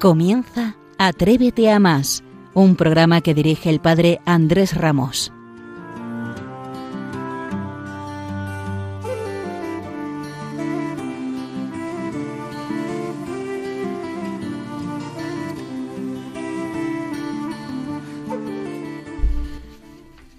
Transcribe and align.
Comienza 0.00 0.76
Atrévete 0.96 1.70
a 1.70 1.78
más, 1.78 2.24
un 2.54 2.74
programa 2.74 3.20
que 3.20 3.34
dirige 3.34 3.68
el 3.68 3.80
padre 3.80 4.18
Andrés 4.24 4.74
Ramos. 4.74 5.30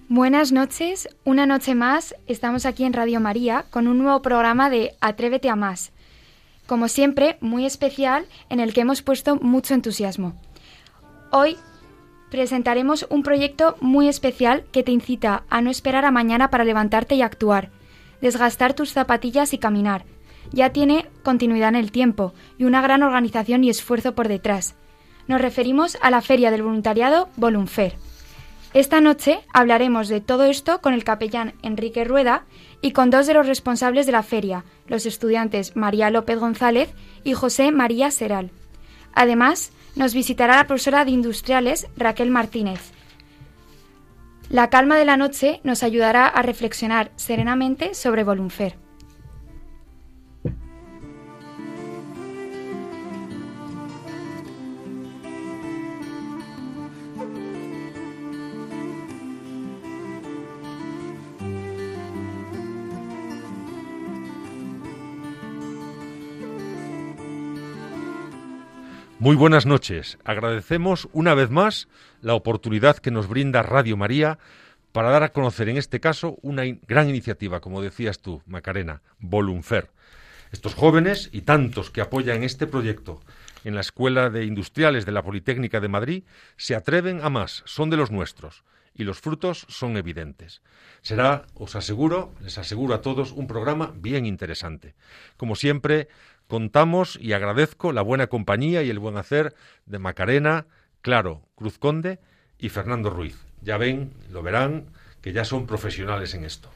Buenas 0.09 0.51
noches, 0.51 1.07
una 1.23 1.45
noche 1.45 1.75
más 1.75 2.15
estamos 2.25 2.65
aquí 2.65 2.83
en 2.83 2.93
Radio 2.93 3.19
María 3.19 3.65
con 3.69 3.87
un 3.87 3.99
nuevo 3.99 4.23
programa 4.23 4.71
de 4.71 4.95
Atrévete 5.01 5.51
a 5.51 5.55
más 5.55 5.91
como 6.65 6.87
siempre, 6.87 7.37
muy 7.41 7.65
especial 7.65 8.25
en 8.49 8.59
el 8.59 8.73
que 8.73 8.81
hemos 8.81 9.01
puesto 9.01 9.35
mucho 9.35 9.73
entusiasmo. 9.73 10.35
Hoy 11.31 11.57
presentaremos 12.29 13.05
un 13.09 13.23
proyecto 13.23 13.75
muy 13.81 14.07
especial 14.07 14.63
que 14.71 14.83
te 14.83 14.91
incita 14.91 15.43
a 15.49 15.61
no 15.61 15.69
esperar 15.69 16.05
a 16.05 16.11
mañana 16.11 16.49
para 16.49 16.63
levantarte 16.63 17.15
y 17.15 17.21
actuar, 17.21 17.71
desgastar 18.21 18.73
tus 18.73 18.91
zapatillas 18.93 19.53
y 19.53 19.57
caminar. 19.57 20.05
Ya 20.51 20.71
tiene 20.71 21.07
continuidad 21.23 21.69
en 21.69 21.75
el 21.75 21.91
tiempo 21.91 22.33
y 22.57 22.63
una 22.63 22.81
gran 22.81 23.03
organización 23.03 23.63
y 23.63 23.69
esfuerzo 23.69 24.15
por 24.15 24.27
detrás. 24.27 24.75
Nos 25.27 25.41
referimos 25.41 25.97
a 26.01 26.09
la 26.09 26.21
Feria 26.21 26.51
del 26.51 26.63
Voluntariado 26.63 27.29
Volunfer. 27.35 27.95
Esta 28.73 29.01
noche 29.01 29.41
hablaremos 29.53 30.07
de 30.07 30.21
todo 30.21 30.45
esto 30.45 30.79
con 30.79 30.93
el 30.93 31.03
capellán 31.03 31.53
Enrique 31.61 32.05
Rueda 32.05 32.45
y 32.81 32.91
con 32.91 33.09
dos 33.09 33.27
de 33.27 33.33
los 33.33 33.47
responsables 33.47 34.05
de 34.05 34.11
la 34.11 34.23
feria, 34.23 34.63
los 34.87 35.05
estudiantes 35.05 35.75
María 35.75 36.09
López 36.09 36.39
González 36.39 36.89
y 37.23 37.33
José 37.33 37.71
María 37.71 38.11
Seral. 38.11 38.51
Además, 39.13 39.71
nos 39.95 40.13
visitará 40.13 40.55
la 40.55 40.67
profesora 40.67 41.05
de 41.05 41.11
Industriales 41.11 41.87
Raquel 41.97 42.31
Martínez. 42.31 42.91
La 44.49 44.69
calma 44.69 44.97
de 44.97 45.05
la 45.05 45.17
noche 45.17 45.61
nos 45.63 45.83
ayudará 45.83 46.27
a 46.27 46.41
reflexionar 46.41 47.11
serenamente 47.15 47.93
sobre 47.93 48.23
Volunfer. 48.23 48.75
Muy 69.21 69.35
buenas 69.35 69.67
noches. 69.67 70.17
Agradecemos 70.25 71.07
una 71.13 71.35
vez 71.35 71.51
más 71.51 71.87
la 72.23 72.33
oportunidad 72.33 72.97
que 72.97 73.11
nos 73.11 73.27
brinda 73.27 73.61
Radio 73.61 73.95
María 73.95 74.39
para 74.93 75.11
dar 75.11 75.21
a 75.21 75.31
conocer 75.31 75.69
en 75.69 75.77
este 75.77 75.99
caso 75.99 76.39
una 76.41 76.63
gran 76.87 77.07
iniciativa, 77.07 77.59
como 77.59 77.83
decías 77.83 78.17
tú, 78.17 78.41
Macarena, 78.47 79.03
Volunfer. 79.19 79.91
Estos 80.51 80.73
jóvenes 80.73 81.29
y 81.31 81.41
tantos 81.41 81.91
que 81.91 82.01
apoyan 82.01 82.41
este 82.41 82.65
proyecto 82.65 83.21
en 83.63 83.75
la 83.75 83.81
Escuela 83.81 84.31
de 84.31 84.45
Industriales 84.45 85.05
de 85.05 85.11
la 85.11 85.21
Politécnica 85.21 85.79
de 85.79 85.87
Madrid 85.87 86.23
se 86.57 86.73
atreven 86.73 87.21
a 87.21 87.29
más, 87.29 87.61
son 87.67 87.91
de 87.91 87.97
los 87.97 88.09
nuestros 88.09 88.63
y 88.95 89.03
los 89.03 89.19
frutos 89.19 89.67
son 89.69 89.97
evidentes. 89.97 90.63
Será, 91.03 91.45
os 91.53 91.75
aseguro, 91.75 92.33
les 92.41 92.57
aseguro 92.57 92.95
a 92.95 93.01
todos, 93.01 93.31
un 93.31 93.47
programa 93.47 93.93
bien 93.95 94.25
interesante. 94.25 94.95
Como 95.37 95.55
siempre, 95.55 96.09
contamos 96.51 97.17
y 97.21 97.31
agradezco 97.31 97.93
la 97.93 98.01
buena 98.01 98.27
compañía 98.27 98.83
y 98.83 98.89
el 98.89 98.99
buen 98.99 99.15
hacer 99.15 99.55
de 99.85 99.99
Macarena, 99.99 100.65
Claro, 100.99 101.43
Cruz 101.55 101.77
Conde 101.77 102.19
y 102.59 102.67
Fernando 102.67 103.09
Ruiz. 103.09 103.37
Ya 103.61 103.77
ven, 103.77 104.11
lo 104.29 104.43
verán, 104.43 104.87
que 105.21 105.31
ya 105.31 105.45
son 105.45 105.65
profesionales 105.65 106.33
en 106.33 106.43
esto. 106.43 106.69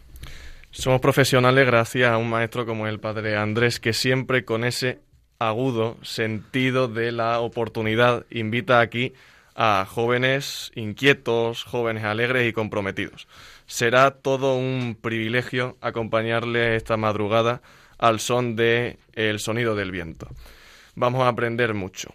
Somos 0.72 1.02
profesionales 1.02 1.66
gracias 1.66 2.10
a 2.10 2.18
un 2.18 2.30
maestro 2.30 2.66
como 2.66 2.88
el 2.88 3.02
padre 3.02 3.36
Andrés, 3.36 3.82
que 3.82 3.92
siempre 3.92 4.46
con 4.46 4.64
ese 4.64 5.02
agudo 5.40 5.98
sentido 6.04 6.88
de 6.88 7.12
la 7.12 7.42
oportunidad 7.42 8.26
invita 8.30 8.80
aquí 8.80 9.12
a 9.56 9.86
jóvenes 9.86 10.72
inquietos, 10.76 11.66
jóvenes 11.66 12.06
alegres 12.06 12.48
y 12.48 12.54
comprometidos. 12.54 13.28
Será 13.66 14.12
todo 14.12 14.56
un 14.56 14.98
privilegio 15.02 15.76
acompañarle 15.82 16.78
esta 16.78 16.96
madrugada 16.96 17.62
al 17.98 18.20
son 18.20 18.56
de 18.56 18.98
el 19.14 19.40
sonido 19.40 19.76
del 19.76 19.92
viento. 19.92 20.28
Vamos 20.96 21.24
a 21.24 21.30
aprender 21.30 21.74
mucho. 21.74 22.14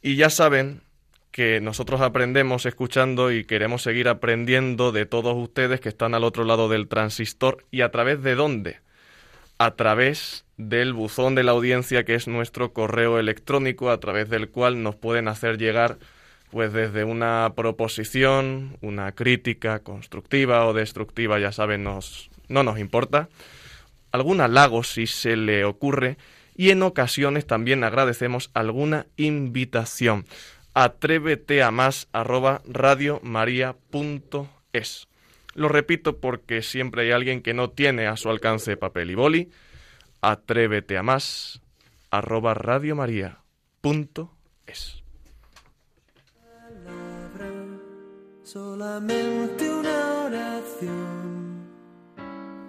Y 0.00 0.16
ya 0.16 0.30
saben 0.30 0.82
que 1.30 1.60
nosotros 1.60 2.00
aprendemos 2.02 2.66
escuchando 2.66 3.32
y 3.32 3.44
queremos 3.44 3.82
seguir 3.82 4.08
aprendiendo 4.08 4.92
de 4.92 5.06
todos 5.06 5.34
ustedes 5.36 5.80
que 5.80 5.88
están 5.88 6.14
al 6.14 6.24
otro 6.24 6.44
lado 6.44 6.68
del 6.68 6.88
transistor 6.88 7.64
y 7.70 7.80
a 7.80 7.90
través 7.90 8.22
de 8.22 8.34
dónde? 8.34 8.80
A 9.58 9.74
través 9.74 10.44
del 10.56 10.92
buzón 10.92 11.34
de 11.34 11.42
la 11.42 11.52
audiencia 11.52 12.04
que 12.04 12.14
es 12.14 12.28
nuestro 12.28 12.72
correo 12.72 13.18
electrónico 13.18 13.90
a 13.90 13.98
través 13.98 14.28
del 14.28 14.50
cual 14.50 14.82
nos 14.82 14.94
pueden 14.94 15.26
hacer 15.26 15.56
llegar 15.56 15.98
pues 16.50 16.70
desde 16.74 17.04
una 17.04 17.50
proposición, 17.56 18.76
una 18.82 19.12
crítica 19.12 19.78
constructiva 19.78 20.66
o 20.66 20.74
destructiva, 20.74 21.38
ya 21.38 21.50
saben, 21.50 21.82
nos, 21.82 22.28
no 22.48 22.62
nos 22.62 22.78
importa, 22.78 23.30
algún 24.12 24.40
halago 24.40 24.84
si 24.84 25.06
se 25.06 25.36
le 25.36 25.64
ocurre 25.64 26.16
y 26.54 26.70
en 26.70 26.82
ocasiones 26.82 27.46
también 27.46 27.82
agradecemos 27.82 28.50
alguna 28.54 29.06
invitación. 29.16 30.26
Atrévete 30.74 31.62
a 31.62 31.70
más 31.70 32.08
arroba 32.12 32.62
radiomaria.es. 32.66 35.08
Lo 35.54 35.68
repito 35.68 36.18
porque 36.18 36.62
siempre 36.62 37.02
hay 37.02 37.10
alguien 37.10 37.42
que 37.42 37.52
no 37.52 37.68
tiene 37.70 38.06
a 38.06 38.16
su 38.16 38.30
alcance 38.30 38.76
papel 38.76 39.10
y 39.10 39.14
boli. 39.14 39.50
Atrévete 40.20 40.96
a 40.96 41.02
más 41.02 41.60
arroba 42.10 42.54
radiomaria.es. 42.54 45.02
Solamente 48.42 49.70
una 49.70 50.28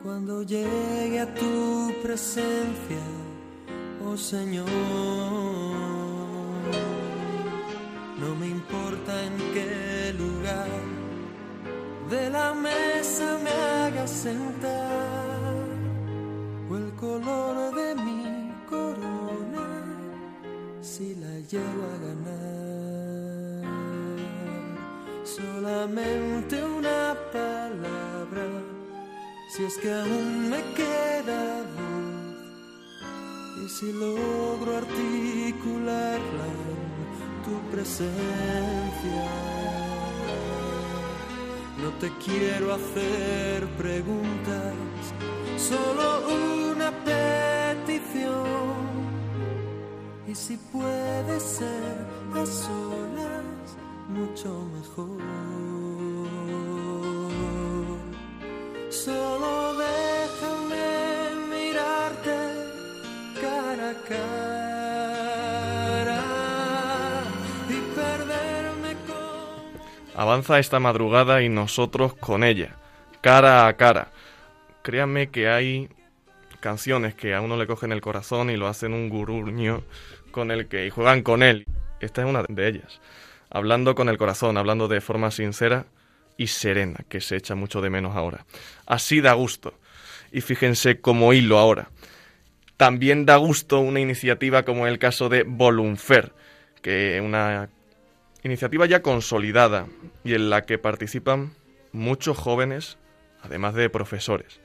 cuando 0.04 0.44
llegue 0.44 1.22
a 1.22 1.34
tu 1.34 1.94
presencia, 2.04 3.04
oh 4.06 4.18
Señor. 4.18 4.68
No 8.20 8.36
me 8.36 8.48
importa 8.48 9.24
en 9.24 9.38
qué 9.54 10.14
lugar 10.18 10.68
de 12.10 12.30
la 12.30 12.54
mesa 12.54 13.40
me 13.44 13.50
hagas 13.50 14.12
sentar 14.12 15.40
o 16.70 16.76
el 16.76 16.94
color 16.96 17.74
de 17.74 17.96
mi 17.96 18.54
corona 18.70 19.68
si 20.82 21.16
la 21.16 21.40
llevo 21.52 21.84
a 21.94 21.98
ganar. 22.06 22.44
Solamente 25.24 26.64
una 26.64 27.16
si 29.56 29.64
es 29.66 29.78
que 29.78 29.94
aún 29.94 30.50
me 30.50 30.62
queda 30.74 31.62
voz 31.76 32.38
y 33.64 33.70
si 33.70 33.94
logro 33.94 34.78
articularla 34.78 36.46
en 36.66 37.44
tu 37.46 37.56
presencia. 37.72 39.24
No 41.84 41.90
te 42.00 42.10
quiero 42.26 42.74
hacer 42.74 43.68
preguntas, 43.78 44.74
solo 45.58 46.06
una 46.72 46.90
petición. 47.12 48.24
Y 50.28 50.34
si 50.34 50.58
puede 50.58 51.40
ser 51.40 52.08
a 52.34 52.44
solas, 52.46 53.68
mucho 54.10 54.66
mejor. 54.74 55.73
Solo 58.94 59.74
déjame 59.74 60.86
mirarte 61.50 62.38
cara 63.42 63.90
a 63.90 63.96
cara 66.08 66.24
y 67.70 67.96
perderme 67.96 68.96
con... 69.08 70.16
Avanza 70.16 70.60
esta 70.60 70.80
madrugada 70.80 71.42
y 71.42 71.50
nosotros 71.50 72.14
con 72.14 72.44
ella, 72.44 72.76
cara 73.22 73.66
a 73.66 73.74
cara. 73.78 74.12
Créanme 74.84 75.32
que 75.32 75.50
hay 75.50 75.90
canciones 76.60 77.16
que 77.16 77.34
a 77.34 77.42
uno 77.42 77.58
le 77.58 77.66
cogen 77.66 77.94
el 77.94 78.02
corazón 78.02 78.52
y 78.52 78.58
lo 78.58 78.68
hacen 78.68 78.94
un 78.94 79.10
guruño 79.10 79.82
con 80.30 80.52
el 80.52 80.68
que 80.68 80.86
y 80.86 80.92
juegan 80.92 81.24
con 81.24 81.42
él. 81.42 81.66
Esta 82.00 82.22
es 82.22 82.28
una 82.28 82.44
de 82.48 82.68
ellas. 82.68 83.02
Hablando 83.50 83.96
con 83.96 84.08
el 84.08 84.20
corazón, 84.20 84.56
hablando 84.56 84.88
de 84.88 85.02
forma 85.02 85.32
sincera 85.32 85.88
y 86.38 86.48
serena, 86.48 87.00
que 87.10 87.22
se 87.22 87.36
echa 87.36 87.56
mucho 87.56 87.82
de 87.82 87.90
menos 87.90 88.16
ahora. 88.16 88.46
Así 88.86 89.22
da 89.22 89.34
gusto. 89.34 89.74
Y 90.32 90.42
fíjense 90.42 91.00
como 91.00 91.34
hilo 91.34 91.60
ahora. 91.60 91.90
También 92.78 93.26
da 93.26 93.38
gusto 93.38 93.80
una 93.80 94.00
iniciativa 94.00 94.64
como 94.64 94.88
el 94.88 95.00
caso 95.00 95.30
de 95.30 95.44
Volunfer, 95.44 96.34
que 96.82 97.18
es 97.18 97.22
una 97.22 97.70
iniciativa 98.44 98.86
ya 98.86 99.02
consolidada 99.02 99.88
y 100.24 100.34
en 100.34 100.50
la 100.50 100.64
que 100.64 100.78
participan 100.78 101.54
muchos 101.92 102.38
jóvenes, 102.38 102.98
además 103.42 103.74
de 103.76 103.90
profesores. 103.90 104.60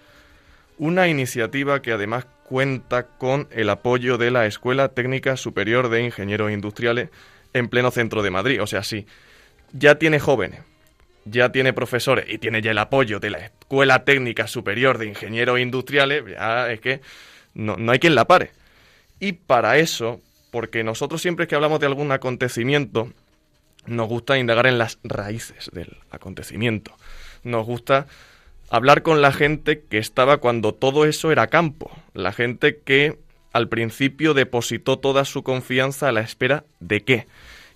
Una 0.79 1.09
iniciativa 1.09 1.82
que 1.82 1.93
además 1.93 2.26
cuenta 2.44 3.06
con 3.06 3.49
el 3.50 3.69
apoyo 3.69 4.17
de 4.17 4.31
la 4.31 4.47
Escuela 4.47 4.88
Técnica 4.88 5.37
Superior 5.37 5.88
de 5.91 6.03
Ingenieros 6.03 6.50
Industriales 6.50 7.11
en 7.53 7.69
pleno 7.69 7.91
centro 7.91 8.23
de 8.23 8.31
Madrid. 8.31 8.62
O 8.62 8.67
sea, 8.67 8.82
sí, 8.82 9.06
ya 9.73 9.97
tiene 9.97 10.19
jóvenes, 10.19 10.61
ya 11.30 11.50
tiene 11.50 11.72
profesores 11.72 12.26
y 12.28 12.38
tiene 12.38 12.62
ya 12.62 12.70
el 12.70 12.78
apoyo 12.78 13.20
de 13.20 13.30
la 13.30 13.38
Escuela 13.38 14.04
Técnica 14.04 14.46
Superior 14.46 14.98
de 14.98 15.06
Ingenieros 15.06 15.60
Industriales, 15.60 16.25
ya 16.26 16.70
es 16.70 16.80
que 16.80 17.00
no, 17.54 17.76
no 17.76 17.92
hay 17.92 17.98
quien 17.98 18.14
la 18.14 18.26
pare. 18.26 18.52
Y 19.20 19.32
para 19.32 19.78
eso, 19.78 20.20
porque 20.50 20.84
nosotros 20.84 21.20
siempre 21.20 21.46
que 21.46 21.54
hablamos 21.54 21.80
de 21.80 21.86
algún 21.86 22.12
acontecimiento, 22.12 23.12
nos 23.86 24.08
gusta 24.08 24.38
indagar 24.38 24.66
en 24.66 24.78
las 24.78 24.98
raíces 25.02 25.70
del 25.72 25.96
acontecimiento. 26.10 26.94
Nos 27.42 27.66
gusta 27.66 28.06
hablar 28.70 29.02
con 29.02 29.22
la 29.22 29.32
gente 29.32 29.82
que 29.88 29.98
estaba 29.98 30.38
cuando 30.38 30.75
todo 30.75 31.04
eso 31.04 31.32
era 31.32 31.46
campo, 31.46 31.90
la 32.14 32.32
gente 32.32 32.78
que 32.78 33.19
al 33.52 33.69
principio 33.69 34.34
depositó 34.34 34.98
toda 34.98 35.25
su 35.25 35.42
confianza 35.42 36.08
a 36.08 36.12
la 36.12 36.20
espera 36.20 36.64
de 36.80 37.00
qué. 37.00 37.26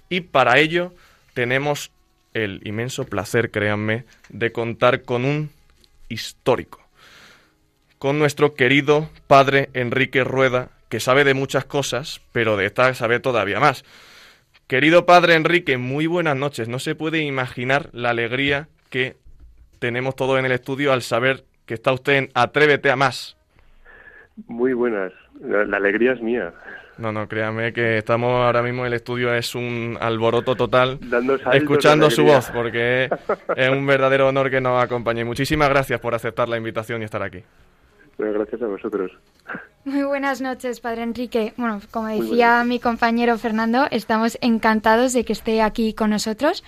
Y 0.08 0.20
para 0.20 0.58
ello 0.58 0.92
tenemos 1.34 1.90
el 2.34 2.60
inmenso 2.64 3.04
placer, 3.04 3.50
créanme, 3.50 4.04
de 4.28 4.52
contar 4.52 5.02
con 5.02 5.24
un 5.24 5.50
histórico, 6.08 6.80
con 7.98 8.18
nuestro 8.18 8.54
querido 8.54 9.08
padre 9.26 9.70
Enrique 9.74 10.24
Rueda, 10.24 10.70
que 10.88 11.00
sabe 11.00 11.24
de 11.24 11.34
muchas 11.34 11.64
cosas, 11.64 12.20
pero 12.32 12.56
de 12.56 12.66
esta 12.66 12.92
sabe 12.94 13.20
todavía 13.20 13.60
más. 13.60 13.84
Querido 14.66 15.06
padre 15.06 15.34
Enrique, 15.34 15.76
muy 15.78 16.06
buenas 16.06 16.36
noches. 16.36 16.68
No 16.68 16.78
se 16.78 16.94
puede 16.94 17.20
imaginar 17.20 17.88
la 17.92 18.10
alegría 18.10 18.68
que 18.90 19.16
tenemos 19.78 20.16
todos 20.16 20.38
en 20.38 20.44
el 20.44 20.52
estudio 20.52 20.92
al 20.92 21.02
saber 21.02 21.44
que 21.66 21.74
está 21.74 21.92
usted 21.92 22.14
en 22.14 22.28
Atrévete 22.34 22.90
a 22.90 22.96
más. 22.96 23.36
Muy 24.46 24.72
buenas. 24.72 25.12
La, 25.40 25.64
la 25.64 25.76
alegría 25.76 26.12
es 26.12 26.22
mía. 26.22 26.54
No, 26.98 27.10
no, 27.10 27.26
créame 27.26 27.72
que 27.72 27.98
estamos 27.98 28.30
ahora 28.44 28.62
mismo 28.62 28.82
en 28.82 28.88
el 28.88 28.92
estudio, 28.94 29.34
es 29.34 29.54
un 29.54 29.96
alboroto 30.00 30.54
total, 30.54 30.98
escuchando 31.52 32.10
su 32.10 32.24
voz, 32.24 32.50
porque 32.52 33.08
es 33.56 33.70
un 33.70 33.86
verdadero 33.86 34.28
honor 34.28 34.50
que 34.50 34.60
nos 34.60 34.82
acompañe. 34.82 35.24
Muchísimas 35.24 35.68
gracias 35.70 36.00
por 36.00 36.14
aceptar 36.14 36.48
la 36.48 36.58
invitación 36.58 37.00
y 37.02 37.06
estar 37.06 37.22
aquí. 37.22 37.42
Bueno, 38.18 38.34
gracias 38.34 38.62
a 38.62 38.66
vosotros. 38.66 39.10
Muy 39.84 40.04
buenas 40.04 40.40
noches, 40.40 40.80
Padre 40.80 41.02
Enrique. 41.02 41.54
Bueno, 41.56 41.80
como 41.90 42.06
decía 42.06 42.62
mi 42.64 42.78
compañero 42.78 43.36
Fernando, 43.36 43.86
estamos 43.90 44.38
encantados 44.40 45.12
de 45.12 45.24
que 45.24 45.32
esté 45.32 45.60
aquí 45.60 45.92
con 45.92 46.10
nosotros. 46.10 46.62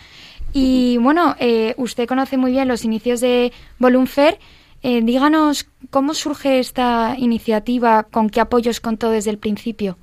Y 0.53 0.99
bueno, 0.99 1.37
eh, 1.39 1.75
usted 1.77 2.09
conoce 2.09 2.37
muy 2.39 2.51
bien 2.51 2.67
los 2.67 2.85
inicios 2.85 3.21
de 3.21 3.53
Volunfer. 3.79 4.39
Eh, 4.83 5.01
díganos 5.03 5.71
cómo 5.91 6.13
surge 6.13 6.59
esta 6.59 7.15
iniciativa, 7.17 8.03
con 8.03 8.31
qué 8.31 8.41
apoyos 8.41 8.81
contó 8.81 9.11
desde 9.11 9.31
el 9.31 9.39
principio. 9.39 9.97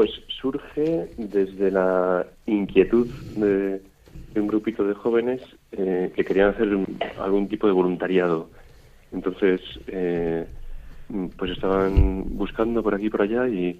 Pues 0.00 0.12
surge 0.40 1.10
desde 1.18 1.70
la 1.70 2.26
inquietud 2.46 3.10
de, 3.36 3.82
un 4.34 4.46
grupito 4.46 4.82
de 4.82 4.94
jóvenes 4.94 5.42
eh, 5.72 6.10
que 6.16 6.24
querían 6.24 6.54
hacer 6.54 6.74
un- 6.74 6.98
algún 7.18 7.48
tipo 7.50 7.66
de 7.66 7.74
voluntariado. 7.74 8.48
Entonces, 9.12 9.60
eh, 9.88 10.46
pues 11.36 11.50
estaban 11.50 12.24
buscando 12.30 12.82
por 12.82 12.94
aquí 12.94 13.08
y 13.08 13.10
por 13.10 13.20
allá 13.20 13.46
y, 13.46 13.78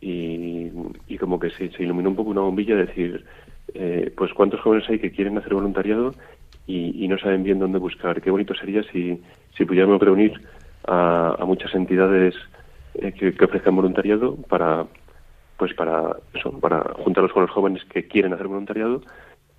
y, 0.00 1.18
como 1.18 1.38
que 1.38 1.50
se, 1.50 1.70
iluminó 1.82 2.08
un 2.08 2.16
poco 2.16 2.30
una 2.30 2.40
bombilla 2.40 2.74
de 2.74 2.86
decir, 2.86 3.26
eh, 3.74 4.10
pues 4.16 4.32
cuántos 4.32 4.62
jóvenes 4.62 4.88
hay 4.88 4.98
que 4.98 5.12
quieren 5.12 5.36
hacer 5.36 5.52
voluntariado 5.52 6.14
y, 6.66 7.04
y 7.04 7.08
no 7.08 7.18
saben 7.18 7.42
bien 7.42 7.58
dónde 7.58 7.78
buscar. 7.78 8.22
Qué 8.22 8.30
bonito 8.30 8.54
sería 8.54 8.82
si, 8.84 9.20
si 9.54 9.66
pudiéramos 9.66 10.00
reunir 10.00 10.32
a, 10.86 11.36
a 11.38 11.44
muchas 11.44 11.74
entidades 11.74 12.34
eh, 12.94 13.12
que, 13.12 13.34
que 13.34 13.44
ofrezcan 13.44 13.76
voluntariado 13.76 14.36
para 14.48 14.86
pues 15.58 15.74
para 15.74 16.16
eso, 16.32 16.58
para 16.60 16.80
juntarlos 17.04 17.32
con 17.32 17.42
los 17.42 17.50
jóvenes 17.50 17.84
que 17.86 18.06
quieren 18.06 18.32
hacer 18.32 18.46
voluntariado 18.46 19.02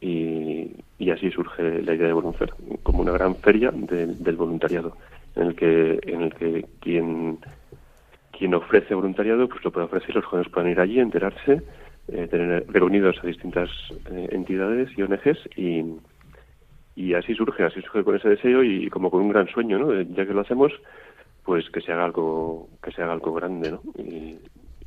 y, 0.02 0.72
y 0.98 1.12
así 1.12 1.30
surge 1.30 1.84
la 1.84 1.94
idea 1.94 2.08
de 2.08 2.14
Volunfer, 2.14 2.54
como 2.84 3.02
una 3.02 3.12
gran 3.12 3.36
feria 3.36 3.70
del- 3.72 4.36
voluntariado, 4.38 4.96
en 5.36 5.44
el 5.48 5.56
que 5.56 6.00
en 6.04 6.22
el 6.22 6.34
que 6.34 6.66
quien 6.80 7.40
quien 8.32 8.54
ofrece 8.56 8.96
voluntariado 8.96 9.50
pues 9.50 9.64
lo 9.66 9.72
puede 9.72 9.88
ofrecer, 9.88 10.16
los 10.16 10.26
jóvenes 10.26 10.50
pueden 10.52 10.72
ir 10.72 10.80
allí, 10.80 11.00
enterarse, 11.00 11.62
eh, 12.08 12.28
tener 12.28 12.66
reunidos 12.70 13.18
a 13.22 13.28
distintas 13.28 13.70
eh, 14.10 14.30
entidades 14.32 14.90
y 14.98 15.02
ONGs 15.02 15.50
y, 15.58 15.84
y 16.96 17.14
así 17.14 17.36
surge, 17.36 17.64
así 17.64 17.82
surge 17.82 18.04
con 18.06 18.16
ese 18.16 18.30
deseo 18.30 18.64
y 18.64 18.90
como 18.90 19.12
con 19.12 19.22
un 19.22 19.30
gran 19.30 19.48
sueño, 19.50 19.78
¿no? 19.80 20.02
Ya 20.02 20.26
que 20.26 20.34
lo 20.34 20.42
hacemos, 20.42 20.72
pues 21.44 21.70
que 21.72 21.82
se 21.82 21.92
haga 21.92 22.06
algo, 22.06 22.70
que 22.82 22.92
se 22.92 23.02
haga 23.02 23.14
algo 23.14 23.34
grande, 23.34 23.72
¿no? 23.72 23.82
Y, 23.98 24.38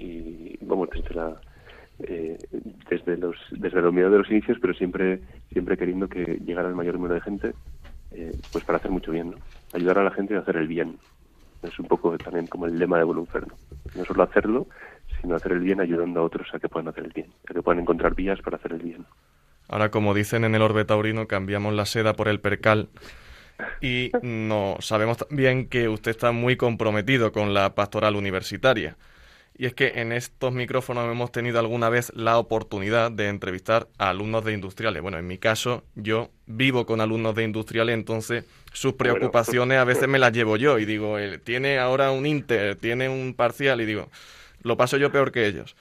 y 0.03 0.59
vamos 0.63 0.89
desde 0.91 1.15
la 1.15 1.41
eh, 2.01 2.39
desde 2.91 3.17
los 3.17 3.37
desde 3.51 3.81
la 3.81 3.89
humildad 3.89 4.11
de 4.11 4.19
los 4.19 4.31
inicios, 4.31 4.59
pero 4.61 4.75
siempre 4.75 5.21
siempre 5.53 5.77
queriendo 5.77 6.09
que 6.09 6.41
llegara 6.45 6.69
el 6.69 6.75
mayor 6.75 6.95
número 6.95 7.15
de 7.15 7.21
gente, 7.21 7.53
eh, 8.11 8.33
pues 8.51 8.65
para 8.65 8.79
hacer 8.79 8.91
mucho 8.91 9.13
bien, 9.13 9.31
¿no? 9.31 9.37
Ayudar 9.73 9.99
a 9.99 10.05
la 10.05 10.11
gente 10.11 10.35
a 10.35 10.41
hacer 10.41 10.57
el 10.57 10.67
bien. 10.67 10.99
Es 11.63 11.79
un 11.79 11.87
poco 11.87 12.17
también 12.19 12.49
como 12.49 12.67
el 12.67 12.79
lema 12.79 12.99
de 12.99 13.05
Volunfer, 13.05 13.47
¿no? 13.47 13.55
No 13.95 14.05
solo 14.05 14.25
hacerlo, 14.25 14.67
sino 15.21 15.37
hacer 15.37 15.53
el 15.53 15.61
bien 15.61 15.81
ayudando 15.81 16.21
a 16.21 16.25
otros 16.25 16.49
a 16.53 16.59
que 16.59 16.69
puedan 16.69 16.89
hacer 16.89 17.05
el 17.05 17.13
bien, 17.13 17.29
a 17.49 17.55
que 17.55 17.63
puedan 17.63 17.81
encontrar 17.81 18.15
vías 18.15 18.41
para 18.41 18.57
hacer 18.57 18.73
el 18.73 18.83
bien. 18.83 19.07
Ahora, 19.69 19.91
como 19.91 20.13
dicen 20.13 20.45
en 20.45 20.55
el 20.55 20.63
orbe 20.63 20.85
taurino, 20.85 21.29
cambiamos 21.29 21.73
la 21.75 21.87
seda 21.87 22.15
por 22.15 22.29
el 22.29 22.41
percal. 22.41 22.89
Y 23.81 24.11
no 24.23 24.77
sabemos 24.81 25.19
también 25.19 25.69
que 25.69 25.89
usted 25.89 26.11
está 26.11 26.33
muy 26.33 26.57
comprometido 26.57 27.33
con 27.33 27.55
la 27.55 27.75
pastoral 27.75 28.17
universitaria. 28.17 28.97
Y 29.57 29.67
es 29.67 29.75
que 29.75 29.93
en 29.97 30.13
estos 30.13 30.53
micrófonos 30.53 31.11
hemos 31.11 31.31
tenido 31.31 31.59
alguna 31.59 31.89
vez 31.91 32.11
la 32.17 32.39
oportunidad 32.39 33.13
de 33.13 33.29
entrevistar 33.29 33.89
a 33.99 34.11
alumnos 34.11 34.45
de 34.45 34.55
industriales. 34.55 35.03
Bueno, 35.03 35.19
en 35.19 35.27
mi 35.27 35.39
caso, 35.39 35.85
yo 35.95 36.31
vivo 36.47 36.87
con 36.87 37.01
alumnos 37.01 37.35
de 37.35 37.45
industriales, 37.45 37.95
entonces 37.95 38.45
sus 38.73 38.95
Bueno. 39.03 39.33
preocupaciones 39.41 39.79
a 39.79 39.85
veces 39.85 40.09
me 40.09 40.19
las 40.19 40.33
llevo 40.33 40.57
yo. 40.57 40.79
Y 40.79 40.87
digo, 40.87 41.19
él 41.19 41.41
tiene 41.43 41.79
ahora 41.79 42.11
un 42.11 42.27
inter, 42.27 42.77
tiene 42.77 43.09
un 43.09 43.35
parcial, 43.35 43.81
y 43.81 43.85
digo, 43.87 44.11
lo 44.63 44.77
paso 44.77 44.97
yo 44.97 45.13
peor 45.13 45.33
que 45.33 45.47
ellos. 45.47 45.77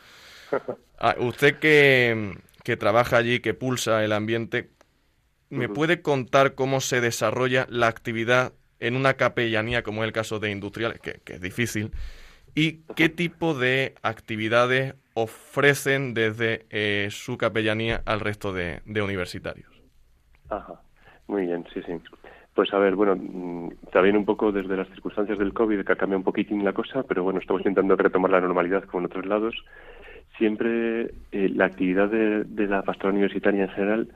Ah, 0.97 1.15
usted 1.19 1.57
que, 1.59 2.37
que 2.63 2.77
trabaja 2.77 3.17
allí, 3.17 3.39
que 3.39 3.53
pulsa 3.53 4.03
el 4.03 4.11
ambiente, 4.11 4.69
¿me 5.49 5.69
puede 5.69 6.01
contar 6.01 6.55
cómo 6.55 6.81
se 6.81 7.01
desarrolla 7.01 7.67
la 7.69 7.87
actividad 7.87 8.53
en 8.79 8.95
una 8.95 9.15
capellanía 9.15 9.83
como 9.83 10.03
es 10.03 10.07
el 10.07 10.13
caso 10.13 10.39
de 10.39 10.51
industriales, 10.51 10.99
que, 11.01 11.21
que 11.25 11.35
es 11.35 11.41
difícil? 11.41 11.91
¿Y 12.55 12.81
qué 12.95 13.09
tipo 13.09 13.53
de 13.53 13.95
actividades 14.01 14.95
ofrecen 15.13 16.13
desde 16.13 16.65
eh, 16.69 17.07
su 17.09 17.37
capellanía 17.37 18.01
al 18.05 18.19
resto 18.19 18.53
de, 18.53 18.81
de 18.85 19.01
universitarios? 19.01 19.69
Ajá, 20.49 20.81
muy 21.27 21.45
bien, 21.45 21.65
sí, 21.73 21.81
sí. 21.85 21.93
Pues 22.53 22.73
a 22.73 22.79
ver, 22.79 22.95
bueno, 22.95 23.15
mm, 23.15 23.69
también 23.91 24.17
un 24.17 24.25
poco 24.25 24.51
desde 24.51 24.75
las 24.75 24.89
circunstancias 24.89 25.39
del 25.39 25.53
COVID 25.53 25.85
que 25.85 25.93
ha 25.93 25.95
cambiado 25.95 26.19
un 26.19 26.25
poquitín 26.25 26.65
la 26.65 26.73
cosa, 26.73 27.03
pero 27.03 27.23
bueno, 27.23 27.39
estamos 27.39 27.61
intentando 27.61 27.95
retomar 27.95 28.31
la 28.31 28.41
normalidad 28.41 28.83
como 28.83 28.99
en 28.99 29.05
otros 29.05 29.25
lados. 29.25 29.55
Siempre 30.37 31.13
eh, 31.31 31.49
la 31.53 31.65
actividad 31.65 32.09
de, 32.09 32.43
de 32.43 32.67
la 32.67 32.81
pastoral 32.81 33.13
universitaria 33.13 33.63
en 33.63 33.69
general, 33.69 34.07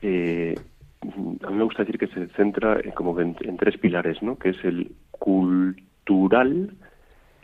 eh, 0.00 0.54
a 1.02 1.50
mí 1.50 1.56
me 1.56 1.64
gusta 1.64 1.84
decir 1.84 1.98
que 1.98 2.06
se 2.06 2.28
centra 2.28 2.80
en, 2.82 2.92
como 2.92 3.20
en, 3.20 3.36
en 3.40 3.56
tres 3.58 3.76
pilares, 3.78 4.22
¿no? 4.22 4.38
Que 4.38 4.50
es 4.50 4.64
el 4.64 4.92
cultural, 5.10 6.74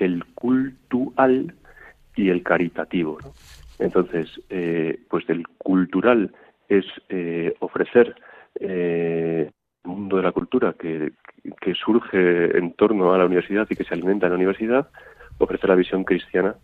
el 0.00 0.24
cultural 0.34 1.54
y 2.16 2.28
el 2.30 2.42
caritativo. 2.42 3.18
Entonces, 3.78 4.28
eh, 4.50 4.98
pues 5.08 5.28
el 5.28 5.46
cultural 5.58 6.32
es 6.68 6.84
eh, 7.08 7.54
ofrecer 7.60 8.14
eh, 8.58 9.50
el 9.84 9.90
mundo 9.90 10.16
de 10.16 10.22
la 10.22 10.32
cultura 10.32 10.74
que, 10.78 11.12
que 11.60 11.74
surge 11.74 12.56
en 12.58 12.72
torno 12.74 13.14
a 13.14 13.18
la 13.18 13.26
universidad 13.26 13.66
y 13.70 13.76
que 13.76 13.84
se 13.84 13.94
alimenta 13.94 14.26
en 14.26 14.32
la 14.32 14.36
universidad, 14.36 14.88
ofrecer 15.38 15.70
la 15.70 15.76
visión 15.76 16.04
cristiana 16.04 16.56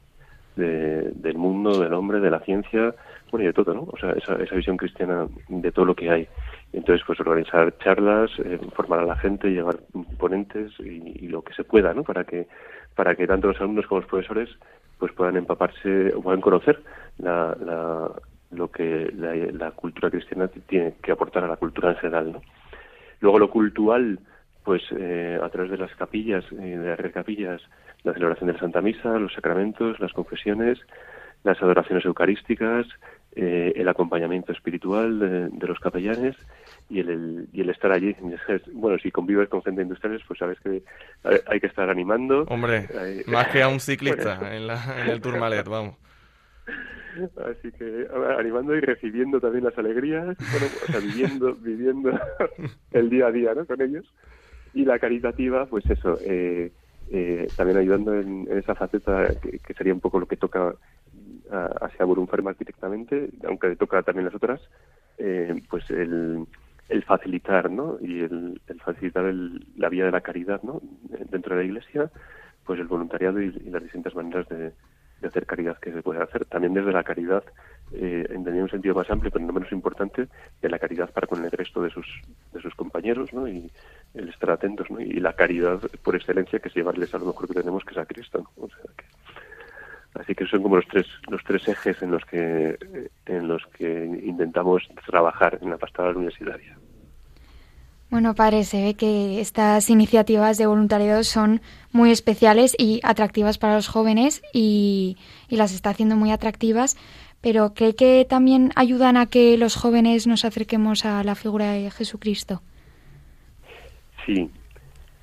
de- 0.57 1.11
del 1.12 1.37
mundo, 1.38 1.81
del 1.81 1.93
hombre, 1.95 2.21
de 2.21 2.31
la 2.31 2.40
ciencia, 2.40 2.95
bueno, 3.31 3.45
y 3.45 3.47
de 3.49 3.52
todo, 3.52 3.75
¿no? 3.75 3.83
O 3.83 3.97
sea, 3.99 4.12
esa, 4.12 4.35
esa 4.43 4.55
visión 4.55 4.76
cristiana 4.76 5.26
de 5.49 5.73
todo 5.73 5.85
lo 5.85 5.95
que 5.95 6.11
hay. 6.11 6.28
Entonces, 6.73 7.05
pues 7.07 7.19
organizar 7.21 7.76
charlas, 7.78 8.31
eh, 8.45 8.59
formar 8.75 9.00
a 9.00 9.05
la 9.07 9.16
gente, 9.16 9.49
llevar 9.50 9.78
ponentes 10.19 10.73
y, 10.81 11.25
y 11.25 11.28
lo 11.28 11.43
que 11.43 11.55
se 11.55 11.64
pueda, 11.64 11.93
¿no? 11.95 12.02
Para 12.05 12.25
que, 12.25 12.47
para 12.97 13.15
que 13.15 13.26
tanto 13.29 13.47
los 13.49 13.61
alumnos 13.61 13.87
como 13.87 14.00
los 14.00 14.11
profesores 14.11 14.49
pues 14.99 15.12
puedan 15.12 15.37
empaparse 15.37 16.12
o 16.15 16.23
puedan 16.23 16.41
conocer 16.41 16.83
la, 17.19 17.57
la- 17.61 18.11
lo 18.50 18.71
que 18.71 19.12
la, 19.15 19.71
cultura 19.73 20.11
cristiana 20.11 20.49
tiene 20.49 20.95
que 21.03 21.12
aportar 21.12 21.45
a 21.45 21.49
la 21.49 21.57
cultura 21.57 21.91
en 21.91 21.97
general. 21.97 22.41
Luego 23.21 23.38
lo 23.38 23.50
cultural, 23.50 24.19
pues 24.65 24.83
eh, 24.97 25.38
a 25.43 25.49
través 25.50 25.71
de 25.71 25.79
las 25.79 25.95
capillas, 25.97 26.45
eh, 26.53 26.57
de 26.79 26.97
las 26.97 27.12
capillas, 27.12 27.61
la 28.05 28.12
celebración 28.15 28.47
de 28.47 28.55
la 28.55 28.61
Santa 28.61 28.81
Misa, 28.81 29.19
los 29.19 29.33
sacramentos, 29.35 29.99
las 30.00 30.12
confesiones, 30.12 30.79
las 31.45 31.61
adoraciones 31.62 32.05
eucarísticas, 32.05 32.87
eh, 33.37 33.73
el 33.76 33.87
acompañamiento 33.88 34.50
espiritual 34.52 35.19
de, 35.21 35.49
de 35.50 35.66
los 35.66 35.78
capellanes 35.78 36.35
y 36.88 37.00
el, 37.00 37.49
y 37.52 37.61
el 37.61 37.71
estar 37.71 37.93
allí. 37.93 38.16
Bueno, 38.73 38.99
si 38.99 39.11
convives 39.11 39.49
con 39.49 39.62
gente 39.62 39.83
industriales, 39.83 40.23
pues 40.26 40.38
sabes 40.38 40.59
que 40.61 40.83
hay 41.47 41.61
que 41.61 41.66
estar 41.66 41.88
animando. 41.90 42.43
Hombre, 42.49 42.88
más 43.26 43.49
que 43.49 43.62
a 43.62 43.69
un 43.69 43.78
ciclista 43.81 44.38
en, 44.57 44.66
la- 44.66 45.02
en 45.02 45.09
el 45.11 45.21
Tourmalet, 45.21 45.69
vamos. 45.69 45.97
Así 47.50 47.73
que 47.73 48.07
animando 48.38 48.75
y 48.76 48.81
recibiendo 48.81 49.40
también 49.40 49.64
las 49.64 49.76
alegrías, 49.78 50.37
bueno, 50.50 50.66
o 50.83 50.93
sea, 50.93 51.00
viviendo, 51.00 51.55
viviendo 51.61 52.11
el 52.93 53.09
día 53.11 53.26
a 53.28 53.33
día 53.33 53.55
¿no? 53.55 53.64
con 53.64 53.81
ellos. 53.81 54.05
Y 54.75 54.85
la 54.85 54.99
caritativa, 54.99 55.64
pues 55.66 55.88
eso, 55.88 56.19
eh, 56.26 56.71
eh, 57.11 57.49
también 57.57 57.78
ayudando 57.78 58.14
en, 58.14 58.47
en 58.50 58.59
esa 58.59 58.75
faceta 58.75 59.28
que, 59.40 59.59
que 59.61 59.75
sería 59.75 59.95
un 59.95 60.00
poco 60.00 60.21
lo 60.21 60.26
que 60.26 60.37
toca 60.37 60.75
hacia 61.50 62.05
Burunfer 62.05 62.43
más 62.43 62.59
directamente, 62.59 63.31
aunque 63.47 63.76
toca 63.76 64.03
también 64.03 64.26
las 64.26 64.35
otras, 64.35 64.61
eh, 65.19 65.55
pues 65.71 65.88
el, 65.91 66.47
el 66.88 67.03
facilitar, 67.05 67.71
¿no? 67.71 67.99
Y 68.00 68.21
el, 68.21 68.61
el 68.67 68.81
facilitar 68.81 69.25
el- 69.26 69.67
la 69.76 69.88
vía 69.88 70.05
de 70.05 70.11
la 70.12 70.21
caridad, 70.21 70.62
¿no? 70.62 70.81
Dentro 71.31 71.55
de 71.57 71.62
la 71.62 71.67
Iglesia, 71.67 72.11
pues 72.65 72.81
el 72.81 72.87
voluntariado 72.87 73.41
y, 73.41 73.50
las 73.71 73.83
distintas 73.83 74.15
maneras 74.15 74.49
de, 74.49 74.73
de 75.21 75.29
hacer 75.29 75.47
caridad 75.47 75.79
que 75.79 75.93
se 75.93 76.03
puede 76.03 76.23
hacer. 76.23 76.45
También 76.47 76.75
desde 76.75 76.93
la 76.93 77.05
caridad, 77.05 77.45
eh, 77.93 78.26
en 78.29 78.47
un 78.62 78.69
sentido 78.69 78.95
más 78.95 79.09
amplio, 79.11 79.31
pero 79.31 79.45
no 79.45 79.53
menos 79.53 79.71
importante, 79.73 80.29
de 80.61 80.69
la 80.69 80.79
caridad 80.79 81.11
para 81.12 81.26
con 81.26 81.45
el 81.45 81.50
resto 81.50 81.81
de 81.83 81.91
sus, 81.91 82.07
de 82.53 82.61
sus 82.61 82.75
compañeros, 82.75 83.33
¿no? 83.33 83.49
Y 83.49 83.71
el 84.15 84.29
estar 84.29 84.50
atentos, 84.50 84.91
¿no? 84.91 85.00
Y 85.00 85.21
la 85.21 85.33
caridad 85.35 85.81
por 86.03 86.17
excelencia, 86.17 86.59
que 86.59 86.69
es 86.69 86.75
llevarles 86.75 87.15
a 87.15 87.19
lo 87.19 87.26
mejor 87.26 87.47
que 87.49 87.55
tenemos, 87.55 87.85
que 87.85 87.93
es 87.93 87.99
a 87.99 88.07
Cristo, 88.07 88.38
¿no? 88.38 88.65
O 88.65 88.69
sea 88.69 88.91
que... 88.97 89.05
Así 90.20 90.35
que 90.35 90.46
son 90.46 90.62
como 90.62 90.76
los 90.76 90.87
tres 90.87 91.06
los 91.28 91.42
tres 91.44 91.66
ejes 91.68 92.00
en 92.02 92.11
los 92.11 92.25
que 92.25 92.78
en 93.26 93.49
los 93.49 93.66
que 93.76 94.20
intentamos 94.25 94.82
trabajar 95.06 95.58
en 95.62 95.70
la 95.70 95.76
pastoral 95.78 96.16
universitaria. 96.16 96.76
Bueno, 98.08 98.37
padre, 98.37 98.62
se 98.62 98.82
ve 98.82 98.94
que 98.94 99.40
estas 99.40 99.90
iniciativas 99.90 100.58
de 100.58 100.66
voluntariado 100.66 101.25
son 101.25 101.61
muy 101.92 102.12
especiales 102.12 102.76
y 102.78 103.00
atractivas 103.02 103.58
para 103.58 103.75
los 103.75 103.88
jóvenes 103.88 104.42
y, 104.52 105.16
y 105.49 105.56
las 105.56 105.75
está 105.75 105.90
haciendo 105.90 106.14
muy 106.14 106.30
atractivas, 106.30 106.96
pero 107.40 107.75
¿cree 107.75 107.96
que 107.96 108.25
también 108.28 108.70
ayudan 108.76 109.16
a 109.16 109.26
que 109.26 109.58
los 109.58 109.75
jóvenes 109.75 110.28
nos 110.28 110.44
acerquemos 110.44 111.04
a 111.04 111.25
la 111.25 111.35
figura 111.35 111.73
de 111.73 111.90
Jesucristo? 111.90 112.62
Sí, 114.25 114.50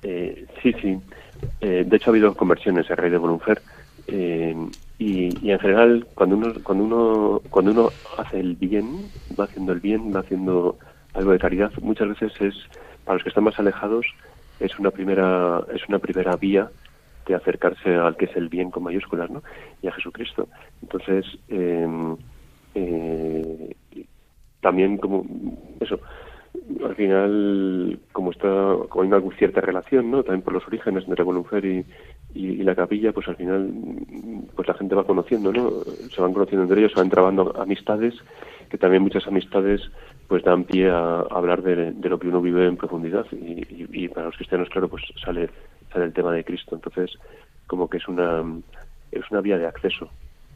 eh, 0.02 0.46
sí, 0.62 0.72
sí. 0.80 0.98
Eh, 1.62 1.84
de 1.86 1.96
hecho, 1.96 2.10
ha 2.10 2.12
habido 2.12 2.34
conversiones 2.34 2.90
a 2.90 2.94
raíz 2.96 3.12
de 3.12 3.18
Volunfer. 3.18 3.62
eh, 4.08 4.54
y, 4.98 5.46
y 5.46 5.50
en 5.50 5.58
general, 5.58 6.06
cuando 6.14 6.36
uno, 6.36 6.54
cuando, 6.62 6.84
uno, 6.84 7.42
cuando 7.50 7.72
uno 7.72 7.90
hace 8.18 8.40
el 8.40 8.54
bien, 8.56 9.10
va 9.38 9.44
haciendo 9.44 9.72
el 9.72 9.80
bien, 9.80 10.14
va 10.14 10.20
haciendo 10.20 10.78
algo 11.14 11.32
de 11.32 11.38
caridad, 11.38 11.72
muchas 11.80 12.08
veces 12.08 12.32
es, 12.40 12.54
para 13.04 13.14
los 13.14 13.22
que 13.22 13.28
están 13.30 13.44
más 13.44 13.58
alejados, 13.58 14.06
es 14.60 14.78
una 14.78 14.90
primera, 14.90 15.64
es 15.74 15.82
una 15.88 15.98
primera 15.98 16.36
vía 16.36 16.70
de 17.26 17.34
acercarse 17.34 17.94
al 17.94 18.16
que 18.16 18.26
es 18.26 18.36
el 18.36 18.48
bien 18.48 18.70
con 18.70 18.82
mayúsculas, 18.82 19.30
¿no? 19.30 19.42
Y 19.82 19.88
a 19.88 19.92
Jesucristo. 19.92 20.48
Entonces, 20.82 21.24
eh, 21.48 22.16
eh, 22.74 23.76
también 24.60 24.98
como 24.98 25.24
eso 25.80 26.00
al 26.84 26.94
final 26.94 27.98
como 28.12 28.30
está 28.30 28.48
como 28.88 29.02
hay 29.02 29.08
una 29.08 29.36
cierta 29.36 29.60
relación 29.60 30.10
no 30.10 30.22
también 30.22 30.42
por 30.42 30.52
los 30.52 30.66
orígenes 30.66 31.06
de 31.06 31.14
Revolufer 31.14 31.64
y, 31.64 31.84
y, 32.34 32.62
la 32.62 32.74
capilla 32.74 33.12
pues 33.12 33.26
al 33.28 33.36
final 33.36 33.70
pues 34.54 34.68
la 34.68 34.74
gente 34.74 34.94
va 34.94 35.04
conociendo 35.04 35.52
no 35.52 35.70
se 36.10 36.20
van 36.20 36.32
conociendo 36.32 36.62
entre 36.62 36.80
ellos 36.80 36.92
se 36.92 37.00
van 37.00 37.10
trabando 37.10 37.54
amistades 37.60 38.14
que 38.68 38.78
también 38.78 39.02
muchas 39.02 39.26
amistades 39.26 39.82
pues 40.28 40.42
dan 40.42 40.64
pie 40.64 40.90
a, 40.90 41.20
hablar 41.30 41.62
de, 41.62 41.92
lo 42.08 42.18
que 42.18 42.28
uno 42.28 42.40
vive 42.40 42.66
en 42.66 42.76
profundidad. 42.76 43.26
Y, 43.30 44.08
para 44.08 44.26
los 44.26 44.36
cristianos 44.36 44.68
claro 44.68 44.88
pues 44.88 45.04
sale 45.24 45.48
sale 45.92 46.06
el 46.06 46.12
tema 46.12 46.32
de 46.32 46.44
Cristo. 46.44 46.74
Entonces 46.74 47.12
como 47.66 47.88
que 47.88 47.98
es 47.98 48.08
una 48.08 48.42
es 49.12 49.30
una 49.30 49.40
vía 49.40 49.58
de 49.58 49.66
acceso. 49.66 50.08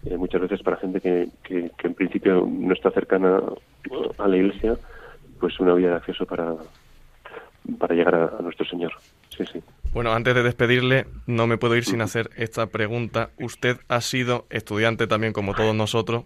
Eh, 0.04 0.16
muchas 0.16 0.40
veces 0.40 0.62
para 0.62 0.76
gente 0.76 1.00
que, 1.00 1.28
que 1.42 1.86
en 1.86 1.94
principio 1.94 2.46
no 2.50 2.72
está 2.72 2.90
cercana 2.90 3.40
a 4.18 4.28
la 4.28 4.36
iglesia, 4.36 4.76
pues 5.38 5.58
una 5.60 5.74
vía 5.74 5.90
de 5.90 5.96
acceso 5.96 6.26
para, 6.26 6.54
para 7.78 7.94
llegar 7.94 8.14
a, 8.14 8.24
a 8.38 8.42
nuestro 8.42 8.66
Señor. 8.66 8.92
Sí, 9.36 9.44
sí. 9.52 9.62
Bueno, 9.92 10.12
antes 10.12 10.34
de 10.34 10.42
despedirle, 10.42 11.06
no 11.26 11.46
me 11.46 11.56
puedo 11.58 11.74
ir 11.76 11.84
sin 11.84 12.00
hacer 12.02 12.30
esta 12.36 12.66
pregunta. 12.66 13.30
Usted 13.38 13.78
ha 13.88 14.00
sido 14.00 14.46
estudiante 14.50 15.06
también 15.06 15.32
como 15.32 15.54
todos 15.54 15.74
nosotros. 15.74 16.24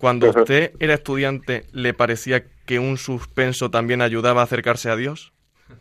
Cuando 0.00 0.30
usted 0.30 0.72
era 0.80 0.94
estudiante, 0.94 1.64
¿le 1.72 1.92
parecía 1.92 2.44
que 2.64 2.78
un 2.78 2.96
suspenso 2.96 3.70
también 3.70 4.00
ayudaba 4.00 4.40
a 4.40 4.44
acercarse 4.44 4.88
a 4.88 4.96
Dios? 4.96 5.32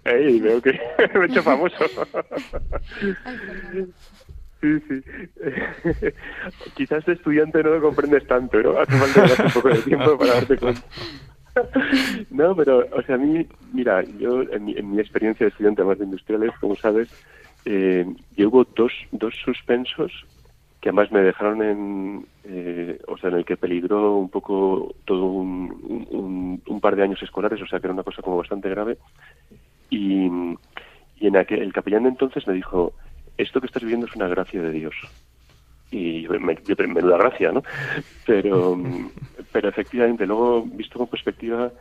Ey, 0.04 0.42
veo 0.42 0.62
que 0.62 0.72
me 1.14 1.26
he 1.26 1.28
hecho 1.28 1.42
famoso. 1.42 1.78
Sí, 4.60 4.80
sí. 4.90 5.02
Quizás 6.76 7.06
de 7.06 7.14
estudiante 7.14 7.64
no 7.64 7.70
lo 7.70 7.82
comprendes 7.82 8.28
tanto, 8.28 8.62
¿no? 8.62 8.78
Hace 8.78 8.98
falta 8.98 9.44
un 9.44 9.52
poco 9.52 9.70
de 9.70 9.78
tiempo 9.84 10.18
para 10.18 10.34
darte 10.34 10.58
cuenta. 10.58 10.82
No, 12.30 12.56
pero, 12.56 12.86
o 12.92 13.02
sea, 13.04 13.16
a 13.16 13.18
mí, 13.18 13.46
mira, 13.74 14.04
yo 14.18 14.44
en 14.44 14.66
mi, 14.66 14.78
en 14.78 14.92
mi 14.92 15.00
experiencia 15.00 15.46
de 15.46 15.50
estudiante 15.50 15.84
más 15.84 15.98
de 15.98 16.06
industriales, 16.06 16.52
como 16.60 16.76
sabes, 16.76 17.10
eh, 17.66 18.06
yo 18.36 18.50
hubo 18.50 18.64
dos, 18.76 18.94
dos 19.12 19.34
suspensos 19.44 20.12
que 20.82 20.90
además 20.90 21.12
me 21.12 21.22
dejaron 21.22 21.62
en, 21.62 22.26
eh, 22.46 23.00
o 23.08 23.18
sea, 23.18 23.30
en 23.30 23.38
el 23.38 23.46
que 23.46 23.58
peligró 23.58 24.16
un 24.16 24.30
poco 24.30 24.96
todo 25.06 25.26
un, 25.26 26.62
un, 26.66 26.80
par 26.80 26.96
de 26.96 27.04
años 27.04 27.22
escolares, 27.22 27.62
o 27.62 27.68
sea, 27.68 27.80
que 27.80 27.88
era 27.88 27.94
una 27.94 28.04
cosa 28.04 28.22
como 28.22 28.38
bastante 28.38 28.70
grave. 28.70 28.98
Y, 29.90 30.30
y 31.20 31.28
en 31.28 31.36
aquel, 31.36 31.62
el 31.62 31.74
capellán 31.74 32.04
de 32.04 32.10
entonces 32.10 32.48
me 32.48 32.54
dijo, 32.54 32.94
esto 33.38 33.60
que 33.60 33.68
estás 33.68 33.84
viviendo 33.84 34.06
es 34.06 34.16
una 34.16 34.30
gracia 34.30 34.62
de 34.62 34.72
Dios. 34.72 34.96
Y 35.92 36.22
yo, 36.22 36.32
me, 36.40 36.58
menuda 36.88 37.18
gracia, 37.18 37.52
¿no? 37.52 37.64
Pero, 38.26 38.78
pero 39.52 39.70
efectivamente, 39.70 40.26
luego, 40.26 40.64
visto 40.64 41.00
con 41.00 41.08
perspectiva, 41.08 41.72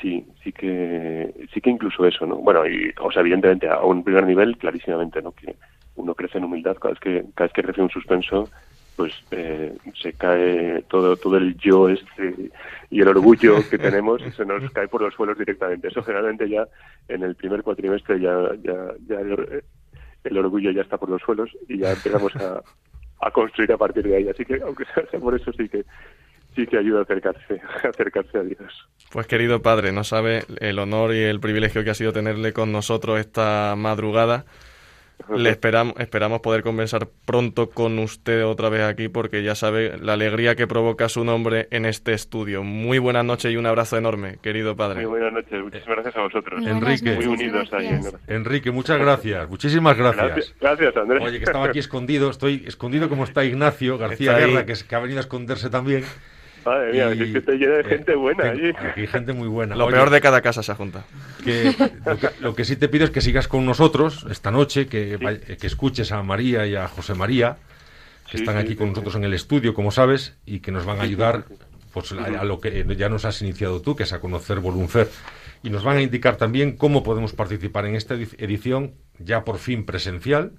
sí, 0.00 0.24
sí 0.42 0.52
que, 0.52 1.32
sí 1.52 1.60
que 1.60 1.70
incluso 1.70 2.06
eso, 2.06 2.26
¿no? 2.26 2.36
Bueno, 2.36 2.66
y, 2.66 2.92
o 3.00 3.10
sea, 3.10 3.20
evidentemente, 3.20 3.68
a 3.68 3.80
un 3.80 4.04
primer 4.04 4.24
nivel, 4.26 4.56
clarísimamente, 4.56 5.20
¿no? 5.22 5.32
Que 5.32 5.56
uno 5.96 6.14
crece 6.14 6.38
en 6.38 6.44
humildad, 6.44 6.76
cada 6.76 6.94
vez 6.94 7.00
que, 7.00 7.24
cada 7.34 7.46
vez 7.46 7.52
que 7.52 7.62
recibe 7.62 7.84
un 7.84 7.90
suspenso, 7.90 8.48
pues 8.96 9.12
eh, 9.30 9.76
se 10.02 10.12
cae 10.14 10.82
todo 10.88 11.16
todo 11.16 11.36
el 11.36 11.56
yo 11.56 11.88
este 11.88 12.50
y 12.90 13.00
el 13.00 13.06
orgullo 13.06 13.58
que 13.70 13.78
tenemos 13.78 14.20
se 14.36 14.44
nos 14.44 14.68
cae 14.72 14.88
por 14.88 15.02
los 15.02 15.14
suelos 15.14 15.38
directamente. 15.38 15.86
Eso 15.86 16.02
generalmente 16.02 16.48
ya 16.48 16.66
en 17.08 17.22
el 17.22 17.36
primer 17.36 17.62
cuatrimestre 17.62 18.20
ya, 18.20 18.36
ya, 18.60 18.74
ya 19.06 19.20
el, 19.20 19.62
el 20.24 20.38
orgullo 20.38 20.72
ya 20.72 20.82
está 20.82 20.98
por 20.98 21.10
los 21.10 21.22
suelos 21.22 21.48
y 21.68 21.78
ya 21.78 21.92
empezamos 21.92 22.34
a, 22.36 22.60
a 23.20 23.30
construir 23.30 23.72
a 23.72 23.76
partir 23.76 24.02
de 24.02 24.16
ahí. 24.16 24.28
Así 24.28 24.44
que, 24.44 24.60
aunque 24.62 24.84
sea 25.10 25.20
por 25.20 25.34
eso, 25.34 25.52
sí 25.52 25.68
que 25.68 25.84
sí 26.58 26.66
que 26.66 26.76
ayuda 26.78 27.00
a 27.00 27.02
acercarse, 27.02 27.60
a 27.84 27.88
acercarse 27.88 28.38
a 28.38 28.42
Dios. 28.42 28.88
Pues 29.12 29.26
querido 29.26 29.62
padre, 29.62 29.92
no 29.92 30.02
sabe 30.04 30.42
el 30.60 30.78
honor 30.80 31.14
y 31.14 31.20
el 31.22 31.38
privilegio 31.40 31.84
que 31.84 31.90
ha 31.90 31.94
sido 31.94 32.12
tenerle 32.12 32.52
con 32.52 32.72
nosotros 32.72 33.20
esta 33.20 33.74
madrugada. 33.76 34.44
Le 35.34 35.50
esperamos, 35.50 35.94
esperamos 35.98 36.40
poder 36.42 36.62
conversar 36.62 37.08
pronto 37.24 37.70
con 37.70 37.98
usted 37.98 38.44
otra 38.46 38.68
vez 38.68 38.82
aquí 38.82 39.08
porque 39.08 39.42
ya 39.42 39.56
sabe 39.56 39.98
la 39.98 40.12
alegría 40.12 40.54
que 40.54 40.68
provoca 40.68 41.08
su 41.08 41.24
nombre 41.24 41.66
en 41.72 41.86
este 41.86 42.12
estudio. 42.12 42.62
Muy 42.62 42.98
buenas 43.00 43.24
noches 43.24 43.50
y 43.52 43.56
un 43.56 43.66
abrazo 43.66 43.96
enorme, 43.96 44.38
querido 44.40 44.76
padre. 44.76 45.00
Muy 45.00 45.18
buenas 45.18 45.32
noches, 45.32 45.60
muchísimas 45.60 45.96
gracias 45.96 46.16
a 46.16 46.20
vosotros. 46.22 46.60
Muy 46.60 46.70
Enrique. 46.70 47.14
Muy 47.16 47.26
unidos 47.26 47.68
ahí. 47.72 47.98
Enrique, 48.28 48.70
muchas 48.70 49.00
gracias. 49.00 49.48
Muchísimas 49.50 49.96
gracias. 49.96 50.26
Gracias, 50.28 50.54
gracias, 50.60 50.96
Andrés. 50.96 51.22
Oye, 51.24 51.38
que 51.38 51.44
estaba 51.46 51.66
aquí 51.66 51.80
escondido, 51.80 52.30
estoy 52.30 52.62
escondido 52.68 53.08
como 53.08 53.24
está 53.24 53.44
Ignacio 53.44 53.98
García 53.98 54.34
Está. 54.38 54.46
Guerra, 54.46 54.66
que, 54.66 54.72
es- 54.72 54.84
que 54.84 54.94
ha 54.94 55.00
venido 55.00 55.18
a 55.18 55.22
esconderse 55.22 55.68
también. 55.68 56.04
Madre 56.64 56.92
mía, 56.92 57.14
Y, 57.14 57.22
es 57.22 57.32
que 57.32 57.38
estoy 57.38 57.58
lleno 57.58 57.74
de 57.74 57.80
eh, 57.80 57.84
gente 57.84 58.14
buena 58.14 58.42
tengo- 58.44 58.54
allí. 58.54 58.68
Aquí 58.90 59.00
hay 59.00 59.06
gente 59.06 59.32
muy 59.32 59.48
buena. 59.48 59.74
Lo 59.76 59.86
Oye, 59.86 59.94
peor 59.96 60.10
de 60.10 60.20
cada 60.20 60.40
casa 60.40 60.62
se 60.62 60.74
junta. 60.74 61.04
que 61.44 61.74
lo, 62.04 62.16
que 62.18 62.28
lo 62.40 62.54
que 62.54 62.64
sí 62.64 62.76
te 62.76 62.88
pido 62.88 63.04
es 63.04 63.10
que 63.10 63.20
sigas 63.20 63.48
con 63.48 63.64
nosotros 63.64 64.26
esta 64.30 64.50
noche, 64.50 64.86
que, 64.86 65.18
que 65.60 65.66
escuches 65.66 66.12
a 66.12 66.22
María 66.22 66.66
y 66.66 66.74
a 66.76 66.88
José 66.88 67.14
María, 67.14 67.56
que 68.30 68.36
Sí, 68.38 68.42
están 68.42 68.56
sí, 68.56 68.60
aquí 68.60 68.70
sí, 68.70 68.76
con 68.76 68.86
sí. 68.88 68.90
nosotros 68.90 69.14
en 69.16 69.24
el 69.24 69.34
estudio, 69.34 69.72
como 69.74 69.90
sabes, 69.90 70.36
y 70.44 70.60
que 70.60 70.70
nos 70.72 70.84
van 70.84 70.98
a 71.00 71.02
ayudar 71.02 71.44
pues, 71.94 72.12
a, 72.12 72.24
a 72.40 72.44
lo 72.44 72.60
que 72.60 72.84
ya 72.96 73.08
nos 73.08 73.24
has 73.24 73.40
iniciado 73.40 73.80
tú, 73.80 73.96
que 73.96 74.02
es 74.02 74.12
a 74.12 74.20
conocer 74.20 74.60
Volunfer. 74.60 75.08
Y 75.62 75.70
nos 75.70 75.82
van 75.82 75.96
a 75.96 76.02
indicar 76.02 76.36
también 76.36 76.76
cómo 76.76 77.02
podemos 77.02 77.32
participar 77.32 77.86
en 77.86 77.94
esta 77.96 78.14
edi- 78.14 78.34
edición, 78.38 78.92
ya 79.18 79.44
por 79.44 79.58
fin 79.58 79.84
presencial, 79.84 80.52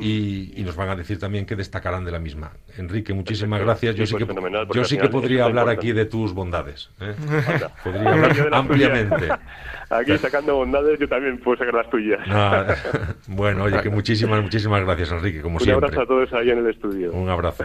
y, 0.00 0.52
y 0.56 0.62
nos 0.64 0.76
van 0.76 0.88
a 0.90 0.96
decir 0.96 1.18
también 1.18 1.46
qué 1.46 1.56
destacarán 1.56 2.04
de 2.04 2.10
la 2.12 2.18
misma. 2.18 2.52
Enrique, 2.76 3.12
muchísimas 3.14 3.60
Perfecto. 3.60 3.86
gracias. 3.86 3.96
Yo 3.96 4.06
Sí, 4.06 4.24
pues 4.24 4.42
que, 4.42 4.74
yo 4.74 4.84
sí 4.84 4.96
que 4.96 5.00
final 5.02 5.10
podría 5.10 5.44
hablar 5.44 5.68
aquí 5.68 5.92
de 5.92 6.04
tus 6.04 6.32
bondades. 6.32 6.90
¿eh? 7.00 7.14
Podría 7.84 8.10
hablar 8.12 8.48
ampliamente. 8.54 9.28
Aquí 9.90 10.16
sacando 10.18 10.54
bondades, 10.56 10.98
yo 11.00 11.08
también 11.08 11.38
puedo 11.38 11.56
sacar 11.58 11.74
las 11.74 11.90
tuyas. 11.90 12.26
Nada. 12.26 12.76
Bueno, 13.26 13.64
oye, 13.64 13.80
que 13.82 13.90
muchísimas, 13.90 14.42
muchísimas 14.42 14.82
gracias, 14.84 15.10
Enrique, 15.12 15.40
como 15.40 15.56
Un 15.56 15.60
siempre. 15.62 15.86
abrazo 15.86 16.02
a 16.02 16.06
todos 16.06 16.32
ahí 16.32 16.50
en 16.50 16.58
el 16.58 16.66
estudio. 16.68 17.12
Un 17.12 17.28
abrazo. 17.28 17.64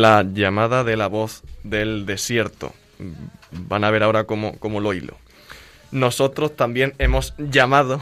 La 0.00 0.22
llamada 0.22 0.82
de 0.82 0.96
la 0.96 1.08
voz 1.08 1.42
del 1.62 2.06
desierto. 2.06 2.72
Van 3.50 3.84
a 3.84 3.90
ver 3.90 4.02
ahora 4.02 4.24
cómo, 4.24 4.58
cómo 4.58 4.80
lo 4.80 4.94
hilo. 4.94 5.18
Nosotros 5.90 6.56
también 6.56 6.94
hemos 6.96 7.34
llamado 7.36 8.00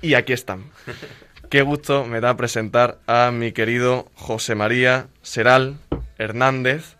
y 0.00 0.14
aquí 0.14 0.32
están. 0.32 0.64
Qué 1.50 1.60
gusto 1.60 2.06
me 2.06 2.22
da 2.22 2.38
presentar 2.38 3.00
a 3.06 3.30
mi 3.32 3.52
querido 3.52 4.08
José 4.14 4.54
María 4.54 5.08
Seral 5.20 5.76
Hernández, 6.16 6.96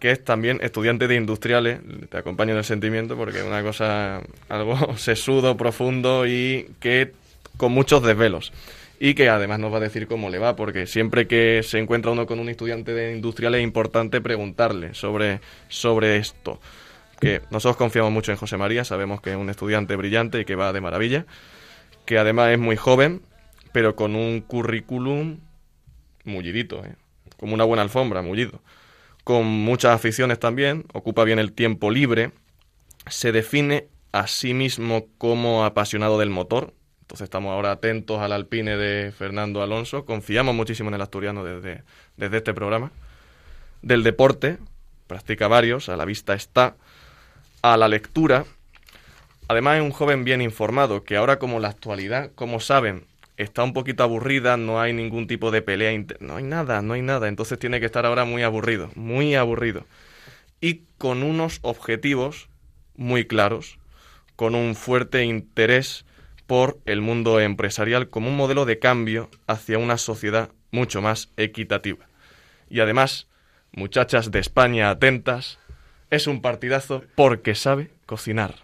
que 0.00 0.10
es 0.10 0.22
también 0.22 0.58
estudiante 0.60 1.08
de 1.08 1.16
industriales. 1.16 1.80
Te 2.10 2.18
acompaño 2.18 2.52
en 2.52 2.58
el 2.58 2.64
sentimiento 2.64 3.16
porque 3.16 3.38
es 3.38 3.44
una 3.44 3.62
cosa 3.62 4.20
algo 4.50 4.94
sesudo, 4.98 5.56
profundo 5.56 6.26
y 6.26 6.68
que 6.78 7.14
con 7.56 7.72
muchos 7.72 8.02
desvelos. 8.02 8.52
Y 9.00 9.14
que 9.14 9.28
además 9.28 9.58
nos 9.58 9.72
va 9.72 9.78
a 9.78 9.80
decir 9.80 10.06
cómo 10.06 10.30
le 10.30 10.38
va, 10.38 10.54
porque 10.54 10.86
siempre 10.86 11.26
que 11.26 11.62
se 11.64 11.78
encuentra 11.78 12.12
uno 12.12 12.26
con 12.26 12.38
un 12.38 12.48
estudiante 12.48 12.92
de 12.92 13.16
industriales 13.16 13.60
es 13.60 13.64
importante 13.64 14.20
preguntarle 14.20 14.94
sobre, 14.94 15.40
sobre 15.68 16.18
esto. 16.18 16.60
Que 17.18 17.40
nosotros 17.50 17.76
confiamos 17.76 18.12
mucho 18.12 18.30
en 18.30 18.38
José 18.38 18.56
María, 18.56 18.84
sabemos 18.84 19.20
que 19.20 19.30
es 19.30 19.36
un 19.36 19.50
estudiante 19.50 19.96
brillante 19.96 20.40
y 20.40 20.44
que 20.44 20.54
va 20.54 20.72
de 20.72 20.80
maravilla, 20.80 21.26
que 22.04 22.18
además 22.18 22.50
es 22.52 22.58
muy 22.58 22.76
joven, 22.76 23.22
pero 23.72 23.96
con 23.96 24.14
un 24.14 24.42
currículum 24.42 25.38
mullidito, 26.24 26.84
¿eh? 26.84 26.94
como 27.38 27.54
una 27.54 27.64
buena 27.64 27.82
alfombra, 27.82 28.22
mullido. 28.22 28.60
Con 29.24 29.46
muchas 29.46 29.94
aficiones 29.94 30.38
también, 30.38 30.84
ocupa 30.92 31.24
bien 31.24 31.38
el 31.38 31.52
tiempo 31.52 31.90
libre, 31.90 32.32
se 33.06 33.32
define 33.32 33.88
a 34.12 34.26
sí 34.26 34.54
mismo 34.54 35.06
como 35.18 35.64
apasionado 35.64 36.18
del 36.18 36.30
motor. 36.30 36.74
Entonces 37.10 37.24
estamos 37.24 37.50
ahora 37.50 37.72
atentos 37.72 38.20
al 38.20 38.30
alpine 38.30 38.76
de 38.76 39.10
Fernando 39.10 39.64
Alonso. 39.64 40.04
Confiamos 40.04 40.54
muchísimo 40.54 40.90
en 40.90 40.94
el 40.94 41.00
asturiano 41.00 41.42
desde, 41.42 41.82
desde 42.16 42.36
este 42.36 42.54
programa. 42.54 42.92
Del 43.82 44.04
deporte, 44.04 44.58
practica 45.08 45.48
varios, 45.48 45.88
a 45.88 45.96
la 45.96 46.04
vista 46.04 46.34
está. 46.34 46.76
A 47.62 47.76
la 47.76 47.88
lectura. 47.88 48.44
Además 49.48 49.78
es 49.78 49.82
un 49.82 49.90
joven 49.90 50.22
bien 50.22 50.40
informado, 50.40 51.02
que 51.02 51.16
ahora 51.16 51.40
como 51.40 51.58
la 51.58 51.66
actualidad, 51.66 52.30
como 52.36 52.60
saben, 52.60 53.06
está 53.36 53.64
un 53.64 53.72
poquito 53.72 54.04
aburrida, 54.04 54.56
no 54.56 54.80
hay 54.80 54.92
ningún 54.92 55.26
tipo 55.26 55.50
de 55.50 55.62
pelea, 55.62 55.90
no 56.20 56.36
hay 56.36 56.44
nada, 56.44 56.80
no 56.80 56.94
hay 56.94 57.02
nada, 57.02 57.26
entonces 57.26 57.58
tiene 57.58 57.80
que 57.80 57.86
estar 57.86 58.06
ahora 58.06 58.24
muy 58.24 58.44
aburrido, 58.44 58.88
muy 58.94 59.34
aburrido. 59.34 59.84
Y 60.60 60.82
con 60.96 61.24
unos 61.24 61.58
objetivos 61.62 62.48
muy 62.94 63.24
claros, 63.24 63.80
con 64.36 64.54
un 64.54 64.76
fuerte 64.76 65.24
interés 65.24 66.04
por 66.50 66.80
el 66.84 67.00
mundo 67.00 67.38
empresarial 67.38 68.08
como 68.08 68.28
un 68.28 68.36
modelo 68.36 68.64
de 68.64 68.80
cambio 68.80 69.30
hacia 69.46 69.78
una 69.78 69.96
sociedad 69.96 70.50
mucho 70.72 71.00
más 71.00 71.28
equitativa. 71.36 72.06
Y 72.68 72.80
además, 72.80 73.28
muchachas 73.70 74.32
de 74.32 74.40
España 74.40 74.90
atentas, 74.90 75.60
es 76.10 76.26
un 76.26 76.42
partidazo 76.42 77.04
porque 77.14 77.54
sabe 77.54 77.92
cocinar. 78.04 78.56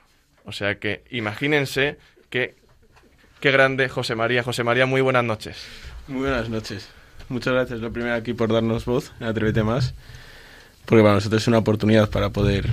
O 0.45 0.51
sea 0.51 0.81
que 0.81 1.05
imagínense 1.13 1.97
que 2.29 2.57
Qué 3.39 3.53
grande, 3.53 3.89
José 3.89 4.17
María. 4.17 4.43
José 4.43 4.65
María, 4.65 4.87
muy 4.87 5.01
buenas 5.01 5.23
noches. 5.23 5.59
Muy 6.09 6.23
buenas 6.23 6.49
noches. 6.49 6.89
Muchas 7.29 7.55
gracias, 7.55 7.79
lo 7.79 7.93
primero 7.93 8.17
aquí 8.17 8.33
por 8.33 8.53
darnos 8.53 8.85
voz 8.85 9.13
Atrévete 9.21 9.63
Más, 9.63 9.95
porque 10.87 11.03
para 11.05 11.15
nosotros 11.15 11.43
es 11.43 11.47
una 11.47 11.59
oportunidad 11.59 12.11
para 12.11 12.31
poder 12.31 12.67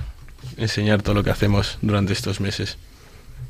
enseñar 0.58 1.04
todo 1.04 1.14
lo 1.14 1.24
que 1.24 1.30
hacemos 1.30 1.78
durante 1.84 2.14
estos 2.14 2.40
meses. 2.40 2.80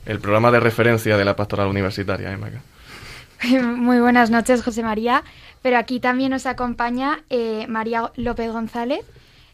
El 0.05 0.19
programa 0.19 0.51
de 0.51 0.59
referencia 0.59 1.17
de 1.17 1.25
la 1.25 1.35
pastoral 1.35 1.67
universitaria, 1.67 2.31
¿eh? 2.31 3.59
Muy 3.61 3.99
buenas 3.99 4.29
noches, 4.29 4.63
José 4.63 4.83
María. 4.83 5.23
Pero 5.61 5.77
aquí 5.77 5.99
también 5.99 6.31
nos 6.31 6.45
acompaña 6.45 7.23
eh, 7.29 7.65
María 7.67 8.11
López 8.15 8.51
González, 8.51 9.05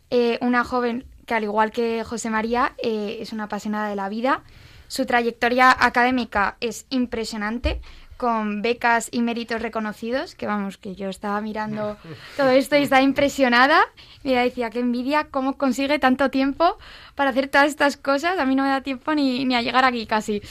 eh, 0.10 0.38
una 0.42 0.64
joven 0.64 1.06
que, 1.26 1.36
al 1.36 1.44
igual 1.44 1.72
que 1.72 2.04
José 2.04 2.30
María, 2.30 2.74
eh, 2.82 3.18
es 3.22 3.32
una 3.32 3.44
apasionada 3.44 3.90
de 3.90 3.96
la 3.96 4.10
vida 4.10 4.42
su 4.90 5.06
trayectoria 5.06 5.70
académica 5.80 6.58
es 6.62 6.88
impresionante, 6.90 7.80
con 8.20 8.62
becas 8.62 9.08
y 9.14 9.22
méritos 9.22 9.62
reconocidos, 9.62 10.36
que 10.36 10.46
vamos, 10.46 10.78
que 10.78 10.94
yo 10.94 11.08
estaba 11.08 11.40
mirando 11.40 11.96
todo 12.38 12.50
esto 12.50 12.76
y 12.76 12.84
estaba 12.84 13.02
impresionada. 13.02 13.80
Mira, 14.26 14.44
decía, 14.44 14.70
qué 14.70 14.80
envidia, 14.80 15.30
cómo 15.32 15.58
consigue 15.58 16.00
tanto 16.00 16.30
tiempo 16.30 16.78
para 17.16 17.30
hacer 17.30 17.48
todas 17.48 17.70
estas 17.70 17.96
cosas. 17.96 18.38
A 18.38 18.46
mí 18.46 18.56
no 18.56 18.64
me 18.64 18.70
da 18.70 18.82
tiempo 18.82 19.16
ni, 19.16 19.46
ni 19.46 19.56
a 19.56 19.62
llegar 19.62 19.86
aquí 19.86 20.06
casi. 20.06 20.42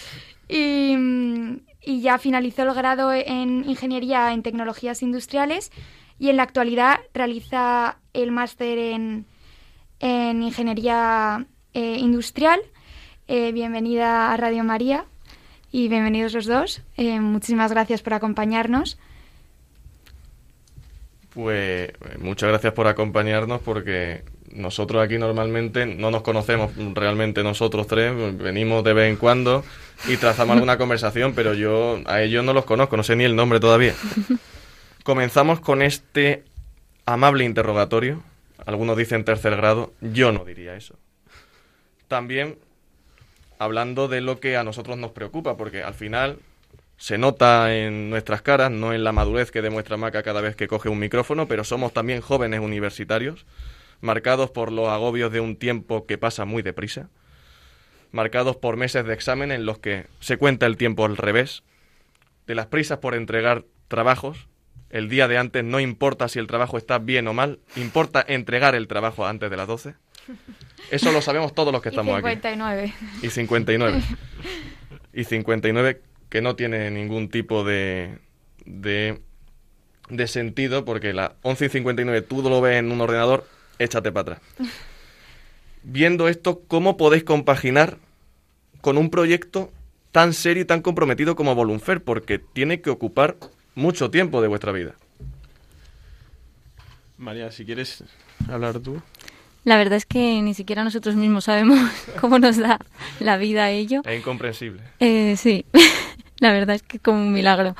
Y, 0.48 0.96
y 1.83 2.00
ya 2.00 2.16
finalizó 2.16 2.62
el 2.62 2.72
grado 2.72 3.12
en 3.12 3.68
Ingeniería 3.68 4.33
en 4.33 4.42
Tecnologías 4.42 5.02
Industriales 5.02 5.70
y 6.18 6.31
en 6.31 6.38
la 6.38 6.44
actualidad 6.44 7.00
realiza 7.12 7.98
el 8.14 8.33
máster 8.33 8.78
en, 8.78 9.26
en 10.00 10.42
Ingeniería 10.42 11.46
eh, 11.74 11.96
Industrial 11.98 12.61
eh, 13.31 13.52
bienvenida 13.52 14.33
a 14.33 14.38
Radio 14.38 14.64
María 14.64 15.04
y 15.70 15.88
bienvenidos 15.88 16.33
los 16.35 16.46
dos. 16.46 16.83
Eh, 16.96 17.20
muchísimas 17.20 17.70
gracias 17.72 18.02
por 18.02 18.14
acompañarnos. 18.14 18.98
Pues 21.35 21.92
muchas 22.18 22.48
gracias 22.48 22.72
por 22.72 22.87
acompañarnos 22.87 23.61
porque 23.61 24.24
nosotros 24.50 25.02
aquí 25.04 25.18
normalmente 25.18 25.87
no 25.87 26.11
nos 26.11 26.22
conocemos 26.22 26.72
realmente 26.94 27.42
nosotros 27.42 27.87
tres, 27.87 28.12
venimos 28.38 28.83
de 28.83 28.94
vez 28.94 29.11
en 29.11 29.16
cuando 29.16 29.62
y 30.09 30.16
trazamos 30.16 30.54
alguna 30.54 30.78
conversación, 30.78 31.35
pero 31.35 31.54
yo 31.54 32.00
a 32.07 32.22
ellos 32.22 32.44
no 32.44 32.54
los 32.54 32.64
conozco, 32.64 32.96
no 32.96 33.02
sé 33.02 33.14
ni 33.14 33.24
el 33.24 33.37
nombre 33.37 33.61
todavía. 33.61 33.94
Comenzamos 35.04 35.61
con 35.61 35.83
este 35.83 36.44
amable 37.07 37.44
interrogatorio. 37.44 38.22
Algunos 38.66 38.96
dicen 38.96 39.24
tercer 39.24 39.57
grado, 39.57 39.92
yo 40.00 40.33
no 40.33 40.44
diría 40.44 40.76
eso. 40.76 40.96
También 42.09 42.59
hablando 43.59 44.09
de 44.09 44.21
lo 44.21 44.40
que 44.40 44.57
a 44.57 44.64
nosotros 44.64 44.99
nos 44.99 45.12
preocupa, 45.12 45.57
porque 45.57 45.83
al 45.83 45.94
final 45.94 46.38
se 46.97 47.16
nota 47.16 47.75
en 47.77 48.11
nuestras 48.11 48.42
caras, 48.42 48.71
no 48.71 48.92
en 48.92 49.05
la 49.05 49.12
madurez 49.12 49.51
que 49.51 49.62
demuestra 49.62 49.97
Maca 49.97 50.23
cada 50.23 50.40
vez 50.40 50.57
que 50.57 50.68
coge 50.68 50.88
un 50.88 50.99
micrófono, 50.99 51.47
pero 51.47 51.64
somos 51.64 51.92
también 51.92 52.21
jóvenes 52.21 52.61
universitarios, 52.61 53.47
marcados 54.01 54.51
por 54.51 54.73
los 54.73 54.88
agobios 54.88 55.33
de 55.33 55.40
un 55.40 55.57
tiempo 55.57 56.07
que 56.07 56.18
pasa 56.18 56.44
muy 56.44 56.62
deprisa, 56.62 57.09
marcados 58.11 58.57
por 58.57 58.77
meses 58.77 59.05
de 59.05 59.14
examen 59.14 59.53
en 59.53 59.64
los 59.64 59.79
que 59.79 60.07
se 60.21 60.38
cuenta 60.38 60.66
el 60.66 60.77
tiempo 60.77 61.05
al 61.05 61.16
revés, 61.16 61.62
de 62.47 62.55
las 62.55 62.66
prisas 62.66 62.99
por 62.99 63.14
entregar 63.14 63.64
trabajos, 63.87 64.49
el 64.90 65.09
día 65.09 65.29
de 65.29 65.38
antes 65.38 65.64
no 65.64 65.81
importa 65.81 66.29
si 66.29 66.38
el 66.38 66.47
trabajo 66.47 66.79
está 66.79 66.99
bien 66.99 67.29
o 67.29 67.35
mal, 67.35 67.61
importa 67.77 68.25
entregar 68.27 68.75
el 68.75 68.88
trabajo 68.88 69.27
antes 69.27 69.51
de 69.51 69.57
las 69.57 69.66
12. 69.66 69.94
Eso 70.90 71.12
lo 71.12 71.20
sabemos 71.20 71.54
todos 71.54 71.72
los 71.72 71.82
que 71.82 71.90
estamos 71.90 72.12
y 72.12 72.22
59. 72.22 72.94
aquí. 72.94 73.26
Y 73.26 73.30
59. 73.30 74.02
y 75.12 75.24
59 75.24 76.02
que 76.28 76.42
no 76.42 76.56
tiene 76.56 76.90
ningún 76.90 77.28
tipo 77.28 77.64
de, 77.64 78.18
de, 78.64 79.20
de 80.08 80.26
sentido 80.26 80.84
porque 80.84 81.12
la 81.12 81.36
11 81.42 81.66
y 81.66 81.68
59 81.68 82.22
tú 82.22 82.42
lo 82.42 82.60
ves 82.60 82.78
en 82.78 82.92
un 82.92 83.00
ordenador, 83.00 83.46
échate 83.78 84.12
para 84.12 84.34
atrás. 84.34 84.40
Viendo 85.82 86.28
esto, 86.28 86.62
¿cómo 86.66 86.96
podéis 86.96 87.24
compaginar 87.24 87.98
con 88.80 88.98
un 88.98 89.10
proyecto 89.10 89.72
tan 90.12 90.34
serio 90.34 90.62
y 90.62 90.66
tan 90.66 90.82
comprometido 90.82 91.36
como 91.36 91.54
Volunfer? 91.54 92.02
Porque 92.02 92.38
tiene 92.38 92.80
que 92.80 92.90
ocupar 92.90 93.36
mucho 93.74 94.10
tiempo 94.10 94.42
de 94.42 94.48
vuestra 94.48 94.72
vida. 94.72 94.94
María, 97.16 97.50
si 97.50 97.64
quieres 97.64 98.04
hablar 98.48 98.80
tú. 98.80 99.00
La 99.64 99.77
verdad 99.77 99.97
es 99.97 100.07
que 100.07 100.40
ni 100.42 100.55
siquiera 100.55 100.85
nosotros 100.85 101.14
mismos 101.16 101.44
sabemos 101.44 101.79
cómo 102.21 102.38
nos 102.38 102.57
da 102.57 102.79
la 103.21 103.37
vida 103.37 103.64
a 103.64 103.71
ello. 103.71 104.03
Es 104.05 104.18
incomprensible. 104.18 104.83
Eh, 105.01 105.37
sí, 105.37 105.64
la 106.38 106.53
verdad 106.53 106.77
es 106.77 106.83
que 106.83 106.99
es 106.99 107.03
como 107.03 107.18
un 107.18 107.33
milagro. 107.33 107.75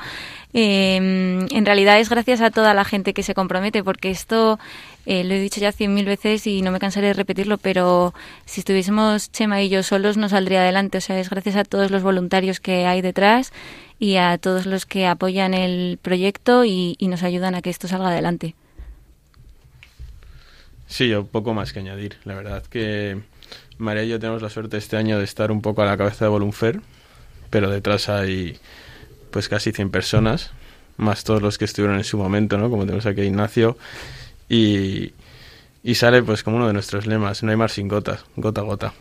Eh, 0.53 0.95
en 0.95 1.65
realidad 1.65 1.99
es 1.99 2.09
gracias 2.09 2.41
a 2.41 2.49
toda 2.49 2.73
la 2.73 2.83
gente 2.83 3.13
que 3.13 3.23
se 3.23 3.35
compromete, 3.35 3.83
porque 3.83 4.09
esto 4.09 4.59
eh, 5.05 5.23
lo 5.23 5.33
he 5.33 5.39
dicho 5.39 5.59
ya 5.59 5.71
cien 5.71 5.93
mil 5.93 6.05
veces 6.05 6.47
y 6.47 6.61
no 6.61 6.71
me 6.71 6.79
cansaré 6.79 7.07
de 7.07 7.13
repetirlo, 7.13 7.57
pero 7.57 8.13
si 8.45 8.61
estuviésemos 8.61 9.31
Chema 9.31 9.61
y 9.61 9.69
yo 9.69 9.83
solos 9.83 10.17
no 10.17 10.29
saldría 10.29 10.61
adelante. 10.61 10.97
O 10.97 11.01
sea, 11.01 11.19
es 11.19 11.29
gracias 11.29 11.55
a 11.55 11.63
todos 11.63 11.91
los 11.91 12.03
voluntarios 12.03 12.59
que 12.59 12.85
hay 12.85 13.01
detrás 13.01 13.51
y 13.99 14.15
a 14.15 14.37
todos 14.37 14.65
los 14.65 14.85
que 14.85 15.07
apoyan 15.07 15.53
el 15.53 15.99
proyecto 16.01 16.65
y, 16.65 16.95
y 16.99 17.07
nos 17.07 17.23
ayudan 17.23 17.55
a 17.55 17.61
que 17.61 17.69
esto 17.69 17.87
salga 17.87 18.09
adelante. 18.09 18.55
Sí, 20.89 21.07
yo 21.07 21.25
poco 21.25 21.53
más 21.53 21.71
que 21.71 21.79
añadir. 21.79 22.17
La 22.25 22.33
verdad 22.33 22.63
que 22.63 23.21
María 23.77 24.03
y 24.03 24.09
yo 24.09 24.19
tenemos 24.19 24.41
la 24.41 24.49
suerte 24.49 24.77
este 24.77 24.97
año 24.97 25.19
de 25.19 25.23
estar 25.23 25.51
un 25.51 25.61
poco 25.61 25.83
a 25.83 25.85
la 25.85 25.95
cabeza 25.95 26.25
de 26.25 26.29
Volunfer, 26.29 26.81
pero 27.49 27.69
detrás 27.69 28.09
hay 28.09 28.59
pues 29.31 29.47
casi 29.47 29.71
100 29.71 29.91
personas, 29.91 30.51
más 30.97 31.23
todos 31.23 31.43
los 31.43 31.59
que 31.59 31.65
estuvieron 31.65 31.97
en 31.97 32.03
su 32.03 32.17
momento, 32.17 32.57
¿no? 32.57 32.69
Como 32.71 32.85
tenemos 32.85 33.05
aquí 33.05 33.21
a 33.21 33.25
Ignacio, 33.25 33.77
y, 34.49 35.13
y 35.83 35.95
sale 35.95 36.23
pues 36.23 36.43
como 36.43 36.57
uno 36.57 36.67
de 36.67 36.73
nuestros 36.73 37.05
lemas, 37.05 37.43
no 37.43 37.51
hay 37.51 37.57
mar 37.57 37.69
sin 37.69 37.87
gotas, 37.87 38.25
gota 38.35 38.61
a 38.61 38.63
gota. 38.63 38.93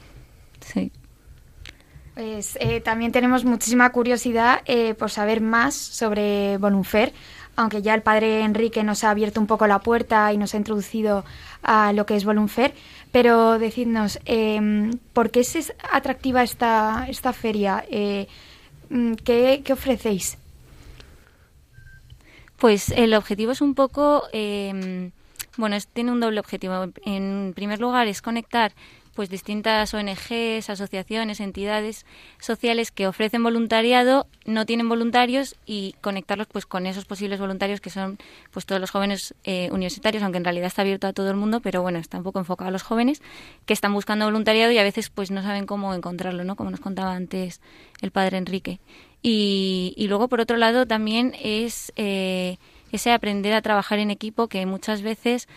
Sí. 0.61 0.93
Pues 2.15 2.59
eh, 2.61 2.81
también 2.81 3.13
tenemos 3.13 3.45
muchísima 3.45 3.91
curiosidad 3.91 4.61
eh, 4.67 4.95
por 4.95 5.11
saber 5.11 5.41
más 5.41 5.75
sobre 5.75 6.59
Volunfer. 6.59 7.13
Aunque 7.59 7.83
ya 7.83 7.95
el 7.95 8.03
padre 8.03 8.43
Enrique 8.43 8.85
nos 8.85 9.03
ha 9.05 9.11
abierto 9.11 9.41
un 9.41 9.47
poco 9.49 9.67
la 9.67 9.81
puerta 9.81 10.33
y 10.33 10.37
nos 10.39 10.55
ha 10.55 10.59
introducido 10.59 11.25
a 11.63 11.93
lo 11.93 12.07
que 12.07 12.15
es 12.17 12.25
Volunfer, 12.25 12.73
pero 13.11 13.59
decidnos, 13.59 14.21
eh, 14.27 14.91
¿por 15.13 15.31
qué 15.31 15.41
es 15.41 15.73
atractiva 15.91 16.43
esta, 16.45 17.07
esta 17.09 17.33
feria? 17.33 17.85
Eh, 17.91 18.29
mm, 18.91 19.15
¿qué, 19.25 19.63
¿Qué 19.65 19.73
ofrecéis? 19.73 20.39
Pues 22.57 22.91
el 22.91 23.15
objetivo 23.15 23.53
es 23.53 23.61
un 23.61 23.75
poco, 23.75 24.25
eh, 24.33 25.11
bueno, 25.57 25.77
es- 25.77 25.87
tiene 25.89 26.11
un 26.13 26.21
doble 26.21 26.41
objetivo. 26.41 26.87
En 27.05 27.53
primer 27.55 27.81
lugar 27.81 28.09
es 28.09 28.23
conectar 28.23 28.73
pues 29.19 29.31
distintas 29.31 29.93
ONGs, 29.95 30.71
asociaciones, 30.71 31.41
entidades 31.41 32.07
sociales 32.39 32.93
que 32.93 33.09
ofrecen 33.09 33.43
voluntariado, 33.43 34.29
no 34.47 34.65
tienen 34.65 34.89
voluntarios 34.89 35.57
y 35.67 35.97
conectarlos 36.01 36.47
pues 36.47 36.67
con 36.67 36.87
esos 36.87 37.05
posibles 37.05 37.41
voluntarios 37.41 37.81
que 37.81 37.91
son 37.91 38.17
pues 38.53 38.65
todos 38.65 38.81
los 38.81 38.93
jóvenes 38.93 39.35
eh, 39.43 39.71
universitarios, 39.73 40.23
aunque 40.23 40.39
en 40.39 40.45
realidad 40.45 40.69
está 40.69 40.83
abierto 40.83 41.09
a 41.09 41.13
todo 41.13 41.31
el 41.31 41.37
mundo, 41.37 41.59
pero 41.59 41.83
bueno, 41.83 41.99
está 41.99 42.19
un 42.19 42.23
poco 42.23 42.39
enfocado 42.39 42.69
a 42.69 42.71
los 42.71 42.85
jóvenes 42.85 43.21
que 43.67 43.73
están 43.73 43.93
buscando 43.93 44.25
voluntariado 44.25 44.71
y 44.71 44.79
a 44.79 44.85
veces 44.85 45.11
pues 45.11 45.33
no 45.33 45.43
saben 45.43 45.67
cómo 45.67 45.95
encontrarlo, 45.95 46.45
¿no? 46.45 46.55
Como 46.55 46.71
nos 46.71 46.79
contaba 46.79 47.13
antes 47.13 47.61
el 48.01 48.13
padre 48.13 48.39
Enrique. 48.39 48.79
Y, 49.21 49.95
y 49.97 50.07
luego, 50.07 50.29
por 50.29 50.41
otro 50.41 50.57
lado, 50.59 50.87
también 50.87 51.35
es 51.43 51.93
eh, 51.97 52.59
ese 52.93 53.11
aprender 53.11 53.53
a 53.53 53.63
trabajar 53.63 53.99
en 53.99 54.13
equipo 54.13 54.47
que 54.47 54.65
muchas 54.65 55.03
veces 55.03 55.49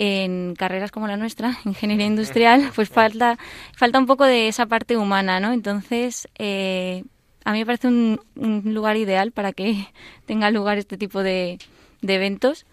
en 0.00 0.54
carreras 0.56 0.90
como 0.90 1.06
la 1.06 1.18
nuestra, 1.18 1.58
ingeniería 1.66 2.06
industrial, 2.06 2.72
pues 2.74 2.88
falta, 2.88 3.38
falta 3.76 3.98
un 3.98 4.06
poco 4.06 4.24
de 4.24 4.48
esa 4.48 4.64
parte 4.64 4.96
humana, 4.96 5.40
¿no? 5.40 5.52
Entonces, 5.52 6.26
eh, 6.38 7.04
a 7.44 7.52
mí 7.52 7.58
me 7.58 7.66
parece 7.66 7.88
un, 7.88 8.18
un 8.34 8.62
lugar 8.74 8.96
ideal 8.96 9.30
para 9.30 9.52
que 9.52 9.86
tenga 10.26 10.50
lugar 10.50 10.78
este 10.78 10.96
tipo 10.96 11.22
de, 11.22 11.58
de 12.00 12.14
eventos 12.14 12.64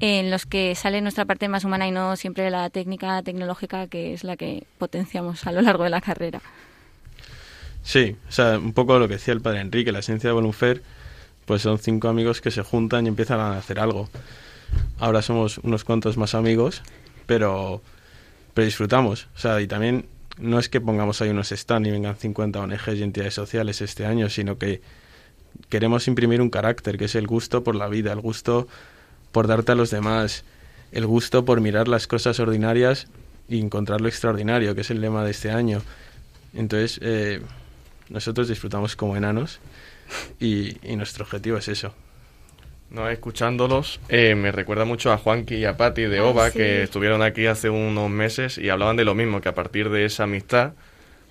en 0.00 0.30
los 0.30 0.44
que 0.44 0.74
sale 0.74 1.00
nuestra 1.00 1.24
parte 1.24 1.48
más 1.48 1.64
humana 1.64 1.88
y 1.88 1.90
no 1.90 2.14
siempre 2.16 2.50
la 2.50 2.68
técnica 2.68 3.22
tecnológica 3.22 3.86
que 3.86 4.12
es 4.12 4.22
la 4.22 4.36
que 4.36 4.64
potenciamos 4.76 5.46
a 5.46 5.52
lo 5.52 5.62
largo 5.62 5.84
de 5.84 5.90
la 5.90 6.02
carrera. 6.02 6.42
Sí, 7.82 8.16
o 8.28 8.32
sea, 8.32 8.58
un 8.58 8.74
poco 8.74 8.98
lo 8.98 9.08
que 9.08 9.14
decía 9.14 9.32
el 9.32 9.40
padre 9.40 9.60
Enrique, 9.60 9.92
la 9.92 10.00
esencia 10.00 10.28
de 10.28 10.34
Volunfer, 10.34 10.82
pues 11.46 11.62
son 11.62 11.78
cinco 11.78 12.08
amigos 12.08 12.42
que 12.42 12.50
se 12.50 12.60
juntan 12.60 13.06
y 13.06 13.08
empiezan 13.08 13.40
a 13.40 13.56
hacer 13.56 13.80
algo. 13.80 14.10
Ahora 14.98 15.22
somos 15.22 15.58
unos 15.58 15.84
cuantos 15.84 16.16
más 16.16 16.34
amigos, 16.34 16.82
pero, 17.26 17.82
pero 18.54 18.64
disfrutamos. 18.64 19.28
O 19.36 19.38
sea, 19.38 19.60
y 19.60 19.66
también 19.66 20.06
no 20.38 20.58
es 20.58 20.68
que 20.68 20.80
pongamos 20.80 21.20
ahí 21.20 21.30
unos 21.30 21.52
stand 21.52 21.86
y 21.86 21.90
vengan 21.90 22.16
50 22.16 22.60
ONGs 22.60 22.94
y 22.94 23.02
entidades 23.02 23.34
sociales 23.34 23.80
este 23.80 24.06
año, 24.06 24.28
sino 24.28 24.58
que 24.58 24.80
queremos 25.68 26.08
imprimir 26.08 26.40
un 26.40 26.50
carácter, 26.50 26.98
que 26.98 27.06
es 27.06 27.14
el 27.14 27.26
gusto 27.26 27.64
por 27.64 27.74
la 27.74 27.88
vida, 27.88 28.12
el 28.12 28.20
gusto 28.20 28.68
por 29.32 29.46
darte 29.46 29.72
a 29.72 29.74
los 29.74 29.90
demás, 29.90 30.44
el 30.92 31.06
gusto 31.06 31.44
por 31.44 31.60
mirar 31.60 31.88
las 31.88 32.06
cosas 32.06 32.38
ordinarias 32.40 33.06
y 33.48 33.60
encontrar 33.60 34.00
lo 34.00 34.08
extraordinario, 34.08 34.74
que 34.74 34.82
es 34.82 34.90
el 34.90 35.00
lema 35.00 35.24
de 35.24 35.30
este 35.30 35.50
año. 35.50 35.82
Entonces, 36.54 36.98
eh, 37.02 37.40
nosotros 38.08 38.48
disfrutamos 38.48 38.96
como 38.96 39.16
enanos 39.16 39.60
y, 40.40 40.76
y 40.86 40.96
nuestro 40.96 41.24
objetivo 41.24 41.58
es 41.58 41.68
eso. 41.68 41.94
No, 42.90 43.08
escuchándolos, 43.10 44.00
eh, 44.08 44.34
me 44.36 44.52
recuerda 44.52 44.84
mucho 44.84 45.12
a 45.12 45.18
Juanqui 45.18 45.56
y 45.56 45.64
a 45.64 45.76
Patti 45.76 46.02
de 46.02 46.18
Ah, 46.20 46.24
OVA, 46.26 46.50
sí. 46.50 46.58
que 46.58 46.82
estuvieron 46.84 47.20
aquí 47.22 47.46
hace 47.46 47.68
unos 47.68 48.08
meses 48.08 48.58
y 48.58 48.68
hablaban 48.70 48.96
de 48.96 49.04
lo 49.04 49.14
mismo, 49.14 49.40
que 49.40 49.48
a 49.48 49.54
partir 49.54 49.90
de 49.90 50.04
esa 50.04 50.22
amistad, 50.24 50.72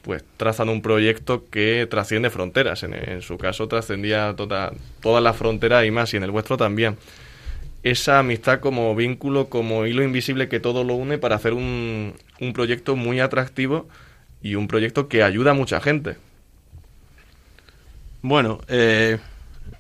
pues 0.01 0.23
trazan 0.37 0.69
un 0.69 0.81
proyecto 0.81 1.45
que 1.49 1.87
trasciende 1.89 2.29
fronteras. 2.29 2.83
En, 2.83 2.93
en 2.93 3.21
su 3.21 3.37
caso 3.37 3.67
trascendía 3.67 4.33
toda, 4.35 4.73
todas 5.01 5.23
las 5.23 5.35
fronteras 5.37 5.85
y 5.85 5.91
más, 5.91 6.13
y 6.13 6.17
en 6.17 6.23
el 6.23 6.31
vuestro 6.31 6.57
también. 6.57 6.97
Esa 7.83 8.19
amistad 8.19 8.59
como 8.59 8.93
vínculo, 8.95 9.47
como 9.47 9.85
hilo 9.85 10.03
invisible 10.03 10.49
que 10.49 10.59
todo 10.59 10.83
lo 10.83 10.95
une 10.95 11.17
para 11.17 11.35
hacer 11.35 11.53
un, 11.53 12.13
un 12.41 12.53
proyecto 12.53 12.95
muy 12.95 13.19
atractivo 13.21 13.87
y 14.41 14.55
un 14.55 14.67
proyecto 14.67 15.07
que 15.07 15.23
ayuda 15.23 15.51
a 15.51 15.53
mucha 15.53 15.79
gente. 15.79 16.17
Bueno, 18.21 18.59
eh, 18.67 19.19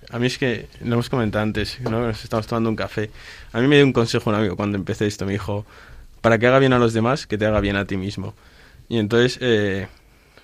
a 0.09 0.19
mí 0.19 0.27
es 0.27 0.37
que 0.37 0.67
lo 0.81 0.93
hemos 0.93 1.09
comentado 1.09 1.43
antes, 1.43 1.79
¿no? 1.81 2.07
nos 2.07 2.23
estamos 2.23 2.47
tomando 2.47 2.69
un 2.69 2.75
café. 2.75 3.09
A 3.53 3.59
mí 3.59 3.67
me 3.67 3.75
dio 3.75 3.85
un 3.85 3.93
consejo 3.93 4.29
un 4.29 4.35
amigo 4.35 4.55
cuando 4.55 4.77
empecé 4.77 5.07
esto, 5.07 5.25
me 5.25 5.33
dijo, 5.33 5.65
para 6.21 6.37
que 6.37 6.47
haga 6.47 6.59
bien 6.59 6.73
a 6.73 6.79
los 6.79 6.93
demás, 6.93 7.27
que 7.27 7.37
te 7.37 7.45
haga 7.45 7.59
bien 7.59 7.75
a 7.75 7.85
ti 7.85 7.97
mismo. 7.97 8.33
Y 8.87 8.97
entonces, 8.97 9.37
eh, 9.41 9.87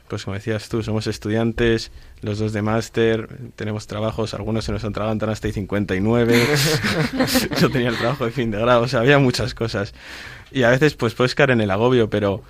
pues 0.07 0.25
como 0.25 0.35
decías 0.35 0.67
tú, 0.67 0.83
somos 0.83 1.07
estudiantes, 1.07 1.91
los 2.21 2.39
dos 2.39 2.53
de 2.53 2.61
máster, 2.61 3.29
tenemos 3.55 3.87
trabajos, 3.87 4.33
algunos 4.33 4.65
se 4.65 4.71
nos 4.71 4.83
atragantan 4.83 5.29
hasta 5.29 5.47
y 5.47 5.53
59. 5.53 6.47
Yo 7.59 7.69
tenía 7.69 7.89
el 7.89 7.97
trabajo 7.97 8.25
de 8.25 8.31
fin 8.31 8.51
de 8.51 8.59
grado, 8.59 8.81
o 8.81 8.87
sea, 8.87 8.99
había 8.99 9.19
muchas 9.19 9.53
cosas. 9.53 9.93
Y 10.51 10.63
a 10.63 10.69
veces 10.69 10.95
pues 10.95 11.13
puedes 11.13 11.35
caer 11.35 11.51
en 11.51 11.61
el 11.61 11.71
agobio, 11.71 12.09
pero, 12.09 12.43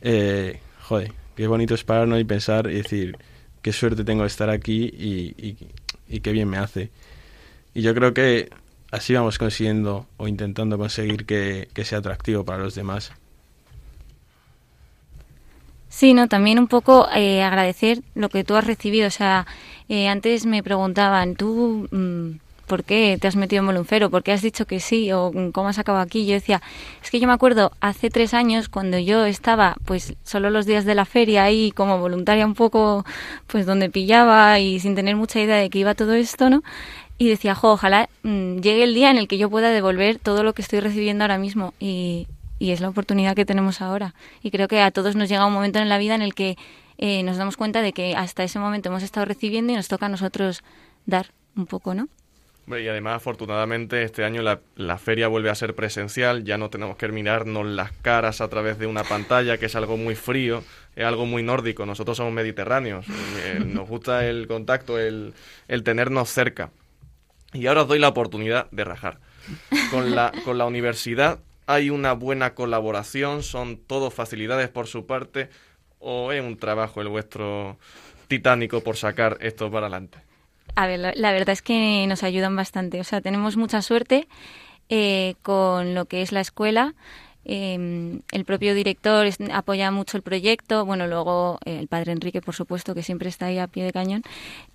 eh, 0.00 0.60
joder, 0.82 1.12
qué 1.34 1.46
bonito 1.46 1.74
es 1.74 1.82
pararnos 1.82 2.20
y 2.20 2.24
pensar 2.24 2.70
y 2.70 2.74
decir, 2.74 3.16
qué 3.62 3.72
suerte 3.72 4.04
tengo 4.04 4.22
de 4.22 4.28
estar 4.28 4.50
aquí 4.50 4.84
y, 4.84 5.34
y, 5.36 5.56
y 6.08 6.20
qué 6.20 6.32
bien 6.32 6.48
me 6.48 6.58
hace. 6.58 6.90
Y 7.74 7.82
yo 7.82 7.94
creo 7.94 8.14
que 8.14 8.50
así 8.90 9.14
vamos 9.14 9.38
consiguiendo 9.38 10.06
o 10.16 10.28
intentando 10.28 10.78
conseguir 10.78 11.26
que, 11.26 11.68
que 11.74 11.84
sea 11.84 11.98
atractivo 11.98 12.44
para 12.44 12.62
los 12.62 12.74
demás. 12.74 13.12
Sí, 15.88 16.14
no, 16.14 16.28
también 16.28 16.58
un 16.58 16.68
poco 16.68 17.08
eh, 17.14 17.42
agradecer 17.42 18.02
lo 18.14 18.28
que 18.28 18.44
tú 18.44 18.54
has 18.56 18.66
recibido. 18.66 19.08
O 19.08 19.10
sea, 19.10 19.46
eh, 19.88 20.08
antes 20.08 20.46
me 20.46 20.62
preguntaban, 20.62 21.34
¿tú 21.34 21.88
mm, 21.90 22.38
por 22.68 22.84
qué 22.84 23.18
te 23.20 23.26
has 23.26 23.34
metido 23.34 23.60
en 23.60 23.66
Volunfero? 23.66 24.10
¿Por 24.10 24.22
qué 24.22 24.32
has 24.32 24.42
dicho 24.42 24.66
que 24.66 24.78
sí? 24.78 25.10
¿O 25.12 25.32
cómo 25.52 25.68
has 25.68 25.78
acabado 25.78 26.04
aquí? 26.04 26.26
Yo 26.26 26.34
decía, 26.34 26.62
es 27.02 27.10
que 27.10 27.18
yo 27.18 27.26
me 27.26 27.32
acuerdo 27.32 27.72
hace 27.80 28.10
tres 28.10 28.34
años 28.34 28.68
cuando 28.68 28.98
yo 28.98 29.24
estaba, 29.24 29.76
pues, 29.84 30.14
solo 30.22 30.50
los 30.50 30.66
días 30.66 30.84
de 30.84 30.94
la 30.94 31.04
feria 31.04 31.42
ahí 31.44 31.72
como 31.72 31.98
voluntaria 31.98 32.46
un 32.46 32.54
poco, 32.54 33.04
pues, 33.48 33.66
donde 33.66 33.90
pillaba 33.90 34.60
y 34.60 34.78
sin 34.78 34.94
tener 34.94 35.16
mucha 35.16 35.40
idea 35.40 35.56
de 35.56 35.70
que 35.70 35.80
iba 35.80 35.94
todo 35.94 36.14
esto, 36.14 36.50
¿no? 36.50 36.62
Y 37.18 37.28
decía, 37.28 37.56
jo, 37.56 37.72
ojalá 37.72 38.08
mm, 38.22 38.58
llegue 38.58 38.84
el 38.84 38.94
día 38.94 39.10
en 39.10 39.18
el 39.18 39.26
que 39.26 39.38
yo 39.38 39.50
pueda 39.50 39.70
devolver 39.70 40.20
todo 40.20 40.44
lo 40.44 40.52
que 40.52 40.62
estoy 40.62 40.78
recibiendo 40.78 41.24
ahora 41.24 41.38
mismo. 41.38 41.74
Y, 41.80 42.28
y 42.58 42.70
es 42.70 42.80
la 42.80 42.88
oportunidad 42.88 43.34
que 43.34 43.44
tenemos 43.44 43.80
ahora. 43.80 44.14
Y 44.42 44.50
creo 44.50 44.68
que 44.68 44.80
a 44.80 44.90
todos 44.90 45.16
nos 45.16 45.28
llega 45.28 45.46
un 45.46 45.52
momento 45.52 45.78
en 45.78 45.88
la 45.88 45.98
vida 45.98 46.14
en 46.14 46.22
el 46.22 46.34
que 46.34 46.56
eh, 46.98 47.22
nos 47.22 47.36
damos 47.36 47.56
cuenta 47.56 47.80
de 47.80 47.92
que 47.92 48.16
hasta 48.16 48.42
ese 48.42 48.58
momento 48.58 48.88
hemos 48.88 49.02
estado 49.02 49.26
recibiendo 49.26 49.72
y 49.72 49.76
nos 49.76 49.88
toca 49.88 50.06
a 50.06 50.08
nosotros 50.08 50.62
dar 51.06 51.32
un 51.56 51.66
poco, 51.66 51.94
¿no? 51.94 52.08
Y 52.70 52.88
además, 52.88 53.16
afortunadamente, 53.16 54.02
este 54.02 54.24
año 54.24 54.42
la, 54.42 54.60
la 54.76 54.98
feria 54.98 55.28
vuelve 55.28 55.48
a 55.48 55.54
ser 55.54 55.74
presencial, 55.74 56.44
ya 56.44 56.58
no 56.58 56.68
tenemos 56.68 56.96
que 56.96 57.08
mirarnos 57.08 57.66
las 57.66 57.92
caras 57.92 58.40
a 58.40 58.48
través 58.48 58.78
de 58.78 58.86
una 58.86 59.04
pantalla, 59.04 59.56
que 59.56 59.66
es 59.66 59.74
algo 59.74 59.96
muy 59.96 60.14
frío, 60.14 60.62
es 60.94 61.04
algo 61.04 61.24
muy 61.24 61.42
nórdico, 61.42 61.86
nosotros 61.86 62.16
somos 62.18 62.32
mediterráneos, 62.32 63.06
eh, 63.44 63.60
nos 63.64 63.88
gusta 63.88 64.26
el 64.26 64.46
contacto, 64.46 64.98
el, 64.98 65.32
el 65.68 65.82
tenernos 65.82 66.28
cerca. 66.28 66.70
Y 67.54 67.66
ahora 67.66 67.82
os 67.82 67.88
doy 67.88 67.98
la 67.98 68.08
oportunidad 68.08 68.70
de 68.70 68.84
rajar. 68.84 69.18
Con 69.90 70.14
la, 70.14 70.32
con 70.44 70.58
la 70.58 70.66
universidad 70.66 71.38
hay 71.66 71.88
una 71.88 72.12
buena 72.12 72.54
colaboración, 72.54 73.42
son 73.42 73.78
todo 73.78 74.10
facilidades 74.10 74.68
por 74.68 74.86
su 74.86 75.06
parte, 75.06 75.48
o 76.00 76.32
es 76.32 76.42
un 76.42 76.58
trabajo 76.58 77.00
el 77.00 77.08
vuestro 77.08 77.78
titánico 78.28 78.82
por 78.82 78.96
sacar 78.96 79.38
esto 79.40 79.70
para 79.70 79.86
adelante. 79.86 80.27
A 80.80 80.86
ver, 80.86 80.98
la, 81.00 81.12
la 81.16 81.32
verdad 81.32 81.50
es 81.52 81.62
que 81.62 82.04
nos 82.08 82.22
ayudan 82.22 82.54
bastante. 82.54 83.00
O 83.00 83.04
sea, 83.04 83.20
tenemos 83.20 83.56
mucha 83.56 83.82
suerte 83.82 84.28
eh, 84.88 85.34
con 85.42 85.94
lo 85.94 86.04
que 86.06 86.22
es 86.22 86.30
la 86.32 86.40
escuela. 86.40 86.94
Eh, 87.44 88.20
el 88.30 88.44
propio 88.44 88.74
director 88.74 89.26
es- 89.26 89.38
apoya 89.52 89.90
mucho 89.90 90.16
el 90.16 90.22
proyecto. 90.22 90.84
Bueno, 90.84 91.06
luego 91.06 91.58
eh, 91.64 91.78
el 91.80 91.88
padre 91.88 92.12
Enrique, 92.12 92.40
por 92.42 92.54
supuesto, 92.54 92.94
que 92.94 93.02
siempre 93.02 93.28
está 93.28 93.46
ahí 93.46 93.58
a 93.58 93.66
pie 93.66 93.84
de 93.84 93.92
cañón. 93.92 94.22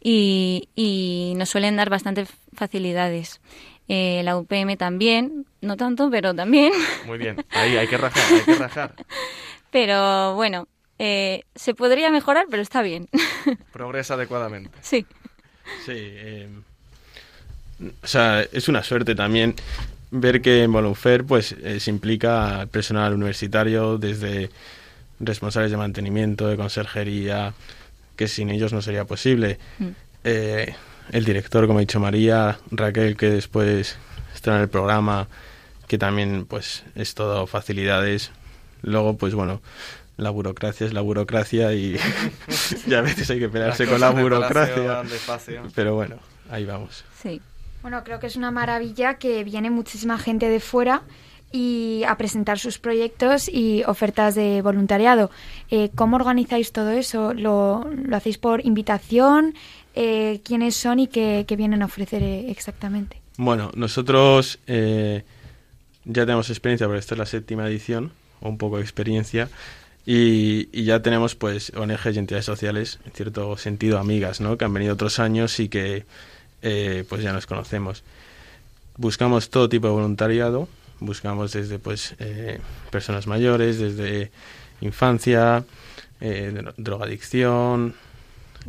Y, 0.01 0.67
y 0.75 1.33
nos 1.37 1.49
suelen 1.49 1.75
dar 1.77 1.89
bastantes 1.89 2.29
facilidades. 2.53 3.39
Eh, 3.87 4.21
la 4.23 4.37
UPM 4.37 4.75
también, 4.77 5.45
no 5.61 5.77
tanto, 5.77 6.09
pero 6.09 6.33
también. 6.33 6.71
Muy 7.05 7.17
bien, 7.17 7.45
ahí 7.51 7.77
hay 7.77 7.87
que 7.87 7.97
rajar, 7.97 8.23
hay 8.33 8.41
que 8.41 8.55
rajar. 8.55 8.95
Pero 9.71 10.35
bueno, 10.35 10.67
eh, 10.99 11.43
se 11.55 11.73
podría 11.73 12.09
mejorar, 12.11 12.45
pero 12.49 12.61
está 12.61 12.81
bien. 12.83 13.09
Progresa 13.71 14.13
adecuadamente. 14.13 14.77
sí. 14.81 15.05
Sí, 15.85 15.93
eh, 15.95 16.49
o 18.01 18.07
sea, 18.07 18.41
es 18.51 18.67
una 18.67 18.83
suerte 18.83 19.15
también 19.15 19.55
ver 20.11 20.41
que 20.41 20.63
en 20.63 20.71
Volunfer 20.71 21.25
pues 21.25 21.53
eh, 21.63 21.79
se 21.79 21.89
implica 21.89 22.61
al 22.61 22.67
personal 22.67 23.13
universitario 23.13 23.97
desde 23.97 24.49
responsables 25.19 25.71
de 25.71 25.77
mantenimiento, 25.77 26.47
de 26.47 26.55
conserjería, 26.55 27.53
que 28.15 28.27
sin 28.27 28.49
ellos 28.49 28.73
no 28.73 28.81
sería 28.81 29.05
posible. 29.05 29.57
Mm. 29.79 29.87
Eh, 30.23 30.75
el 31.11 31.25
director, 31.25 31.67
como 31.67 31.79
ha 31.79 31.81
dicho 31.81 31.99
María, 31.99 32.59
Raquel, 32.71 33.17
que 33.17 33.29
después 33.29 33.97
está 34.33 34.55
en 34.55 34.61
el 34.61 34.69
programa, 34.69 35.27
que 35.87 35.97
también 35.97 36.45
pues 36.45 36.83
es 36.95 37.13
todo 37.15 37.47
facilidades. 37.47 38.31
Luego, 38.81 39.17
pues 39.17 39.33
bueno, 39.33 39.61
la 40.17 40.29
burocracia 40.29 40.85
es 40.85 40.93
la 40.93 41.01
burocracia 41.01 41.73
y, 41.73 41.97
y 42.87 42.93
a 42.93 43.01
veces 43.01 43.29
hay 43.29 43.39
que 43.39 43.49
pelearse 43.49 43.85
con 43.85 43.99
la 43.99 44.11
Palacio 44.11 44.23
burocracia. 44.23 45.03
Pero 45.75 45.95
bueno, 45.95 46.17
ahí 46.49 46.65
vamos. 46.65 47.03
Sí. 47.21 47.41
Bueno, 47.81 48.03
creo 48.03 48.19
que 48.19 48.27
es 48.27 48.35
una 48.35 48.51
maravilla 48.51 49.15
que 49.15 49.43
viene 49.43 49.69
muchísima 49.69 50.17
gente 50.17 50.47
de 50.47 50.59
fuera 50.61 51.03
y 51.51 52.03
a 52.07 52.17
presentar 52.17 52.57
sus 52.57 52.79
proyectos 52.79 53.47
y 53.47 53.83
ofertas 53.83 54.35
de 54.35 54.61
voluntariado. 54.61 55.29
Eh, 55.69 55.91
¿Cómo 55.93 56.15
organizáis 56.15 56.71
todo 56.71 56.91
eso? 56.91 57.33
¿Lo, 57.33 57.85
lo 57.93 58.15
hacéis 58.15 58.37
por 58.37 58.65
invitación? 58.65 59.53
Eh, 59.95 60.41
¿Quiénes 60.43 60.75
son 60.75 60.99
y 60.99 61.07
qué, 61.07 61.45
qué 61.47 61.55
vienen 61.55 61.83
a 61.83 61.85
ofrecer 61.85 62.23
exactamente? 62.23 63.21
Bueno, 63.37 63.71
nosotros 63.75 64.59
eh, 64.65 65.23
ya 66.05 66.25
tenemos 66.25 66.49
experiencia, 66.49 66.87
porque 66.87 66.99
esta 66.99 67.15
es 67.15 67.19
la 67.19 67.25
séptima 67.25 67.67
edición, 67.67 68.11
o 68.41 68.49
un 68.49 68.57
poco 68.57 68.77
de 68.77 68.83
experiencia, 68.83 69.49
y, 70.05 70.69
y 70.77 70.83
ya 70.83 71.01
tenemos 71.01 71.35
pues 71.35 71.71
ONGs 71.75 72.15
y 72.15 72.19
entidades 72.19 72.45
sociales, 72.45 72.99
en 73.05 73.11
cierto 73.13 73.55
sentido 73.57 73.99
amigas, 73.99 74.41
¿no? 74.41 74.57
Que 74.57 74.65
han 74.65 74.73
venido 74.73 74.93
otros 74.93 75.19
años 75.19 75.59
y 75.59 75.69
que 75.69 76.05
eh, 76.61 77.05
pues 77.07 77.23
ya 77.23 77.33
nos 77.33 77.45
conocemos. 77.45 78.03
Buscamos 78.97 79.49
todo 79.49 79.69
tipo 79.69 79.87
de 79.87 79.93
voluntariado, 79.93 80.67
buscamos 80.99 81.53
desde 81.53 81.79
pues 81.79 82.15
eh, 82.19 82.59
personas 82.91 83.27
mayores, 83.27 83.79
desde 83.79 84.31
infancia, 84.81 85.63
eh, 86.21 86.51
dro- 86.53 86.73
drogadicción, 86.77 87.95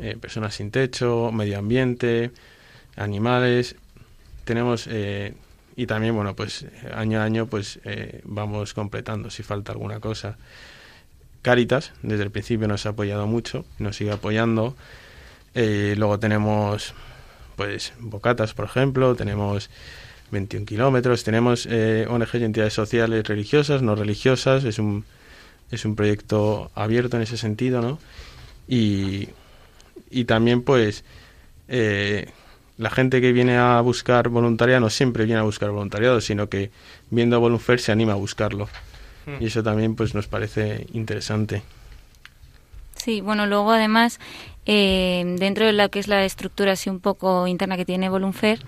eh, 0.00 0.16
personas 0.20 0.54
sin 0.54 0.70
techo, 0.70 1.30
medio 1.32 1.58
ambiente, 1.58 2.30
animales. 2.96 3.76
Tenemos 4.44 4.86
eh, 4.88 5.34
y 5.76 5.86
también 5.86 6.14
bueno 6.14 6.34
pues 6.36 6.66
año 6.94 7.20
a 7.20 7.24
año 7.24 7.46
pues 7.46 7.80
vamos 8.24 8.74
completando 8.74 9.30
si 9.30 9.42
falta 9.42 9.72
alguna 9.72 10.00
cosa. 10.00 10.36
Caritas 11.44 11.92
desde 12.02 12.22
el 12.22 12.30
principio 12.30 12.66
nos 12.66 12.86
ha 12.86 12.88
apoyado 12.88 13.26
mucho, 13.26 13.66
nos 13.78 13.96
sigue 13.96 14.12
apoyando. 14.12 14.74
Eh, 15.54 15.94
luego 15.98 16.18
tenemos 16.18 16.94
pues 17.54 17.92
Bocatas, 18.00 18.54
por 18.54 18.64
ejemplo, 18.64 19.14
tenemos 19.14 19.68
21 20.30 20.64
kilómetros, 20.64 21.22
tenemos 21.22 21.68
eh, 21.70 22.06
ONGs 22.08 22.34
y 22.36 22.44
entidades 22.44 22.72
sociales 22.72 23.28
religiosas, 23.28 23.82
no 23.82 23.94
religiosas, 23.94 24.64
es 24.64 24.78
un, 24.78 25.04
es 25.70 25.84
un 25.84 25.96
proyecto 25.96 26.70
abierto 26.74 27.18
en 27.18 27.24
ese 27.24 27.36
sentido, 27.36 27.82
¿no? 27.82 27.98
Y, 28.66 29.28
y 30.10 30.24
también 30.24 30.62
pues 30.62 31.04
eh, 31.68 32.30
la 32.78 32.88
gente 32.88 33.20
que 33.20 33.32
viene 33.32 33.58
a 33.58 33.82
buscar 33.82 34.30
voluntariado 34.30 34.80
no 34.80 34.88
siempre 34.88 35.26
viene 35.26 35.40
a 35.40 35.44
buscar 35.44 35.70
voluntariado, 35.70 36.22
sino 36.22 36.48
que 36.48 36.70
viendo 37.10 37.38
Volunfer 37.38 37.80
se 37.80 37.92
anima 37.92 38.12
a 38.12 38.16
buscarlo. 38.16 38.66
Y 39.40 39.46
eso 39.46 39.62
también 39.62 39.94
pues 39.94 40.14
nos 40.14 40.26
parece 40.26 40.86
interesante. 40.92 41.62
Sí, 42.96 43.20
bueno, 43.20 43.46
luego 43.46 43.72
además, 43.72 44.18
eh, 44.66 45.36
dentro 45.38 45.66
de 45.66 45.72
lo 45.72 45.88
que 45.90 45.98
es 45.98 46.08
la 46.08 46.24
estructura 46.24 46.72
así 46.72 46.88
un 46.88 47.00
poco 47.00 47.46
interna 47.46 47.76
que 47.76 47.84
tiene 47.84 48.08
Volunfer, 48.08 48.60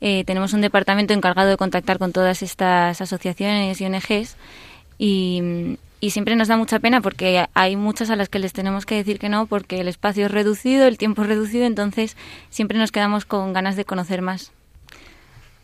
eh, 0.00 0.24
tenemos 0.24 0.52
un 0.52 0.60
departamento 0.60 1.14
encargado 1.14 1.48
de 1.48 1.56
contactar 1.56 1.98
con 1.98 2.12
todas 2.12 2.42
estas 2.42 3.00
asociaciones 3.00 3.80
y 3.80 3.84
ONGs 3.86 4.36
y, 4.98 5.76
y 6.00 6.10
siempre 6.10 6.36
nos 6.36 6.48
da 6.48 6.56
mucha 6.56 6.80
pena 6.80 7.00
porque 7.00 7.46
hay 7.54 7.76
muchas 7.76 8.10
a 8.10 8.16
las 8.16 8.28
que 8.28 8.38
les 8.38 8.52
tenemos 8.52 8.84
que 8.84 8.96
decir 8.96 9.18
que 9.18 9.28
no 9.28 9.46
porque 9.46 9.80
el 9.80 9.88
espacio 9.88 10.26
es 10.26 10.32
reducido, 10.32 10.86
el 10.86 10.98
tiempo 10.98 11.22
es 11.22 11.28
reducido, 11.28 11.64
entonces 11.64 12.16
siempre 12.50 12.78
nos 12.78 12.90
quedamos 12.90 13.24
con 13.24 13.52
ganas 13.52 13.76
de 13.76 13.84
conocer 13.84 14.22
más. 14.22 14.52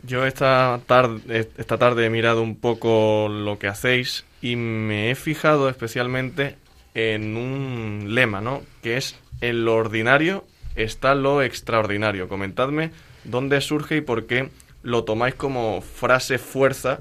Yo 0.03 0.25
esta 0.27 0.81
tarde, 0.87 1.49
esta 1.57 1.79
tarde 1.79 2.07
he 2.07 2.11
mirado 2.11 2.43
un 2.43 2.57
poco 2.57 3.29
lo 3.29 3.59
que 3.59 3.69
hacéis 3.69 4.25
y 4.41 4.57
me 4.57 5.11
he 5.11 5.15
fijado 5.15 5.69
especialmente 5.69 6.57
en 6.95 7.37
un 7.37 8.15
lema, 8.15 8.41
¿no? 8.41 8.63
Que 8.83 8.97
es 8.97 9.19
en 9.41 9.65
lo 9.65 9.77
ordinario 9.77 10.45
está 10.75 11.15
lo 11.15 11.43
extraordinario. 11.43 12.29
Comentadme 12.29 12.91
dónde 13.25 13.61
surge 13.61 13.97
y 13.97 14.01
por 14.01 14.27
qué 14.27 14.51
lo 14.83 15.05
tomáis 15.05 15.35
como 15.35 15.83
frase 15.83 16.39
fuerza, 16.39 17.01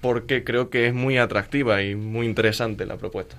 porque 0.00 0.44
creo 0.44 0.70
que 0.70 0.86
es 0.86 0.94
muy 0.94 1.18
atractiva 1.18 1.82
y 1.82 1.94
muy 1.94 2.26
interesante 2.26 2.86
la 2.86 2.96
propuesta. 2.96 3.36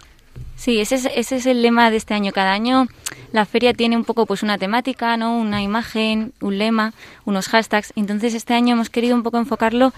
Sí, 0.56 0.80
ese 0.80 0.96
es, 0.96 1.06
ese 1.16 1.36
es 1.38 1.46
el 1.46 1.62
lema 1.62 1.92
de 1.92 1.98
este 1.98 2.14
año. 2.14 2.32
Cada 2.32 2.52
año 2.52 2.88
la 3.32 3.46
feria 3.46 3.74
tiene 3.74 3.96
un 3.96 4.06
poco 4.06 4.26
pues 4.26 4.44
una 4.44 4.58
temática, 4.58 5.18
¿no? 5.18 5.38
Una 5.38 5.62
imagen, 5.62 6.34
un 6.42 6.58
lema, 6.58 6.94
unos 7.26 7.48
hashtags. 7.48 7.94
Entonces 7.96 8.34
este 8.34 8.54
año 8.54 8.74
hemos 8.74 8.90
querido 8.90 9.16
un 9.16 9.24
poco 9.24 9.38
enfocarlo 9.38 9.94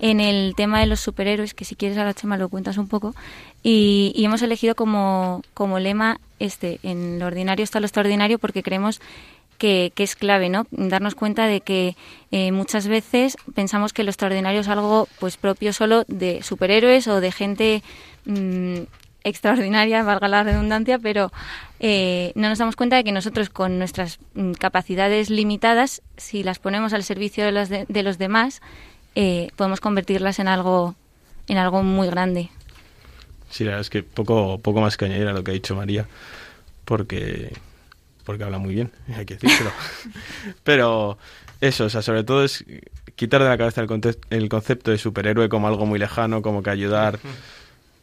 en 0.00 0.20
el 0.20 0.54
tema 0.56 0.80
de 0.80 0.86
los 0.86 1.00
superhéroes, 1.00 1.54
que 1.54 1.64
si 1.64 1.76
quieres 1.76 1.96
ahora 1.96 2.14
Chema 2.14 2.36
lo 2.36 2.48
cuentas 2.48 2.78
un 2.78 2.88
poco, 2.88 3.14
y, 3.62 4.12
y 4.14 4.24
hemos 4.24 4.42
elegido 4.42 4.74
como, 4.74 5.42
como 5.54 5.78
lema 5.78 6.20
este, 6.38 6.80
en 6.82 7.18
lo 7.18 7.26
ordinario 7.26 7.62
está 7.62 7.80
lo 7.80 7.86
extraordinario, 7.86 8.38
porque 8.38 8.62
creemos 8.62 9.00
que, 9.56 9.92
que 9.94 10.02
es 10.02 10.16
clave, 10.16 10.48
¿no? 10.48 10.66
Darnos 10.70 11.14
cuenta 11.14 11.46
de 11.46 11.60
que 11.60 11.96
eh, 12.32 12.52
muchas 12.52 12.86
veces 12.88 13.36
pensamos 13.54 13.92
que 13.92 14.02
lo 14.04 14.10
extraordinario 14.10 14.60
es 14.60 14.68
algo 14.68 15.08
pues 15.20 15.36
propio 15.36 15.72
solo 15.72 16.04
de 16.08 16.42
superhéroes 16.42 17.06
o 17.08 17.20
de 17.20 17.32
gente 17.32 17.82
mm, 18.26 18.80
extraordinaria, 19.24 20.02
valga 20.02 20.28
la 20.28 20.42
redundancia, 20.44 20.98
pero 20.98 21.32
eh, 21.80 22.32
no 22.34 22.48
nos 22.48 22.58
damos 22.58 22.76
cuenta 22.76 22.96
de 22.96 23.04
que 23.04 23.12
nosotros 23.12 23.50
con 23.50 23.78
nuestras 23.78 24.18
mm, 24.34 24.52
capacidades 24.52 25.30
limitadas, 25.30 26.02
si 26.16 26.42
las 26.42 26.58
ponemos 26.58 26.92
al 26.92 27.02
servicio 27.02 27.44
de 27.44 27.52
los, 27.52 27.68
de, 27.68 27.86
de 27.88 28.02
los 28.02 28.18
demás, 28.18 28.60
eh, 29.14 29.48
podemos 29.56 29.80
convertirlas 29.80 30.38
en 30.38 30.48
algo, 30.48 30.94
en 31.48 31.56
algo 31.56 31.82
muy 31.82 32.08
grande. 32.08 32.50
Sí, 33.50 33.64
la 33.64 33.70
verdad 33.70 33.82
es 33.82 33.90
que 33.90 34.02
poco, 34.02 34.58
poco 34.58 34.80
más 34.80 34.96
que 34.96 35.04
añadir 35.04 35.28
a 35.28 35.32
lo 35.32 35.44
que 35.44 35.52
ha 35.52 35.54
dicho 35.54 35.76
María, 35.76 36.06
porque, 36.84 37.52
porque 38.24 38.44
habla 38.44 38.58
muy 38.58 38.74
bien, 38.74 38.90
hay 39.16 39.24
que 39.24 39.34
decírselo. 39.34 39.70
Pero 40.64 41.18
eso, 41.60 41.84
o 41.84 41.90
sea, 41.90 42.02
sobre 42.02 42.24
todo 42.24 42.44
es 42.44 42.64
quitar 43.14 43.42
de 43.42 43.48
la 43.48 43.56
cabeza 43.56 43.84
el 44.30 44.48
concepto 44.48 44.90
de 44.90 44.98
superhéroe 44.98 45.48
como 45.48 45.68
algo 45.68 45.86
muy 45.86 45.98
lejano, 45.98 46.42
como 46.42 46.62
que 46.62 46.70
ayudar, 46.70 47.20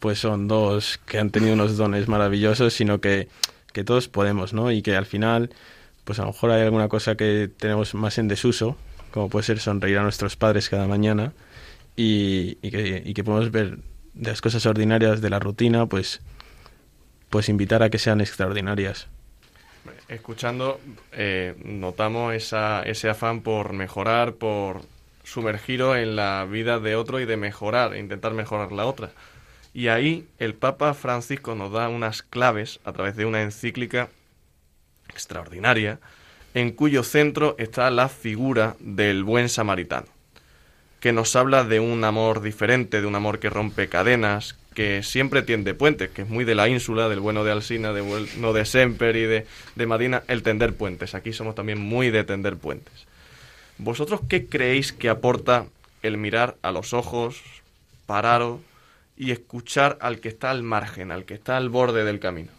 pues 0.01 0.17
son 0.17 0.47
dos 0.47 0.99
que 1.05 1.19
han 1.19 1.29
tenido 1.29 1.53
unos 1.53 1.77
dones 1.77 2.07
maravillosos, 2.07 2.73
sino 2.73 2.99
que, 2.99 3.27
que 3.71 3.83
todos 3.83 4.07
podemos, 4.07 4.51
¿no? 4.51 4.71
Y 4.71 4.81
que 4.81 4.95
al 4.95 5.05
final, 5.05 5.51
pues 6.05 6.17
a 6.17 6.23
lo 6.23 6.29
mejor 6.29 6.49
hay 6.49 6.63
alguna 6.63 6.89
cosa 6.89 7.15
que 7.15 7.51
tenemos 7.55 7.93
más 7.93 8.17
en 8.17 8.27
desuso, 8.27 8.75
como 9.11 9.29
puede 9.29 9.43
ser 9.43 9.59
sonreír 9.59 9.99
a 9.99 10.01
nuestros 10.01 10.35
padres 10.35 10.69
cada 10.69 10.87
mañana, 10.87 11.33
y, 11.95 12.57
y 12.63 12.71
que, 12.71 13.03
y 13.05 13.13
que 13.13 13.23
podemos 13.23 13.51
ver 13.51 13.77
de 14.15 14.31
las 14.31 14.41
cosas 14.41 14.65
ordinarias 14.65 15.21
de 15.21 15.29
la 15.29 15.37
rutina, 15.37 15.85
pues, 15.85 16.19
pues 17.29 17.47
invitar 17.47 17.83
a 17.83 17.91
que 17.91 17.99
sean 17.99 18.21
extraordinarias. 18.21 19.07
Escuchando, 20.07 20.81
eh, 21.11 21.53
notamos 21.63 22.33
esa, 22.33 22.81
ese 22.81 23.07
afán 23.07 23.41
por 23.41 23.73
mejorar, 23.73 24.33
por 24.33 24.81
sumergiros 25.23 25.97
en 25.97 26.15
la 26.15 26.47
vida 26.49 26.79
de 26.79 26.95
otro 26.95 27.19
y 27.19 27.25
de 27.25 27.37
mejorar, 27.37 27.95
intentar 27.95 28.33
mejorar 28.33 28.71
la 28.71 28.87
otra. 28.87 29.11
Y 29.73 29.87
ahí 29.87 30.27
el 30.37 30.53
Papa 30.53 30.93
Francisco 30.93 31.55
nos 31.55 31.71
da 31.71 31.87
unas 31.87 32.23
claves 32.23 32.79
a 32.83 32.91
través 32.91 33.15
de 33.15 33.25
una 33.25 33.41
encíclica 33.41 34.09
extraordinaria, 35.09 35.99
en 36.53 36.71
cuyo 36.71 37.03
centro 37.03 37.55
está 37.57 37.89
la 37.89 38.09
figura 38.09 38.75
del 38.79 39.23
buen 39.23 39.47
samaritano, 39.47 40.07
que 40.99 41.13
nos 41.13 41.35
habla 41.35 41.63
de 41.63 41.79
un 41.79 42.03
amor 42.03 42.41
diferente, 42.41 42.99
de 42.99 43.07
un 43.07 43.15
amor 43.15 43.39
que 43.39 43.49
rompe 43.49 43.87
cadenas, 43.87 44.57
que 44.73 45.03
siempre 45.03 45.41
tiende 45.41 45.73
puentes, 45.73 46.09
que 46.09 46.23
es 46.23 46.29
muy 46.29 46.43
de 46.43 46.55
la 46.55 46.67
ínsula, 46.67 47.09
del 47.09 47.19
bueno 47.19 47.43
de 47.43 47.51
Alsina, 47.51 47.93
de 47.93 48.01
bueno 48.01 48.53
de 48.53 48.65
Semper 48.65 49.15
y 49.15 49.23
de, 49.23 49.45
de 49.75 49.85
Madina, 49.85 50.23
el 50.27 50.43
tender 50.43 50.75
puentes. 50.75 51.15
Aquí 51.15 51.33
somos 51.33 51.55
también 51.55 51.79
muy 51.79 52.09
de 52.09 52.23
tender 52.23 52.57
puentes. 52.57 53.07
¿Vosotros 53.77 54.21
qué 54.27 54.47
creéis 54.47 54.93
que 54.93 55.09
aporta 55.09 55.65
el 56.03 56.17
mirar 56.17 56.57
a 56.61 56.71
los 56.71 56.93
ojos, 56.93 57.41
pararos 58.05 58.59
y 59.21 59.29
escuchar 59.29 59.99
al 60.01 60.19
que 60.19 60.29
está 60.29 60.49
al 60.49 60.63
margen, 60.63 61.11
al 61.11 61.25
que 61.25 61.35
está 61.35 61.55
al 61.55 61.69
borde 61.69 62.03
del 62.03 62.19
camino? 62.19 62.49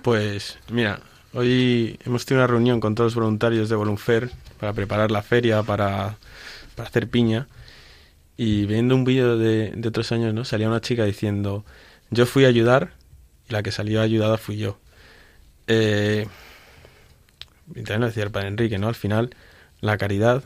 Pues 0.00 0.60
mira, 0.70 1.00
hoy 1.32 1.98
hemos 2.04 2.24
tenido 2.24 2.44
una 2.44 2.52
reunión 2.52 2.78
con 2.78 2.94
todos 2.94 3.08
los 3.08 3.24
voluntarios 3.24 3.68
de 3.68 3.74
Volunfer 3.74 4.30
para 4.60 4.72
preparar 4.72 5.10
la 5.10 5.22
feria, 5.22 5.64
para, 5.64 6.18
para 6.76 6.88
hacer 6.88 7.08
piña. 7.08 7.48
Y 8.36 8.64
viendo 8.66 8.94
un 8.94 9.02
vídeo 9.02 9.36
de, 9.36 9.72
de 9.74 9.88
otros 9.88 10.12
años, 10.12 10.34
¿no? 10.34 10.44
Salía 10.44 10.68
una 10.68 10.80
chica 10.80 11.04
diciendo, 11.04 11.64
yo 12.10 12.24
fui 12.24 12.44
a 12.44 12.48
ayudar 12.48 12.92
y 13.48 13.52
la 13.54 13.64
que 13.64 13.72
salió 13.72 14.02
ayudada 14.02 14.38
fui 14.38 14.56
yo. 14.56 14.78
Eh, 15.66 16.28
y 17.70 17.82
también 17.82 18.02
lo 18.02 18.06
decía 18.06 18.22
el 18.22 18.30
padre 18.30 18.46
Enrique, 18.46 18.78
¿no? 18.78 18.86
Al 18.86 18.94
final, 18.94 19.34
la 19.80 19.98
caridad, 19.98 20.44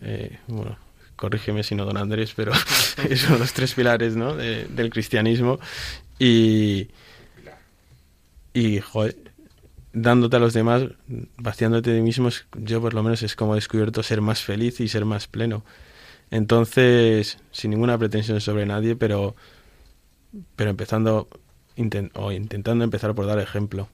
eh, 0.00 0.38
bueno, 0.46 0.78
corrígeme 1.16 1.62
si 1.62 1.74
no, 1.74 1.84
don 1.84 1.96
Andrés, 1.96 2.32
pero 2.36 2.52
son 3.16 3.38
los 3.38 3.52
tres 3.52 3.74
pilares, 3.74 4.16
¿no? 4.16 4.34
de- 4.36 4.66
del 4.66 4.90
cristianismo. 4.90 5.58
Y, 6.18 6.88
y, 8.54 8.80
joder, 8.80 9.16
dándote 9.92 10.36
a 10.36 10.38
los 10.38 10.52
demás, 10.54 10.84
vaciándote 11.36 11.90
de 11.90 11.96
ti 11.98 12.02
mismo, 12.02 12.28
yo 12.58 12.80
por 12.80 12.94
lo 12.94 13.02
menos 13.02 13.22
es 13.22 13.36
como 13.36 13.54
he 13.54 13.56
descubierto 13.56 14.02
ser 14.02 14.20
más 14.20 14.42
feliz 14.42 14.80
y 14.80 14.88
ser 14.88 15.04
más 15.04 15.26
pleno. 15.26 15.64
Entonces, 16.30 17.38
sin 17.52 17.70
ninguna 17.70 17.96
pretensión 17.98 18.40
sobre 18.40 18.66
nadie, 18.66 18.96
pero, 18.96 19.36
pero 20.56 20.70
empezando 20.70 21.28
o 22.14 22.32
intentando 22.32 22.82
empezar 22.84 23.14
por 23.14 23.26
dar 23.26 23.38
ejemplo. 23.38 23.88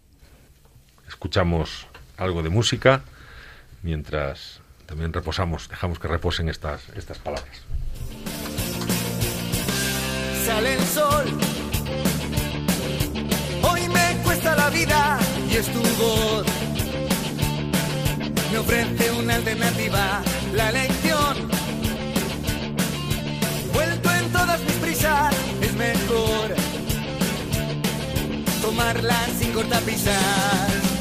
Escuchamos 1.08 1.86
algo 2.16 2.42
de 2.42 2.48
música 2.48 3.02
mientras 3.82 4.61
también 4.92 5.10
reposamos, 5.10 5.70
dejamos 5.70 5.98
que 5.98 6.06
reposen 6.06 6.50
estas, 6.50 6.82
estas 6.94 7.16
palabras. 7.16 7.62
Sale 10.44 10.74
el 10.74 10.84
sol. 10.84 11.24
Hoy 13.62 13.88
me 13.88 14.22
cuesta 14.22 14.54
la 14.54 14.68
vida 14.68 15.18
y 15.50 15.56
es 15.56 15.66
tu 15.72 15.80
voz. 15.80 16.46
Me 18.52 18.58
ofrece 18.58 19.12
una 19.12 19.36
alternativa, 19.36 20.22
la 20.52 20.68
elección. 20.68 21.48
Vuelto 23.72 24.10
en 24.10 24.30
todas 24.30 24.60
mis 24.60 24.74
prisas, 24.74 25.34
es 25.62 25.72
mejor 25.74 26.54
tomarla 28.60 29.16
sin 29.38 29.52
cortapisas. 29.52 30.91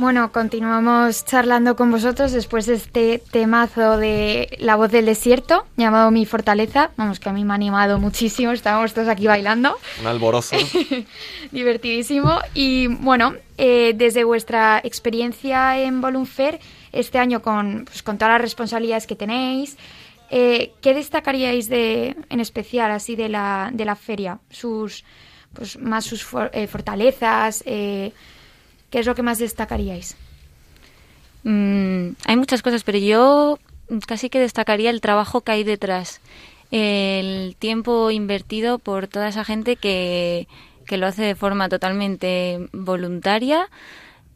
Bueno, 0.00 0.32
continuamos 0.32 1.26
charlando 1.26 1.76
con 1.76 1.90
vosotros 1.90 2.32
después 2.32 2.64
de 2.64 2.72
este 2.74 3.18
temazo 3.18 3.98
de 3.98 4.56
La 4.58 4.76
voz 4.76 4.90
del 4.90 5.04
desierto, 5.04 5.66
llamado 5.76 6.10
Mi 6.10 6.24
fortaleza. 6.24 6.90
Vamos, 6.96 7.20
que 7.20 7.28
a 7.28 7.34
mí 7.34 7.44
me 7.44 7.52
ha 7.52 7.56
animado 7.56 7.98
muchísimo, 7.98 8.52
estábamos 8.52 8.94
todos 8.94 9.08
aquí 9.08 9.26
bailando. 9.26 9.76
Un 10.00 10.06
alborozo. 10.06 10.56
Divertidísimo. 11.52 12.38
Y 12.54 12.86
bueno, 12.86 13.34
eh, 13.58 13.92
desde 13.94 14.24
vuestra 14.24 14.80
experiencia 14.82 15.78
en 15.78 16.00
Volunfer, 16.00 16.60
este 16.92 17.18
año 17.18 17.42
con, 17.42 17.84
pues, 17.84 18.02
con 18.02 18.16
todas 18.16 18.32
las 18.32 18.40
responsabilidades 18.40 19.06
que 19.06 19.16
tenéis, 19.16 19.76
eh, 20.30 20.72
¿qué 20.80 20.94
destacaríais 20.94 21.68
de, 21.68 22.16
en 22.30 22.40
especial 22.40 22.90
así 22.90 23.16
de 23.16 23.28
la, 23.28 23.68
de 23.74 23.84
la 23.84 23.96
feria? 23.96 24.38
Sus, 24.48 25.04
pues, 25.52 25.78
más 25.78 26.06
sus 26.06 26.24
for- 26.24 26.50
eh, 26.54 26.66
fortalezas, 26.68 27.62
eh, 27.66 28.12
¿qué 28.90 28.98
es 28.98 29.06
lo 29.06 29.14
que 29.14 29.22
más 29.22 29.38
destacaríais? 29.38 30.16
Mm, 31.44 32.10
hay 32.26 32.36
muchas 32.36 32.62
cosas, 32.62 32.84
pero 32.84 32.98
yo 32.98 33.58
casi 34.06 34.30
que 34.30 34.38
destacaría 34.40 34.90
el 34.90 35.00
trabajo 35.00 35.40
que 35.40 35.52
hay 35.52 35.64
detrás. 35.64 36.20
El 36.70 37.56
tiempo 37.58 38.10
invertido 38.10 38.78
por 38.78 39.08
toda 39.08 39.28
esa 39.28 39.44
gente 39.44 39.76
que, 39.76 40.46
que 40.86 40.96
lo 40.96 41.06
hace 41.06 41.22
de 41.22 41.34
forma 41.34 41.68
totalmente 41.68 42.68
voluntaria 42.72 43.68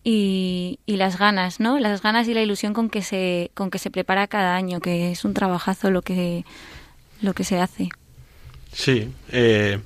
y, 0.03 0.81
y 0.87 0.97
las 0.97 1.19
ganas, 1.19 1.61
¿no? 1.61 1.79
Las 1.79 2.03
ganas 2.03 2.27
y 2.29 2.35
la 2.35 2.43
ilusión 2.43 2.75
con 2.75 2.91
que 2.91 3.03
se, 3.03 3.51
con 3.55 3.71
que 3.71 3.79
se 3.79 3.91
prepara 3.91 4.27
cada 4.27 4.57
año, 4.57 4.81
que 4.81 5.13
es 5.13 5.25
un 5.25 5.35
trabajazo 5.35 5.91
lo 5.91 6.03
que, 6.03 6.45
lo 7.23 7.33
que 7.35 7.45
se 7.45 7.59
hace. 7.59 7.89
Sí, 8.73 9.09
eh, 9.31 9.79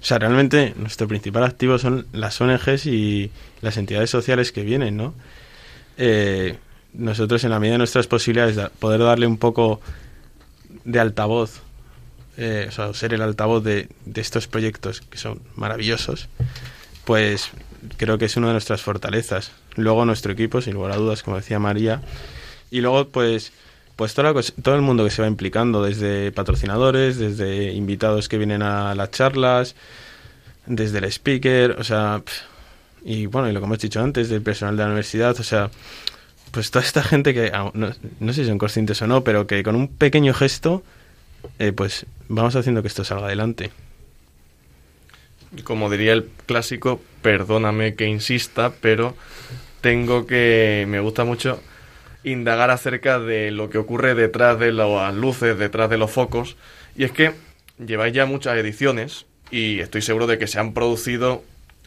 o 0.00 0.04
sea, 0.04 0.18
realmente 0.18 0.74
nuestro 0.76 1.08
principal 1.08 1.44
activo 1.44 1.78
son 1.78 2.06
las 2.12 2.40
ONGs 2.40 2.86
y 2.86 3.30
las 3.62 3.76
entidades 3.76 4.10
sociales 4.10 4.52
que 4.52 4.62
vienen, 4.62 4.96
¿no? 4.96 5.14
Eh, 5.98 6.56
nosotros, 6.94 7.44
en 7.44 7.50
la 7.50 7.60
medida 7.60 7.74
de 7.74 7.78
nuestras 7.78 8.06
posibilidades, 8.06 8.56
da- 8.56 8.70
poder 8.70 9.00
darle 9.00 9.26
un 9.26 9.36
poco 9.38 9.80
de 10.84 10.98
altavoz, 11.00 11.60
eh, 12.36 12.66
o 12.68 12.72
sea, 12.72 12.92
ser 12.94 13.12
el 13.14 13.22
altavoz 13.22 13.62
de, 13.62 13.88
de 14.06 14.20
estos 14.20 14.46
proyectos 14.46 15.00
que 15.00 15.18
son 15.18 15.40
maravillosos, 15.56 16.28
pues 17.04 17.50
creo 17.96 18.18
que 18.18 18.24
es 18.26 18.36
una 18.36 18.48
de 18.48 18.54
nuestras 18.54 18.82
fortalezas. 18.82 19.52
Luego 19.76 20.04
nuestro 20.04 20.32
equipo, 20.32 20.60
sin 20.60 20.74
lugar 20.74 20.92
a 20.92 20.96
dudas, 20.96 21.22
como 21.22 21.36
decía 21.36 21.58
María, 21.58 22.02
y 22.70 22.80
luego 22.80 23.08
pues 23.08 23.52
pues 23.96 24.14
toda 24.14 24.32
la 24.32 24.42
todo 24.62 24.74
el 24.76 24.80
mundo 24.82 25.04
que 25.04 25.10
se 25.10 25.20
va 25.20 25.28
implicando, 25.28 25.82
desde 25.82 26.32
patrocinadores, 26.32 27.18
desde 27.18 27.72
invitados 27.72 28.28
que 28.30 28.38
vienen 28.38 28.62
a 28.62 28.94
las 28.94 29.10
charlas, 29.10 29.74
desde 30.66 30.98
el 30.98 31.04
speaker, 31.04 31.72
o 31.72 31.84
sea, 31.84 32.22
y 33.04 33.26
bueno, 33.26 33.48
y 33.48 33.52
lo 33.52 33.60
que 33.60 33.66
hemos 33.66 33.78
dicho 33.78 34.00
antes, 34.00 34.28
del 34.28 34.42
personal 34.42 34.76
de 34.76 34.82
la 34.82 34.88
universidad, 34.88 35.38
o 35.38 35.42
sea, 35.42 35.70
pues 36.50 36.70
toda 36.70 36.84
esta 36.84 37.02
gente 37.02 37.32
que, 37.32 37.50
ah, 37.52 37.70
no, 37.74 37.90
no 38.20 38.32
sé 38.32 38.42
si 38.42 38.48
son 38.48 38.58
conscientes 38.58 39.00
o 39.02 39.06
no, 39.06 39.22
pero 39.24 39.46
que 39.46 39.62
con 39.62 39.76
un 39.76 39.88
pequeño 39.88 40.34
gesto, 40.34 40.82
eh, 41.58 41.72
pues 41.72 42.06
vamos 42.28 42.56
haciendo 42.56 42.82
que 42.82 42.88
esto 42.88 43.04
salga 43.04 43.26
adelante. 43.26 43.70
Como 45.64 45.90
diría 45.90 46.12
el 46.12 46.28
clásico, 46.46 47.00
perdóname 47.22 47.94
que 47.94 48.06
insista, 48.06 48.72
pero 48.80 49.16
tengo 49.80 50.26
que. 50.26 50.84
Me 50.88 51.00
gusta 51.00 51.24
mucho 51.24 51.60
indagar 52.22 52.70
acerca 52.70 53.18
de 53.18 53.50
lo 53.50 53.70
que 53.70 53.78
ocurre 53.78 54.14
detrás 54.14 54.58
de 54.58 54.72
las 54.72 55.14
luces, 55.14 55.58
detrás 55.58 55.90
de 55.90 55.98
los 55.98 56.10
focos. 56.10 56.56
Y 56.96 57.04
es 57.04 57.12
que 57.12 57.32
lleváis 57.84 58.14
ya 58.14 58.26
muchas 58.26 58.56
ediciones 58.58 59.26
y 59.50 59.80
estoy 59.80 60.02
seguro 60.02 60.26
de 60.26 60.38
que 60.38 60.46
se 60.46 60.60
han 60.60 60.72
producido 60.72 61.42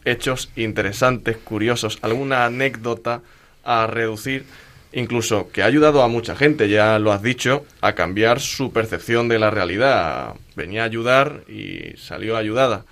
hechos 0.06 0.50
interesantes, 0.56 1.38
curiosos, 1.38 2.00
alguna 2.02 2.46
anécdota 2.46 3.22
a 3.64 3.88
reducir, 3.88 4.46
incluso 4.92 5.50
que 5.52 5.64
ha 5.64 5.66
ayudado 5.66 6.04
a 6.04 6.08
mucha 6.08 6.36
gente, 6.36 6.70
ya 6.70 7.00
lo 7.00 7.12
has 7.12 7.22
dicho, 7.22 7.66
a 7.82 7.94
cambiar 7.94 8.40
su 8.40 8.72
percepción 8.72 9.28
de 9.28 9.40
la 9.40 9.50
realidad. 9.50 10.36
Venía 10.56 10.84
a 10.84 10.86
ayudar 10.86 11.44
y 11.48 11.98
salió 11.98 12.38
ayudada. 12.38 12.86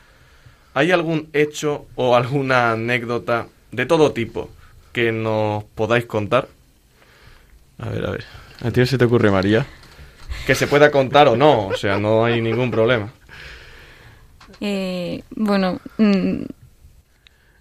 ¿Hay 0.73 0.91
algún 0.91 1.27
hecho 1.33 1.85
o 1.95 2.15
alguna 2.15 2.71
anécdota 2.71 3.47
de 3.71 3.85
todo 3.85 4.13
tipo 4.13 4.49
que 4.93 5.11
nos 5.11 5.63
podáis 5.63 6.05
contar? 6.05 6.47
A 7.77 7.89
ver, 7.89 8.05
a 8.05 8.11
ver. 8.11 8.23
¿A 8.63 8.71
ti 8.71 8.85
se 8.85 8.97
te 8.97 9.05
ocurre, 9.05 9.31
María? 9.31 9.65
Que 10.45 10.55
se 10.55 10.67
pueda 10.67 10.91
contar 10.91 11.27
o 11.27 11.35
no, 11.35 11.67
o 11.67 11.75
sea, 11.75 11.97
no 11.97 12.23
hay 12.23 12.41
ningún 12.41 12.71
problema. 12.71 13.11
Eh, 14.59 15.23
bueno, 15.31 15.79
mm, 15.97 16.43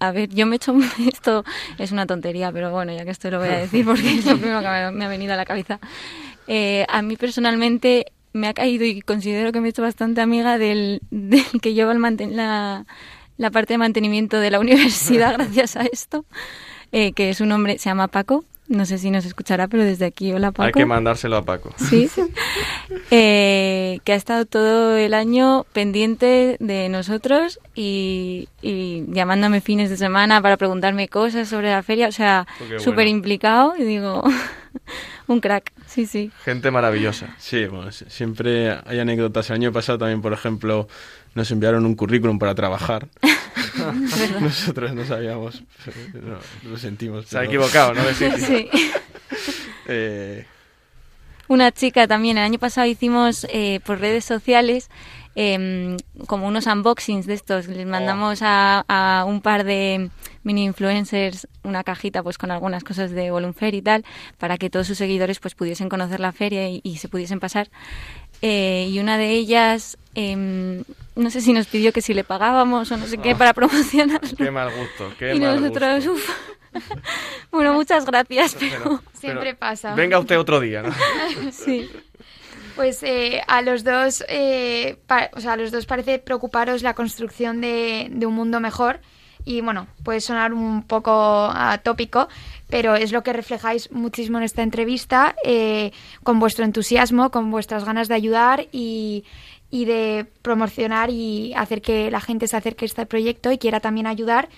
a 0.01 0.11
ver, 0.11 0.29
yo 0.29 0.47
me 0.47 0.55
he 0.55 0.57
hecho 0.57 0.75
esto, 1.07 1.45
es 1.77 1.91
una 1.91 2.07
tontería, 2.07 2.51
pero 2.51 2.71
bueno, 2.71 2.91
ya 2.91 3.05
que 3.05 3.11
esto 3.11 3.29
lo 3.29 3.37
voy 3.39 3.49
a 3.49 3.57
decir 3.59 3.85
porque 3.85 4.17
es 4.17 4.25
lo 4.25 4.37
primero 4.37 4.59
que 4.59 4.91
me, 4.91 5.05
ha 5.05 5.07
venido 5.07 5.33
a 5.33 5.37
la 5.37 5.45
cabeza. 5.45 5.79
Eh, 6.47 6.85
a 6.89 7.03
mí 7.03 7.15
personalmente 7.17 8.07
me 8.33 8.47
ha 8.47 8.53
caído 8.53 8.83
y 8.83 9.01
considero 9.01 9.51
que 9.51 9.61
me 9.61 9.67
he 9.67 9.69
hecho 9.69 9.83
bastante 9.83 10.19
amiga 10.21 10.57
del, 10.57 11.01
que 11.61 11.73
lleva 11.75 11.91
el 11.91 11.99
manten- 11.99 12.31
la, 12.31 12.85
la 13.37 13.51
parte 13.51 13.75
de 13.75 13.77
mantenimiento 13.77 14.39
de 14.39 14.49
la 14.49 14.59
universidad 14.65 15.35
gracias 15.35 15.75
a 15.75 15.83
esto, 15.83 16.25
eh, 16.91 17.13
que 17.13 17.29
es 17.29 17.39
un 17.39 17.51
hombre, 17.51 17.77
se 17.77 17.89
llama 17.89 18.07
Paco, 18.07 18.43
no 18.71 18.85
sé 18.85 18.97
si 18.97 19.11
nos 19.11 19.25
escuchará, 19.25 19.67
pero 19.67 19.83
desde 19.83 20.05
aquí, 20.05 20.31
hola 20.33 20.51
Paco. 20.51 20.63
Hay 20.67 20.71
que 20.71 20.85
mandárselo 20.85 21.37
a 21.37 21.43
Paco. 21.45 21.73
Sí. 21.77 22.09
Eh, 23.09 23.99
que 24.03 24.13
ha 24.13 24.15
estado 24.15 24.45
todo 24.45 24.97
el 24.97 25.13
año 25.13 25.65
pendiente 25.73 26.57
de 26.59 26.89
nosotros 26.89 27.59
y, 27.75 28.47
y 28.61 29.03
llamándome 29.07 29.61
fines 29.61 29.89
de 29.89 29.97
semana 29.97 30.41
para 30.41 30.57
preguntarme 30.57 31.07
cosas 31.07 31.47
sobre 31.49 31.69
la 31.71 31.83
feria. 31.83 32.07
O 32.07 32.11
sea, 32.11 32.47
Oh, 32.61 32.69
qué 32.69 32.79
súper 32.79 33.05
bueno. 33.05 33.09
implicado 33.11 33.73
y 33.77 33.83
digo, 33.83 34.23
un 35.27 35.39
crack. 35.41 35.71
Sí, 35.87 36.05
sí. 36.05 36.31
Gente 36.45 36.71
maravillosa. 36.71 37.35
Sí, 37.37 37.65
bueno, 37.65 37.91
si- 37.91 38.05
siempre 38.09 38.71
hay 38.85 38.99
anécdotas. 38.99 39.49
El 39.49 39.55
año 39.55 39.71
pasado 39.73 39.97
también, 39.97 40.21
por 40.21 40.31
ejemplo, 40.33 40.87
nos 41.35 41.51
enviaron 41.51 41.85
un 41.85 41.95
currículum 41.95 42.39
para 42.39 42.55
trabajar. 42.55 43.07
Nosotros 44.41 44.93
no 44.93 45.05
sabíamos, 45.05 45.63
no, 46.13 46.37
lo 46.69 46.77
sentimos. 46.77 47.25
Se 47.27 47.37
ha 47.37 47.43
equivocado, 47.43 47.93
¿no? 47.93 48.03
Sitio. 48.13 48.37
Sí. 48.37 48.69
Eh, 49.87 50.45
Una 51.47 51.71
chica 51.71 52.07
también, 52.07 52.37
el 52.37 52.43
año 52.43 52.59
pasado 52.59 52.87
hicimos 52.87 53.47
eh, 53.49 53.79
por 53.85 53.99
redes 53.99 54.25
sociales 54.25 54.89
em, 55.35 55.97
como 56.27 56.47
unos 56.47 56.65
unboxings 56.67 57.25
de 57.25 57.33
estos. 57.33 57.67
Les 57.67 57.87
mandamos 57.87 58.41
a, 58.41 58.83
a 58.87 59.25
un 59.25 59.41
par 59.41 59.63
de 59.63 60.09
mini 60.43 60.65
influencers 60.65 61.47
una 61.63 61.83
cajita 61.83 62.23
pues 62.23 62.37
con 62.37 62.51
algunas 62.51 62.83
cosas 62.83 63.11
de 63.11 63.31
Volunfer 63.31 63.73
y 63.75 63.81
tal, 63.81 64.03
para 64.37 64.57
que 64.57 64.69
todos 64.69 64.87
sus 64.87 64.97
seguidores 64.97 65.39
pues 65.39 65.55
pudiesen 65.55 65.87
conocer 65.89 66.19
la 66.19 66.31
feria 66.31 66.67
y, 66.69 66.81
y 66.83 66.97
se 66.97 67.07
pudiesen 67.09 67.39
pasar. 67.39 67.69
Eh, 68.41 68.87
y 68.89 68.99
una 68.99 69.17
de 69.17 69.31
ellas, 69.31 69.97
em, 70.15 70.83
no 71.15 71.29
sé 71.29 71.41
si 71.41 71.53
nos 71.53 71.67
pidió 71.67 71.93
que 71.93 72.01
si 72.01 72.13
le 72.13 72.23
pagábamos 72.23 72.91
o 72.91 72.97
no 72.97 73.05
sé 73.05 73.17
qué 73.17 73.31
Ah. 73.31 73.37
para 73.37 73.53
promocionarlo. 73.53 74.35
Qué 74.37 74.49
mal 74.51 74.69
gusto, 74.75 75.13
qué 75.19 75.35
y 75.35 75.39
mal 75.39 75.61
nosotros, 75.61 76.07
gusto. 76.07 76.11
uff. 76.13 76.29
bueno, 77.51 77.73
muchas 77.73 78.05
gracias, 78.05 78.55
pero 78.59 79.01
Siempre 79.13 79.55
pasa. 79.55 79.93
Venga 79.93 80.17
usted 80.19 80.39
otro 80.39 80.59
día, 80.59 80.81
¿no? 80.81 80.91
sí. 81.51 81.89
Pues 82.75 83.03
eh, 83.03 83.41
a 83.47 83.61
los 83.61 83.83
dos, 83.83 84.23
eh, 84.29 84.97
pa- 85.05 85.29
o 85.33 85.41
sea, 85.41 85.53
a 85.53 85.57
los 85.57 85.71
dos 85.71 85.85
parece 85.85 86.17
preocuparos 86.19 86.81
la 86.81 86.93
construcción 86.95 87.59
de, 87.61 88.07
de 88.09 88.25
un 88.25 88.33
mundo 88.33 88.59
mejor. 88.59 89.01
y 89.43 89.59
bueno, 89.61 89.87
puede 90.03 90.21
sonar 90.21 90.53
un 90.53 90.83
poco 90.83 91.11
atópico, 91.53 92.29
pero 92.71 92.95
es 92.95 93.11
lo 93.11 93.21
que 93.21 93.33
reflejáis 93.33 93.91
muchísimo 93.91 94.39
en 94.39 94.45
esta 94.45 94.63
entrevista, 94.63 95.35
eh, 95.43 95.91
con 96.23 96.39
vuestro 96.39 96.65
entusiasmo, 96.65 97.29
con 97.29 97.51
vuestras 97.51 97.83
ganas 97.83 98.07
de 98.07 98.15
ayudar 98.15 98.67
y, 98.71 99.25
y 99.69 99.85
de 99.85 100.25
promocionar 100.41 101.09
y 101.11 101.53
hacer 101.53 101.81
que 101.81 102.09
la 102.09 102.21
gente 102.21 102.47
se 102.47 102.57
acerque 102.57 102.85
a 102.85 102.87
este 102.87 103.05
proyecto 103.05 103.51
y 103.51 103.57
quiera 103.57 103.81
también 103.81 104.07
ayudar. 104.07 104.49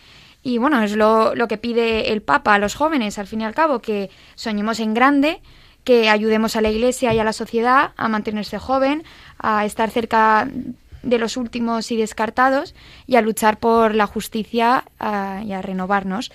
Y 0.43 0.59
bueno, 0.59 0.81
es 0.83 0.95
lo, 0.95 1.33
lo 1.35 1.47
que 1.47 1.57
pide 1.57 2.13
el 2.13 2.21
Papa 2.21 2.53
a 2.53 2.59
los 2.59 2.75
jóvenes, 2.75 3.17
al 3.17 3.27
fin 3.27 3.41
y 3.41 3.45
al 3.45 3.55
cabo, 3.55 3.79
que 3.79 4.11
soñemos 4.35 4.79
en 4.79 4.93
grande, 4.93 5.41
que 5.83 6.09
ayudemos 6.09 6.55
a 6.55 6.61
la 6.61 6.69
Iglesia 6.69 7.13
y 7.13 7.19
a 7.19 7.23
la 7.23 7.33
sociedad 7.33 7.91
a 7.97 8.09
mantenerse 8.09 8.59
joven, 8.59 9.03
a 9.39 9.65
estar 9.65 9.89
cerca 9.89 10.47
de 11.01 11.17
los 11.17 11.35
últimos 11.35 11.91
y 11.91 11.97
descartados 11.97 12.75
y 13.07 13.15
a 13.15 13.21
luchar 13.21 13.57
por 13.57 13.95
la 13.95 14.05
justicia 14.05 14.85
y 14.99 15.51
a 15.51 15.61
renovarnos. 15.61 16.31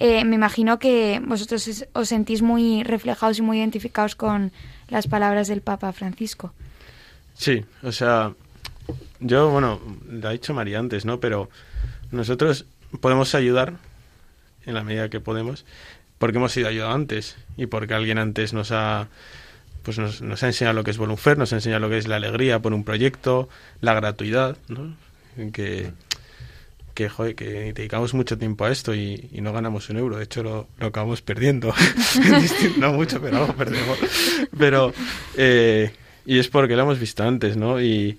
Eh, 0.00 0.24
me 0.24 0.34
imagino 0.34 0.78
que 0.78 1.20
vosotros 1.24 1.84
os 1.92 2.08
sentís 2.08 2.40
muy 2.40 2.82
reflejados 2.82 3.38
y 3.38 3.42
muy 3.42 3.58
identificados 3.58 4.14
con 4.16 4.50
las 4.88 5.06
palabras 5.06 5.46
del 5.46 5.60
Papa 5.60 5.92
Francisco. 5.92 6.52
Sí, 7.34 7.64
o 7.82 7.92
sea, 7.92 8.32
yo, 9.20 9.50
bueno, 9.50 9.78
lo 10.08 10.28
ha 10.28 10.32
dicho 10.32 10.54
María 10.54 10.78
antes, 10.78 11.04
¿no? 11.04 11.20
Pero 11.20 11.50
nosotros 12.10 12.64
podemos 13.00 13.34
ayudar 13.34 13.74
en 14.64 14.74
la 14.74 14.82
medida 14.82 15.10
que 15.10 15.20
podemos 15.20 15.64
porque 16.18 16.36
hemos 16.36 16.52
sido 16.52 16.68
ayudados 16.68 16.94
antes 16.94 17.36
y 17.56 17.66
porque 17.66 17.94
alguien 17.94 18.18
antes 18.18 18.52
nos 18.52 18.72
ha 18.72 19.08
pues 19.82 19.98
nos, 19.98 20.20
nos 20.20 20.42
ha 20.42 20.46
enseñado 20.46 20.74
lo 20.74 20.84
que 20.84 20.90
es 20.90 20.98
Volunfer, 20.98 21.38
nos 21.38 21.52
ha 21.52 21.56
enseñado 21.56 21.80
lo 21.80 21.88
que 21.88 21.96
es 21.96 22.06
la 22.06 22.16
alegría 22.16 22.60
por 22.60 22.74
un 22.74 22.84
proyecto, 22.84 23.48
la 23.80 23.94
gratuidad, 23.94 24.58
¿no? 24.68 24.94
Que, 25.52 25.92
que, 27.00 27.08
joder, 27.08 27.34
que 27.34 27.72
dedicamos 27.72 28.12
mucho 28.12 28.36
tiempo 28.36 28.66
a 28.66 28.70
esto 28.70 28.94
y, 28.94 29.30
no 29.40 29.54
ganamos 29.54 29.88
un 29.88 29.96
euro, 29.96 30.18
de 30.18 30.24
hecho 30.24 30.42
lo, 30.42 30.68
lo 30.78 30.88
acabamos 30.88 31.22
perdiendo. 31.22 31.72
no 32.76 32.92
mucho, 32.92 33.22
pero 33.22 33.38
algo 33.38 33.54
perdemos. 33.54 33.98
Pero, 34.58 34.92
eh, 35.34 35.92
y 36.26 36.38
es 36.38 36.48
porque 36.48 36.76
lo 36.76 36.82
hemos 36.82 37.00
visto 37.00 37.22
antes, 37.22 37.56
¿no? 37.56 37.80
Y, 37.80 38.18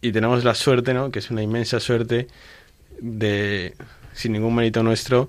y 0.00 0.12
tenemos 0.12 0.44
la 0.44 0.54
suerte, 0.54 0.94
¿no? 0.94 1.10
Que 1.10 1.18
es 1.18 1.32
una 1.32 1.42
inmensa 1.42 1.80
suerte 1.80 2.28
de, 3.00 3.74
sin 4.12 4.32
ningún 4.32 4.54
mérito 4.54 4.84
nuestro, 4.84 5.28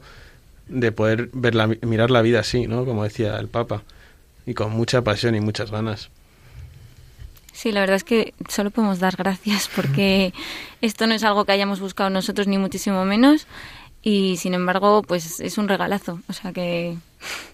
de 0.67 0.91
poder 0.91 1.31
ver 1.33 1.55
la, 1.55 1.65
mirar 1.65 2.11
la 2.11 2.21
vida 2.21 2.41
así, 2.41 2.67
¿no? 2.67 2.85
Como 2.85 3.03
decía 3.03 3.39
el 3.39 3.47
Papa, 3.47 3.81
y 4.45 4.53
con 4.53 4.71
mucha 4.71 5.03
pasión 5.03 5.33
y 5.33 5.39
muchas 5.39 5.71
ganas. 5.71 6.11
Sí, 7.55 7.71
la 7.71 7.79
verdad 7.79 7.95
es 7.95 8.03
que 8.03 8.33
solo 8.49 8.69
podemos 8.69 8.99
dar 8.99 9.15
gracias 9.15 9.69
porque 9.75 10.33
esto 10.81 11.07
no 11.07 11.13
es 11.13 11.23
algo 11.23 11.45
que 11.45 11.53
hayamos 11.53 11.79
buscado 11.79 12.09
nosotros 12.09 12.47
ni 12.47 12.57
muchísimo 12.57 13.05
menos 13.05 13.47
y 14.03 14.35
sin 14.37 14.53
embargo 14.53 15.03
pues 15.03 15.39
es 15.39 15.57
un 15.57 15.69
regalazo, 15.69 16.19
o 16.27 16.33
sea 16.33 16.51
que 16.51 16.97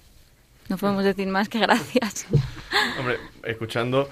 no 0.70 0.78
podemos 0.78 1.04
decir 1.04 1.28
más 1.28 1.50
que 1.50 1.60
gracias. 1.68 2.26
Hombre, 3.00 3.20
escuchando 3.44 4.10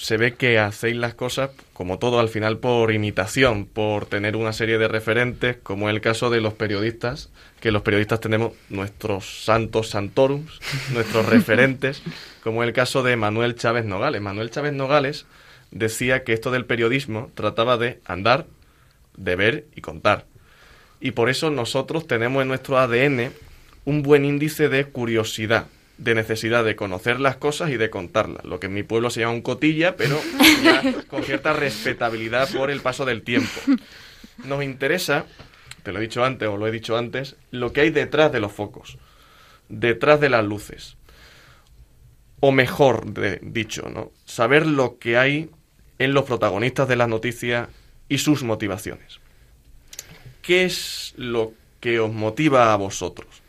se 0.00 0.16
ve 0.16 0.32
que 0.32 0.58
hacéis 0.58 0.96
las 0.96 1.12
cosas, 1.12 1.50
como 1.74 1.98
todo, 1.98 2.20
al 2.20 2.30
final 2.30 2.56
por 2.56 2.90
imitación, 2.90 3.66
por 3.66 4.06
tener 4.06 4.34
una 4.34 4.54
serie 4.54 4.78
de 4.78 4.88
referentes, 4.88 5.58
como 5.62 5.90
es 5.90 5.94
el 5.94 6.00
caso 6.00 6.30
de 6.30 6.40
los 6.40 6.54
periodistas, 6.54 7.28
que 7.60 7.70
los 7.70 7.82
periodistas 7.82 8.18
tenemos 8.18 8.54
nuestros 8.70 9.44
santos 9.44 9.90
santorums, 9.90 10.58
nuestros 10.94 11.26
referentes, 11.26 12.02
como 12.42 12.62
es 12.62 12.68
el 12.68 12.72
caso 12.72 13.02
de 13.02 13.16
Manuel 13.16 13.56
Chávez 13.56 13.84
Nogales. 13.84 14.22
Manuel 14.22 14.50
Chávez 14.50 14.72
Nogales 14.72 15.26
decía 15.70 16.24
que 16.24 16.32
esto 16.32 16.50
del 16.50 16.64
periodismo 16.64 17.30
trataba 17.34 17.76
de 17.76 18.00
andar, 18.06 18.46
de 19.18 19.36
ver 19.36 19.66
y 19.76 19.82
contar. 19.82 20.24
Y 20.98 21.10
por 21.10 21.28
eso 21.28 21.50
nosotros 21.50 22.06
tenemos 22.06 22.40
en 22.40 22.48
nuestro 22.48 22.78
ADN 22.78 23.32
un 23.84 24.02
buen 24.02 24.24
índice 24.24 24.70
de 24.70 24.86
curiosidad, 24.86 25.66
de 26.00 26.14
necesidad 26.14 26.64
de 26.64 26.76
conocer 26.76 27.20
las 27.20 27.36
cosas 27.36 27.70
y 27.70 27.76
de 27.76 27.90
contarlas. 27.90 28.44
Lo 28.46 28.58
que 28.58 28.66
en 28.66 28.72
mi 28.72 28.82
pueblo 28.82 29.10
se 29.10 29.20
llama 29.20 29.34
un 29.34 29.42
cotilla, 29.42 29.96
pero 29.96 30.18
con 31.08 31.22
cierta 31.24 31.52
respetabilidad 31.52 32.48
por 32.50 32.70
el 32.70 32.80
paso 32.80 33.04
del 33.04 33.22
tiempo. 33.22 33.60
Nos 34.44 34.64
interesa, 34.64 35.26
te 35.82 35.92
lo 35.92 35.98
he 35.98 36.02
dicho 36.02 36.24
antes 36.24 36.48
o 36.48 36.56
lo 36.56 36.66
he 36.66 36.70
dicho 36.70 36.96
antes, 36.96 37.36
lo 37.50 37.74
que 37.74 37.82
hay 37.82 37.90
detrás 37.90 38.32
de 38.32 38.40
los 38.40 38.50
focos, 38.50 38.96
detrás 39.68 40.20
de 40.20 40.30
las 40.30 40.42
luces. 40.42 40.96
O 42.40 42.50
mejor 42.50 43.04
dicho, 43.42 43.90
¿no? 43.90 44.10
Saber 44.24 44.66
lo 44.66 44.98
que 44.98 45.18
hay 45.18 45.50
en 45.98 46.14
los 46.14 46.24
protagonistas 46.24 46.88
de 46.88 46.96
las 46.96 47.08
noticias 47.08 47.68
y 48.08 48.16
sus 48.16 48.42
motivaciones. 48.42 49.20
¿Qué 50.40 50.64
es 50.64 51.12
lo 51.18 51.52
que 51.78 52.00
os 52.00 52.10
motiva 52.10 52.72
a 52.72 52.76
vosotros? 52.76 53.39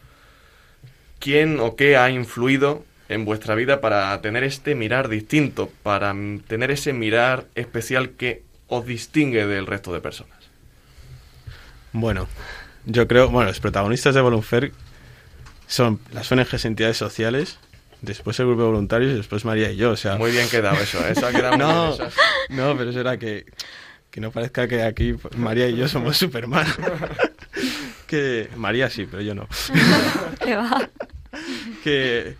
Quién 1.21 1.61
o 1.61 1.77
qué 1.77 1.95
ha 1.95 2.09
influido 2.09 2.83
en 3.07 3.23
vuestra 3.23 3.55
vida 3.55 3.79
para 3.79 4.19
tener 4.21 4.43
este 4.43 4.75
mirar 4.75 5.07
distinto, 5.07 5.71
para 5.83 6.13
tener 6.47 6.71
ese 6.71 6.91
mirar 6.91 7.45
especial 7.55 8.11
que 8.11 8.43
os 8.67 8.85
distingue 8.85 9.45
del 9.45 9.67
resto 9.67 9.93
de 9.93 10.01
personas. 10.01 10.37
Bueno, 11.93 12.27
yo 12.85 13.07
creo, 13.07 13.29
bueno, 13.29 13.49
los 13.49 13.59
protagonistas 13.59 14.15
de 14.15 14.21
Volunfer 14.21 14.71
son 15.67 15.99
las 16.11 16.31
ONGs 16.31 16.65
entidades 16.65 16.97
sociales, 16.97 17.59
después 18.01 18.39
el 18.39 18.47
grupo 18.47 18.61
de 18.61 18.67
voluntarios 18.69 19.11
y 19.11 19.15
después 19.15 19.45
María 19.45 19.71
y 19.71 19.75
yo, 19.75 19.91
o 19.91 19.97
sea... 19.97 20.15
Muy 20.15 20.31
bien 20.31 20.49
quedado 20.49 20.81
eso, 20.81 20.99
¿eh? 21.05 21.11
eso 21.11 21.27
ha 21.27 21.31
quedado 21.31 21.57
no, 21.57 21.97
No, 22.49 22.77
pero 22.77 22.89
eso 22.89 23.01
era 23.01 23.17
que, 23.17 23.45
que 24.09 24.21
no 24.21 24.31
parezca 24.31 24.67
que 24.67 24.83
aquí 24.83 25.15
María 25.35 25.67
y 25.67 25.75
yo 25.75 25.87
somos 25.87 26.17
Superman. 26.17 26.65
que 28.07 28.49
María 28.55 28.89
sí, 28.89 29.07
pero 29.09 29.21
yo 29.21 29.35
no. 29.35 29.47
¿Qué 30.43 30.55
va? 30.55 30.89
Que 31.83 32.35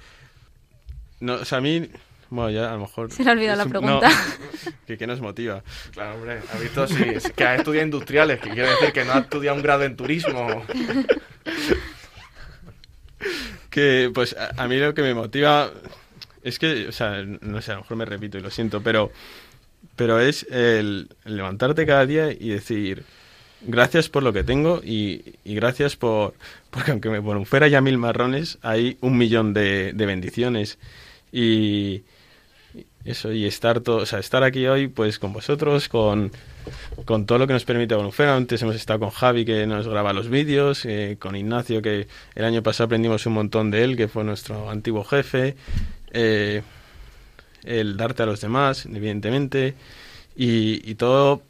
no, 1.19 1.35
o 1.35 1.45
sea, 1.45 1.59
a 1.59 1.61
mí 1.61 1.89
bueno, 2.31 2.49
ya 2.49 2.69
a 2.69 2.75
lo 2.75 2.79
mejor... 2.79 3.11
Se 3.11 3.25
le 3.25 3.29
ha 3.29 3.33
olvidado 3.33 3.57
la 3.57 3.65
pregunta. 3.65 4.09
que 4.87 4.97
¿Qué 4.97 5.05
nos 5.05 5.19
motiva? 5.19 5.61
Claro, 5.91 6.15
hombre, 6.15 6.39
ha 6.53 6.57
visto 6.59 6.87
si, 6.87 6.95
que 7.35 7.43
ha 7.43 7.55
estudiado 7.55 7.85
industriales, 7.85 8.39
que 8.39 8.51
quiere 8.51 8.69
decir 8.69 8.93
que 8.93 9.03
no 9.03 9.11
ha 9.11 9.19
estudiado 9.19 9.57
un 9.57 9.61
grado 9.61 9.83
en 9.83 9.97
turismo. 9.97 10.63
que, 13.69 14.09
pues, 14.13 14.33
a, 14.37 14.65
mí 14.69 14.77
lo 14.77 14.93
que 14.93 15.01
me 15.01 15.13
motiva 15.13 15.71
es 16.41 16.57
que, 16.57 16.87
o 16.87 16.93
sea, 16.93 17.21
no 17.21 17.61
sé, 17.61 17.73
a 17.73 17.75
lo 17.75 17.81
mejor 17.81 17.97
me 17.97 18.05
repito 18.05 18.37
y 18.37 18.41
lo 18.41 18.49
siento, 18.49 18.81
pero, 18.81 19.11
pero 19.97 20.21
es 20.21 20.47
el 20.49 21.09
levantarte 21.25 21.85
cada 21.85 22.05
día 22.05 22.31
y 22.31 22.47
decir, 22.47 23.03
gracias 23.62 24.09
por 24.09 24.24
lo 24.24 24.34
que 24.34 24.43
tengo 24.43 24.82
y, 24.84 25.36
gracias 25.45 25.95
por, 25.95 26.34
porque 26.70 26.91
aunque 26.91 27.09
me 27.09 27.20
bueno, 27.20 27.45
fuera 27.45 27.68
ya 27.68 27.82
mil 27.82 27.97
marrones, 27.97 28.57
hay 28.62 28.97
un 29.01 29.18
millón 29.18 29.53
de, 29.53 29.93
bendiciones 29.95 30.78
y 31.32 32.03
eso 33.03 33.32
y 33.32 33.45
estar 33.45 33.80
todo, 33.80 33.97
o 33.97 34.05
sea, 34.05 34.20
estar 34.20 34.43
aquí 34.43 34.68
hoy 34.68 34.88
pues 34.88 35.18
con 35.18 35.34
vosotros, 35.34 35.89
con, 35.89 36.32
con 37.05 37.26
todo 37.26 37.39
lo 37.39 37.47
que 37.47 37.53
nos 37.53 37.66
permite 37.66 37.95
Bonufera. 37.95 38.36
Antes 38.36 38.62
hemos 38.62 38.76
estado 38.76 38.99
con 38.99 39.09
Javi 39.09 39.43
que 39.43 39.66
nos 39.66 39.88
graba 39.88 40.14
los 40.14 40.30
vídeos, 40.30 40.86
eh, 40.86 41.18
con 41.20 41.36
Ignacio 41.36 41.82
que 41.82 42.07
el 42.36 42.45
año 42.45 42.62
pasado 42.62 42.86
aprendimos 42.86 43.26
un 43.26 43.34
montón 43.34 43.72
de 43.72 43.84
él, 43.84 43.97
que 43.97 44.07
fue 44.07 44.24
nuestro 44.24 44.70
antiguo 44.70 45.03
jefe, 45.03 45.55
eh, 46.12 46.62
el 47.64 47.97
darte 47.97 48.24
a 48.24 48.26
los 48.26 48.41
demás, 48.41 48.86
evidentemente, 48.86 49.76
y, 50.36 50.89
y 50.89 50.95
todo 50.95 51.41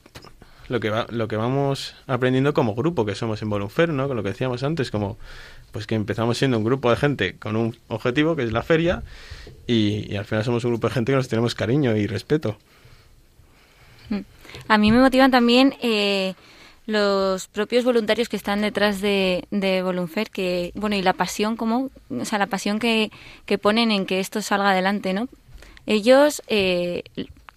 lo 0.71 0.79
que, 0.79 0.89
va, 0.89 1.05
lo 1.09 1.27
que 1.27 1.35
vamos 1.35 1.95
aprendiendo 2.07 2.53
como 2.53 2.73
grupo 2.73 3.05
que 3.05 3.13
somos 3.13 3.41
en 3.41 3.49
Volunfer, 3.49 3.89
¿no? 3.89 4.07
Con 4.07 4.15
lo 4.15 4.23
que 4.23 4.29
decíamos 4.29 4.63
antes, 4.63 4.89
como 4.89 5.17
pues 5.71 5.85
que 5.85 5.95
empezamos 5.95 6.37
siendo 6.37 6.57
un 6.57 6.63
grupo 6.63 6.89
de 6.89 6.95
gente 6.95 7.35
con 7.37 7.55
un 7.55 7.77
objetivo 7.87 8.35
que 8.35 8.43
es 8.43 8.51
la 8.51 8.63
feria 8.63 9.03
y, 9.67 10.15
al 10.15 10.25
final 10.25 10.43
somos 10.43 10.63
un 10.63 10.71
grupo 10.71 10.87
de 10.87 10.93
gente 10.93 11.11
que 11.11 11.17
nos 11.17 11.27
tenemos 11.27 11.55
cariño 11.55 11.95
y 11.95 12.07
respeto. 12.07 12.57
A 14.67 14.77
mí 14.77 14.91
me 14.91 14.99
motivan 14.99 15.31
también 15.31 15.75
eh, 15.81 16.33
los 16.85 17.47
propios 17.47 17.83
voluntarios 17.83 18.29
que 18.29 18.37
están 18.37 18.61
detrás 18.61 19.01
de, 19.01 19.45
de 19.51 19.81
Volunfer, 19.81 20.29
que, 20.29 20.71
bueno, 20.75 20.95
y 20.95 21.01
la 21.01 21.13
pasión, 21.13 21.55
como, 21.55 21.89
o 22.09 22.25
sea, 22.25 22.39
la 22.39 22.47
pasión 22.47 22.79
que, 22.79 23.11
que 23.45 23.57
ponen 23.57 23.91
en 23.91 24.05
que 24.05 24.19
esto 24.19 24.41
salga 24.41 24.71
adelante, 24.71 25.13
¿no? 25.13 25.27
Ellos 25.85 26.41
eh, 26.47 27.03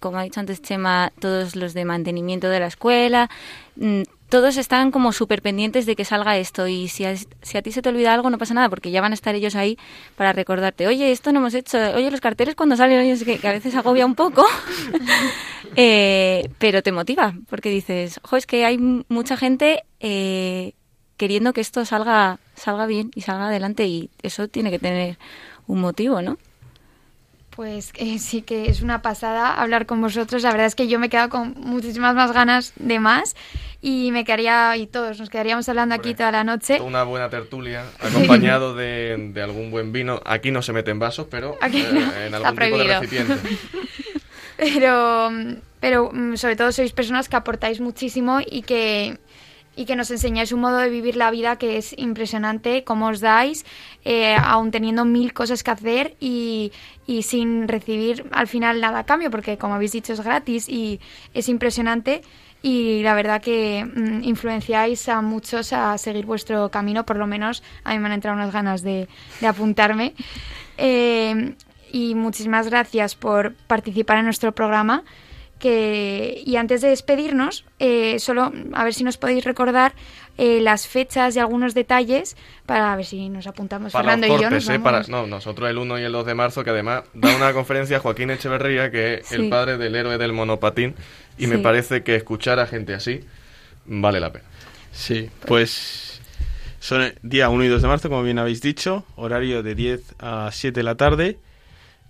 como 0.05 0.19
ha 0.19 0.23
dicho 0.23 0.39
antes 0.39 0.61
Chema, 0.61 1.11
todos 1.17 1.55
los 1.55 1.73
de 1.73 1.83
mantenimiento 1.83 2.47
de 2.47 2.59
la 2.59 2.67
escuela, 2.67 3.27
mm, 3.75 4.03
todos 4.29 4.55
están 4.57 4.91
como 4.91 5.11
súper 5.13 5.41
pendientes 5.41 5.87
de 5.87 5.95
que 5.95 6.05
salga 6.05 6.37
esto 6.37 6.67
y 6.67 6.89
si 6.89 7.05
a, 7.05 7.15
si 7.15 7.57
a 7.57 7.63
ti 7.63 7.71
se 7.71 7.81
te 7.81 7.89
olvida 7.89 8.13
algo 8.13 8.29
no 8.29 8.37
pasa 8.37 8.53
nada 8.53 8.69
porque 8.69 8.91
ya 8.91 9.01
van 9.01 9.13
a 9.13 9.15
estar 9.15 9.33
ellos 9.33 9.55
ahí 9.55 9.79
para 10.15 10.31
recordarte, 10.31 10.85
oye, 10.85 11.11
esto 11.11 11.31
no 11.31 11.39
hemos 11.39 11.55
hecho, 11.55 11.79
oye, 11.95 12.11
los 12.11 12.21
carteles 12.21 12.53
cuando 12.53 12.77
salen, 12.77 12.99
oye, 12.99 13.13
es 13.13 13.23
que, 13.23 13.47
a 13.47 13.51
veces 13.51 13.73
agobia 13.73 14.05
un 14.05 14.13
poco, 14.13 14.45
eh, 15.75 16.47
pero 16.59 16.83
te 16.83 16.91
motiva 16.91 17.33
porque 17.49 17.71
dices, 17.71 18.19
ojo, 18.23 18.37
es 18.37 18.45
que 18.45 18.63
hay 18.63 18.77
mucha 18.77 19.37
gente 19.37 19.85
eh, 20.01 20.73
queriendo 21.17 21.51
que 21.51 21.61
esto 21.61 21.83
salga, 21.83 22.37
salga 22.53 22.85
bien 22.85 23.09
y 23.15 23.21
salga 23.21 23.47
adelante 23.47 23.87
y 23.87 24.11
eso 24.21 24.47
tiene 24.49 24.69
que 24.69 24.77
tener 24.77 25.17
un 25.65 25.81
motivo, 25.81 26.21
¿no? 26.21 26.37
Pues 27.55 27.91
eh, 27.95 28.19
sí 28.19 28.41
que 28.41 28.69
es 28.69 28.81
una 28.81 29.01
pasada 29.01 29.53
hablar 29.53 29.85
con 29.85 30.01
vosotros. 30.01 30.43
La 30.43 30.51
verdad 30.51 30.67
es 30.67 30.75
que 30.75 30.87
yo 30.87 30.99
me 30.99 31.07
he 31.07 31.09
quedado 31.09 31.29
con 31.29 31.55
muchísimas 31.57 32.15
más 32.15 32.31
ganas 32.31 32.73
de 32.75 32.99
más 32.99 33.35
y 33.81 34.11
me 34.11 34.25
quedaría, 34.25 34.75
y 34.77 34.87
todos 34.87 35.19
nos 35.19 35.29
quedaríamos 35.29 35.69
hablando 35.69 35.93
aquí 35.93 36.15
toda 36.15 36.31
la 36.31 36.43
noche. 36.43 36.81
Una 36.81 37.03
buena 37.03 37.29
tertulia, 37.29 37.85
acompañado 37.99 38.75
de, 38.75 39.31
algún 39.43 39.69
buen 39.69 39.91
vino. 39.91 40.21
Aquí 40.25 40.51
no 40.51 40.61
se 40.61 40.73
meten 40.73 40.97
vasos, 40.99 41.27
pero 41.29 41.57
eh, 41.61 42.25
en 42.27 42.33
algún 42.33 42.55
tipo 42.55 42.77
de 42.77 42.83
recipiente. 42.83 43.35
pero, 44.57 45.29
pero 45.79 46.09
mm, 46.11 46.35
sobre 46.35 46.55
todo 46.55 46.71
sois 46.71 46.93
personas 46.93 47.29
que 47.29 47.35
aportáis 47.35 47.79
muchísimo 47.79 48.39
y 48.41 48.63
que 48.63 49.19
y 49.75 49.85
que 49.85 49.95
nos 49.95 50.11
enseñáis 50.11 50.51
un 50.51 50.61
modo 50.61 50.77
de 50.77 50.89
vivir 50.89 51.15
la 51.15 51.31
vida 51.31 51.57
que 51.57 51.77
es 51.77 51.97
impresionante, 51.97 52.83
cómo 52.83 53.07
os 53.07 53.19
dais, 53.19 53.65
eh, 54.03 54.35
aún 54.35 54.71
teniendo 54.71 55.05
mil 55.05 55.33
cosas 55.33 55.63
que 55.63 55.71
hacer 55.71 56.15
y, 56.19 56.71
y, 57.05 57.23
sin 57.23 57.67
recibir 57.67 58.25
al 58.31 58.47
final 58.47 58.81
nada 58.81 58.99
a 58.99 59.05
cambio, 59.05 59.31
porque 59.31 59.57
como 59.57 59.75
habéis 59.75 59.91
dicho 59.91 60.13
es 60.13 60.21
gratis 60.21 60.69
y 60.69 60.99
es 61.33 61.49
impresionante 61.49 62.21
y 62.61 63.03
la 63.03 63.13
verdad 63.13 63.41
que 63.41 63.85
mm, 63.85 64.23
influenciáis 64.23 65.07
a 65.07 65.21
muchos 65.21 65.71
a 65.71 65.97
seguir 65.97 66.25
vuestro 66.25 66.69
camino, 66.69 67.05
por 67.05 67.17
lo 67.17 67.27
menos 67.27 67.61
a 67.83 67.93
mí 67.93 67.99
me 67.99 68.07
han 68.07 68.13
entrado 68.13 68.35
unas 68.35 68.51
ganas 68.51 68.81
de, 68.81 69.07
de 69.39 69.47
apuntarme. 69.47 70.13
Eh, 70.77 71.53
y 71.91 72.15
muchísimas 72.15 72.67
gracias 72.67 73.15
por 73.15 73.53
participar 73.53 74.17
en 74.17 74.25
nuestro 74.25 74.51
programa 74.51 75.03
y 75.63 76.55
antes 76.57 76.81
de 76.81 76.89
despedirnos, 76.89 77.65
eh, 77.79 78.19
solo 78.19 78.51
a 78.73 78.83
ver 78.83 78.93
si 78.93 79.03
nos 79.03 79.17
podéis 79.17 79.43
recordar 79.43 79.93
eh, 80.37 80.59
las 80.61 80.87
fechas 80.87 81.35
y 81.35 81.39
algunos 81.39 81.73
detalles 81.73 82.35
para 82.65 82.95
ver 82.95 83.05
si 83.05 83.29
nos 83.29 83.47
apuntamos 83.47 83.93
Fernando 83.93 84.27
y 84.27 84.29
yo. 84.29 84.49
Eh, 84.49 84.79
para, 84.79 85.03
no, 85.03 85.27
nosotros 85.27 85.69
el 85.69 85.77
1 85.77 85.99
y 85.99 86.03
el 86.03 86.11
2 86.11 86.25
de 86.25 86.35
marzo, 86.35 86.63
que 86.63 86.71
además 86.71 87.03
da 87.13 87.35
una 87.35 87.53
conferencia 87.53 87.99
Joaquín 87.99 88.29
Echeverría, 88.31 88.91
que 88.91 89.15
es 89.15 89.31
el 89.31 89.49
padre 89.49 89.77
del 89.77 89.95
héroe 89.95 90.17
del 90.17 90.33
monopatín, 90.33 90.93
y 91.37 91.47
me 91.47 91.57
parece 91.59 92.03
que 92.03 92.15
escuchar 92.15 92.59
a 92.59 92.67
gente 92.67 92.93
así 92.93 93.21
vale 93.85 94.19
la 94.19 94.31
pena. 94.31 94.45
Sí, 94.91 95.29
pues 95.45 96.21
son 96.79 97.13
día 97.21 97.49
1 97.49 97.63
y 97.63 97.67
2 97.67 97.81
de 97.81 97.87
marzo, 97.87 98.09
como 98.09 98.23
bien 98.23 98.39
habéis 98.39 98.61
dicho, 98.61 99.05
horario 99.15 99.63
de 99.63 99.73
10 99.73 100.15
a 100.19 100.49
7 100.51 100.79
de 100.79 100.83
la 100.83 100.95
tarde 100.95 101.39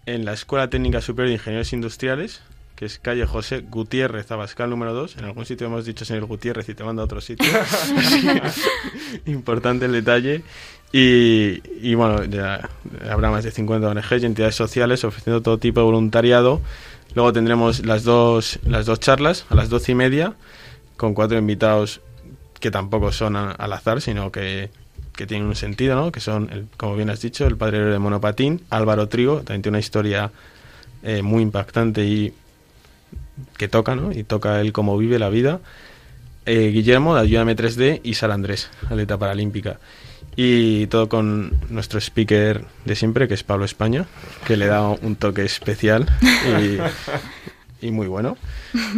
en 0.06 0.26
la 0.26 0.34
Escuela 0.34 0.70
Técnica 0.70 1.02
Superior 1.02 1.30
de 1.30 1.34
Ingenieros 1.36 1.74
Industriales, 1.74 2.42
que 2.76 2.86
es 2.86 3.00
calle 3.00 3.26
José 3.26 3.64
Gutiérrez 3.70 4.30
Abascal 4.32 4.70
número 4.70 4.94
2. 4.94 5.18
En 5.18 5.26
algún 5.26 5.46
sitio 5.46 5.68
hemos 5.68 5.86
dicho 5.86 6.04
señor 6.04 6.26
Gutiérrez 6.26 6.68
y 6.70 6.76
te 6.76 6.84
manda 6.84 7.02
a 7.02 7.06
otro 7.06 7.22
sitio. 7.22 7.50
Importante 9.26 9.86
el 9.86 9.94
detalle. 9.94 10.44
Y, 10.92 11.62
y, 11.82 11.96
bueno, 11.96 12.24
ya 12.26 12.70
habrá 13.10 13.30
más 13.30 13.44
de 13.44 13.52
50 13.52 13.90
ONGs 13.90 14.24
y 14.24 14.26
entidades 14.26 14.56
sociales 14.56 15.04
ofreciendo 15.04 15.42
todo 15.42 15.58
tipo 15.58 15.80
de 15.80 15.86
voluntariado. 15.86 16.62
Luego 17.16 17.34
tendremos 17.34 17.86
las 17.86 18.04
dos, 18.04 18.60
las 18.66 18.86
dos 18.86 19.00
charlas 19.00 19.46
a 19.50 19.56
las 19.56 19.70
doce 19.70 19.94
y 19.94 19.96
media 19.96 20.36
con 20.98 21.14
cuatro 21.14 21.38
invitados 21.38 22.02
que 22.60 22.72
tampoco 22.72 23.12
son 23.12 23.36
al 23.36 23.74
azar, 23.74 24.02
sino 24.02 24.32
que, 24.32 24.70
que 25.16 25.26
tienen 25.26 25.48
un 25.48 25.56
sentido, 25.56 25.96
¿no? 25.96 26.12
Que 26.12 26.20
son, 26.20 26.50
el, 26.52 26.68
como 26.78 26.96
bien 26.96 27.10
has 27.10 27.22
dicho, 27.22 27.46
el 27.46 27.58
padre 27.58 27.80
de 27.80 28.00
monopatín, 28.00 28.62
Álvaro 28.70 29.08
Trigo, 29.08 29.38
también 29.38 29.62
tiene 29.62 29.78
una 29.78 29.80
historia 29.80 30.32
eh, 31.04 31.22
muy 31.22 31.44
impactante 31.44 32.06
y 32.06 32.34
que 33.58 33.68
toca, 33.68 33.96
¿no? 33.96 34.12
Y 34.12 34.24
toca 34.24 34.62
él 34.62 34.74
cómo 34.74 34.98
vive 34.98 35.20
la 35.20 35.30
vida. 35.30 35.60
Eh, 36.46 36.70
Guillermo 36.72 37.16
de 37.16 37.22
Ayúdame 37.22 37.56
3D 37.56 38.02
y 38.04 38.14
Sara 38.14 38.36
Andrés, 38.36 38.70
atleta 38.90 39.18
paralímpica. 39.18 39.80
Y 40.36 40.88
todo 40.88 41.08
con 41.08 41.54
nuestro 41.70 42.00
speaker 42.00 42.66
de 42.84 42.96
siempre, 42.96 43.28
que 43.28 43.34
es 43.34 43.44
Pablo 43.44 43.66
España, 43.66 44.06
que 44.46 44.58
le 44.58 44.68
da 44.68 44.90
un 44.90 45.16
toque 45.16 45.44
especial 45.44 46.06
y, 47.82 47.92
muy 47.92 48.08
bueno. 48.08 48.38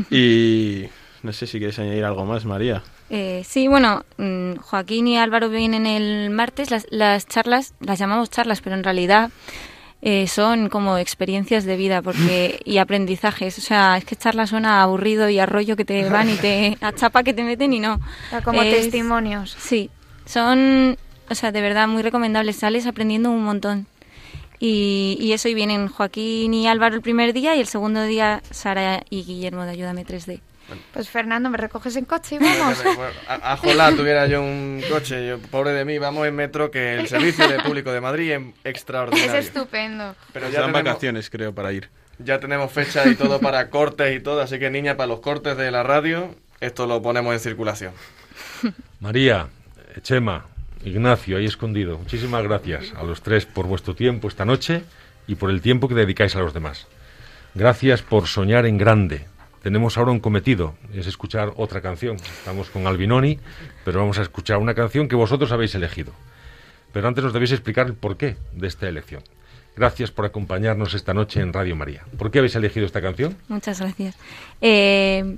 Y 0.10 0.86
no 1.24 1.34
sé 1.34 1.46
si 1.46 1.60
quieres 1.60 1.78
añadir 1.78 2.06
algo 2.06 2.26
más, 2.26 2.46
María. 2.46 2.84
Eh, 3.10 3.44
sí, 3.48 3.68
bueno, 3.68 4.04
mm, 4.18 4.56
Joaquín 4.56 5.08
y 5.08 5.18
Álvaro 5.18 5.50
vienen 5.50 5.86
el 5.86 6.30
martes. 6.32 6.72
Las, 6.72 6.88
las 6.90 7.28
charlas, 7.28 7.74
las 7.80 8.00
llamamos 8.00 8.30
charlas, 8.30 8.62
pero 8.62 8.76
en 8.76 8.84
realidad 8.84 9.30
eh, 10.02 10.28
son 10.28 10.70
como 10.70 10.98
experiencias 10.98 11.66
de 11.66 11.76
vida 11.76 12.02
porque 12.02 12.60
y 12.66 12.78
aprendizajes. 12.78 13.58
O 13.58 13.62
sea, 13.62 13.98
es 13.98 14.06
que 14.06 14.16
charla 14.16 14.48
suena 14.48 14.82
aburrido 14.82 15.30
y 15.30 15.40
arroyo 15.40 15.76
que 15.76 15.86
te 15.86 16.08
van 16.10 16.30
y 16.30 16.36
te 16.36 16.78
a 16.82 16.94
chapa 16.94 17.24
que 17.24 17.34
te 17.34 17.44
meten 17.44 17.74
y 17.74 17.80
no. 17.80 18.00
como 18.44 18.62
testimonios. 18.62 19.56
Sí, 19.60 19.90
son, 20.26 20.98
o 21.30 21.36
sea, 21.36 21.52
de 21.52 21.62
verdad 21.62 21.88
muy 21.88 22.04
recomendables. 22.04 22.58
Sales 22.58 22.86
aprendiendo 22.86 23.32
un 23.32 23.44
montón. 23.44 23.88
Y, 24.60 25.18
y 25.20 25.34
eso, 25.34 25.50
y 25.50 25.54
vienen 25.54 25.88
Joaquín 25.88 26.54
y 26.54 26.68
Álvaro 26.68 26.96
el 26.96 27.02
primer 27.02 27.32
día 27.32 27.56
y 27.56 27.60
el 27.60 27.68
segundo 27.68 28.04
día 28.04 28.42
Sara 28.50 29.04
y 29.10 29.24
Guillermo 29.24 29.64
de 29.64 29.72
Ayúdame 29.72 30.04
3D. 30.04 30.42
Pues 30.94 31.10
Fernando, 31.10 31.50
me 31.50 31.58
recoges 31.58 31.96
en 31.96 32.06
coche 32.06 32.36
y 32.36 32.40
vamos. 32.40 32.84
a, 33.28 33.92
tuviera 33.96 34.28
yo 34.28 34.42
un 34.42 34.84
coche, 34.90 35.38
pobre 35.50 35.72
de 35.72 35.86
mí, 35.86 35.98
vamos 35.98 36.28
en 36.28 36.36
metro, 36.36 36.72
que 36.72 36.96
el 36.96 37.08
servicio 37.10 37.48
de 37.48 37.60
público 37.60 37.92
de 37.92 38.02
Madrid 38.02 38.32
es 38.32 38.42
extraordinario. 38.64 39.34
Es 39.34 39.48
estupendo. 39.48 40.16
Pero 40.34 40.50
ya 40.50 40.62
tenemos, 40.62 40.84
vacaciones, 40.84 41.30
creo, 41.30 41.54
para 41.54 41.72
ir. 41.72 41.90
Ya 42.20 42.40
tenemos 42.40 42.72
fecha 42.72 43.08
y 43.08 43.16
todo 43.16 43.40
para 43.40 43.70
cortes 43.70 44.16
y 44.16 44.20
todo, 44.20 44.42
así 44.42 44.60
que 44.60 44.70
niña, 44.70 44.98
para 44.98 45.08
los 45.08 45.20
cortes 45.20 45.56
de 45.56 45.72
la 45.72 45.84
radio, 45.84 46.36
esto 46.60 46.88
lo 46.88 47.02
ponemos 47.02 47.34
en 47.34 47.40
circulación. 47.40 47.94
María, 49.00 49.48
Chema, 50.02 50.46
Ignacio, 50.84 51.38
ahí 51.38 51.46
escondido, 51.46 51.98
muchísimas 51.98 52.44
gracias 52.44 52.94
a 52.96 53.04
los 53.04 53.22
tres 53.22 53.46
por 53.46 53.68
vuestro 53.68 53.96
tiempo 53.96 54.28
esta 54.28 54.46
noche 54.46 54.84
y 55.28 55.36
por 55.36 55.50
el 55.50 55.62
tiempo 55.62 55.88
que 55.88 55.96
dedicáis 55.96 56.36
a 56.36 56.40
los 56.40 56.54
demás. 56.54 56.88
Gracias 57.54 58.02
por 58.02 58.28
soñar 58.28 58.66
en 58.66 58.78
grande, 58.78 59.26
tenemos 59.64 59.98
ahora 59.98 60.12
un 60.12 60.20
cometido, 60.20 60.76
es 60.94 61.08
escuchar 61.08 61.54
otra 61.56 61.82
canción. 61.82 62.16
Estamos 62.16 62.70
con 62.70 62.88
Albinoni, 62.88 63.40
pero 63.84 64.00
vamos 64.00 64.20
a 64.20 64.22
escuchar 64.22 64.58
una 64.58 64.74
canción 64.74 65.08
que 65.08 65.16
vosotros 65.16 65.52
habéis 65.52 65.76
elegido. 65.76 66.14
Pero 66.94 67.08
antes 67.08 67.24
nos 67.24 67.34
debéis 67.34 67.52
explicar 67.52 67.88
el 67.88 67.94
porqué 67.94 68.38
de 68.54 68.68
esta 68.68 68.88
elección. 68.88 69.24
Gracias 69.76 70.10
por 70.10 70.26
acompañarnos 70.26 70.94
esta 70.94 71.14
noche 71.14 71.40
en 71.40 71.54
Radio 71.54 71.76
María. 71.76 72.04
¿Por 72.18 72.32
qué 72.32 72.40
habéis 72.40 72.56
elegido 72.56 72.86
esta 72.86 73.02
canción? 73.02 73.38
Muchas 73.48 73.80
gracias. 73.80 74.16
Eh, 74.62 75.38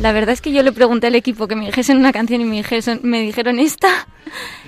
la 0.00 0.12
verdad 0.12 0.32
es 0.32 0.40
que 0.40 0.52
yo 0.52 0.62
le 0.62 0.72
pregunté 0.72 1.06
al 1.06 1.14
equipo 1.14 1.46
que 1.46 1.54
me 1.54 1.66
dijesen 1.66 1.98
una 1.98 2.12
canción 2.12 2.40
y 2.40 2.44
me 2.44 2.56
dijeron, 2.56 3.00
me 3.04 3.20
dijeron 3.20 3.60
esta. 3.60 4.08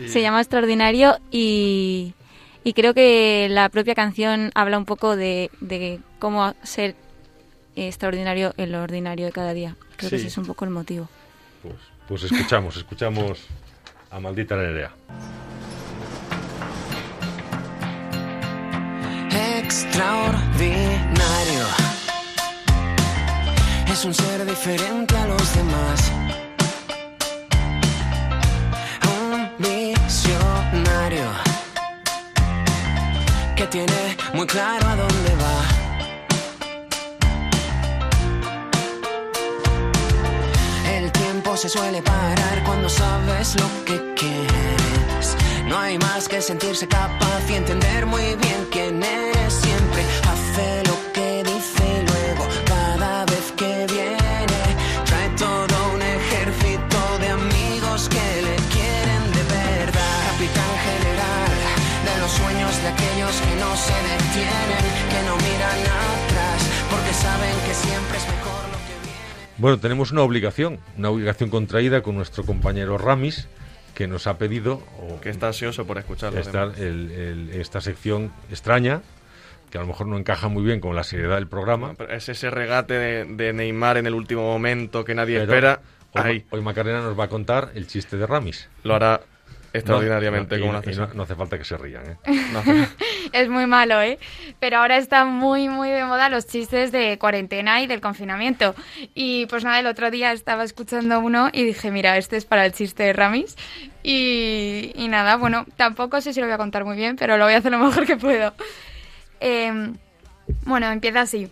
Se 0.07 0.23
llama 0.23 0.41
Extraordinario 0.41 1.19
y, 1.31 2.15
creo 2.75 2.95
que 2.95 3.49
la 3.51 3.69
propia 3.69 3.95
canción 3.95 4.53
habla 4.55 4.79
un 4.79 4.85
poco 4.85 5.17
de, 5.17 5.51
de 5.61 5.99
cómo 6.21 6.55
ser 6.63 6.95
extraordinario 7.77 8.55
en 8.57 8.73
lo 8.73 8.83
ordinario 8.83 9.27
de 9.27 9.33
cada 9.33 9.53
día. 9.53 9.77
Creo 9.97 10.11
que 10.11 10.17
ese 10.17 10.29
es 10.29 10.39
un 10.39 10.47
poco 10.47 10.65
el 10.65 10.71
motivo. 10.71 11.09
Pues, 11.63 11.75
pues 12.09 12.25
escuchamos, 12.25 12.77
escuchamos 12.77 13.47
a 14.11 14.21
Maldita 14.21 14.57
Nerea. 14.57 14.95
Extraordinario 19.59 21.67
es 23.97 24.05
un 24.05 24.15
ser 24.15 24.45
diferente 24.45 25.17
a 25.17 25.27
los 25.27 25.57
demás. 25.57 26.13
Un 29.33 29.51
visionario 29.59 31.31
que 33.57 33.67
tiene 33.69 34.17
muy 34.35 34.47
claro 34.47 34.87
a 34.87 34.97
dónde 34.97 35.35
va. 35.37 35.66
Se 41.57 41.71
suele 41.71 42.03
parar 42.03 42.63
cuando 42.65 42.87
sabes 42.89 43.57
lo 43.59 43.85
que 43.87 44.15
quieres. 44.15 45.37
No 45.67 45.79
hay 45.79 45.97
más 45.99 46.29
que 46.29 46.43
sentirse 46.43 46.87
capaz 46.87 47.43
y 47.49 47.55
entender 47.55 48.05
muy 48.05 48.35
bien 48.37 48.69
quién 48.71 49.03
es. 49.03 49.53
Siempre 49.55 50.03
hace 50.31 50.83
lo 50.87 50.97
que 51.15 51.43
dice 51.45 52.05
luego 52.11 52.47
cada 52.67 53.25
vez 53.25 53.53
que 53.57 53.87
viene 53.91 54.61
trae 55.07 55.31
todo 55.39 55.77
un 55.95 56.03
ejército 56.03 56.99
de 57.21 57.29
amigos 57.29 58.09
que 58.11 58.27
le 58.47 58.57
quieren 58.75 59.23
de 59.37 59.43
verdad. 59.57 60.19
Capitán 60.33 60.75
general 60.89 61.53
de 62.09 62.15
los 62.21 62.33
sueños 62.33 62.73
de 62.83 62.89
aquellos 62.89 63.35
que 63.45 63.55
no 63.57 63.71
se 63.87 63.97
detienen, 64.13 64.85
que 65.11 65.21
no 65.27 65.35
miran 65.37 65.81
atrás 66.05 66.61
porque 66.91 67.15
saben 67.15 67.57
que. 67.65 67.66
Bueno, 69.59 69.79
tenemos 69.79 70.13
una 70.13 70.23
obligación, 70.23 70.79
una 70.99 71.09
obligación 71.09 71.49
contraída 71.49 72.03
con 72.03 72.15
nuestro 72.15 72.45
compañero 72.45 72.99
Ramis, 72.99 73.49
que 73.95 74.07
nos 74.07 74.27
ha 74.27 74.37
pedido... 74.37 74.83
que 75.23 75.31
está 75.31 75.47
ansioso 75.49 75.87
por 75.87 75.97
escucharlo. 75.97 76.39
Esta, 76.39 76.71
esta 77.53 77.81
sección 77.81 78.33
extraña, 78.51 79.01
que 79.71 79.79
a 79.79 79.81
lo 79.81 79.87
mejor 79.87 80.09
no 80.09 80.19
encaja 80.19 80.49
muy 80.49 80.63
bien 80.63 80.81
con 80.81 80.95
la 80.95 81.05
seriedad 81.05 81.37
del 81.37 81.49
programa. 81.49 81.95
es 82.11 82.29
ese 82.29 82.51
regate 82.51 82.95
de, 83.25 83.53
Neymar 83.55 83.97
en 83.97 84.07
el 84.07 84.15
último 84.15 84.43
momento 84.43 85.05
que 85.05 85.15
nadie 85.15 85.41
espera. 85.43 85.81
Hoy, 86.13 86.45
hoy 86.51 86.61
Macarena 86.61 87.01
nos 87.01 87.19
va 87.19 87.25
a 87.25 87.29
contar 87.29 87.73
el 87.75 87.87
chiste 87.87 88.17
de 88.17 88.27
Ramis. 88.27 88.69
Lo 88.85 88.95
hará 88.95 89.23
extraordinariamente 89.77 90.57
no, 90.57 90.61
como 90.61 90.73
no, 91.15 91.23
hace 91.23 91.35
falta 91.35 91.59
que 91.59 91.65
se 91.65 91.77
rían, 91.77 92.03
¿eh? 92.07 92.17
es 93.33 93.49
muy 93.49 93.67
malo, 93.67 94.01
¿eh? 94.01 94.19
Pero 94.61 94.79
ahora 94.79 94.97
están 94.97 95.33
muy, 95.33 95.69
muy 95.69 95.89
de 95.89 96.05
moda 96.05 96.29
los 96.29 96.47
chistes 96.47 96.93
de 96.93 97.19
cuarentena 97.19 97.81
y 97.83 97.87
del 97.87 98.01
confinamiento. 98.01 98.75
Y 99.15 99.47
pues 99.47 99.65
nada, 99.65 99.81
el 99.81 99.87
otro 99.87 100.11
día 100.11 100.33
estaba 100.33 100.65
escuchando 100.65 101.21
uno 101.21 101.51
y 101.53 101.65
dije, 101.65 101.91
mira, 101.91 102.17
este 102.17 102.37
es 102.37 102.45
para 102.45 102.67
el 102.67 102.73
chiste 102.73 103.05
de 103.05 103.13
Ramis. 103.13 103.57
Y, 104.03 104.93
y 104.95 105.09
nada, 105.09 105.37
bueno, 105.37 105.67
tampoco 105.77 106.21
sé 106.21 106.33
si 106.33 106.41
lo 106.41 106.47
voy 106.47 106.55
a 106.55 106.59
contar 106.59 106.85
muy 106.85 106.97
bien, 106.97 107.17
pero 107.17 107.37
lo 107.37 107.45
voy 107.45 107.55
a 107.55 107.59
hacer 107.59 107.73
lo 107.73 107.79
mejor 107.79 108.07
que 108.07 108.17
puedo. 108.17 108.53
Eh, 109.41 109.93
bueno, 110.65 110.91
empieza 110.91 111.23
así. 111.23 111.51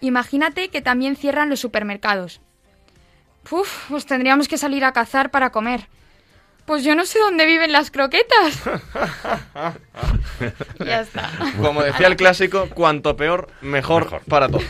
Imagínate 0.00 0.68
que 0.68 0.82
también 0.82 1.16
cierran 1.16 1.48
los 1.48 1.60
supermercados. 1.60 2.40
Uf, 3.50 3.88
pues 3.88 4.06
tendríamos 4.06 4.48
que 4.48 4.58
salir 4.58 4.84
a 4.84 4.92
cazar 4.92 5.30
para 5.30 5.50
comer. 5.50 5.88
Pues 6.66 6.84
yo 6.84 6.94
no 6.94 7.04
sé 7.06 7.18
dónde 7.18 7.46
viven 7.46 7.72
las 7.72 7.90
croquetas. 7.90 8.62
ya 10.84 11.00
está. 11.00 11.30
Como 11.60 11.82
decía 11.82 12.06
el 12.06 12.16
clásico, 12.16 12.68
cuanto 12.72 13.16
peor, 13.16 13.48
mejor, 13.60 14.22
para 14.28 14.48
todos. 14.48 14.64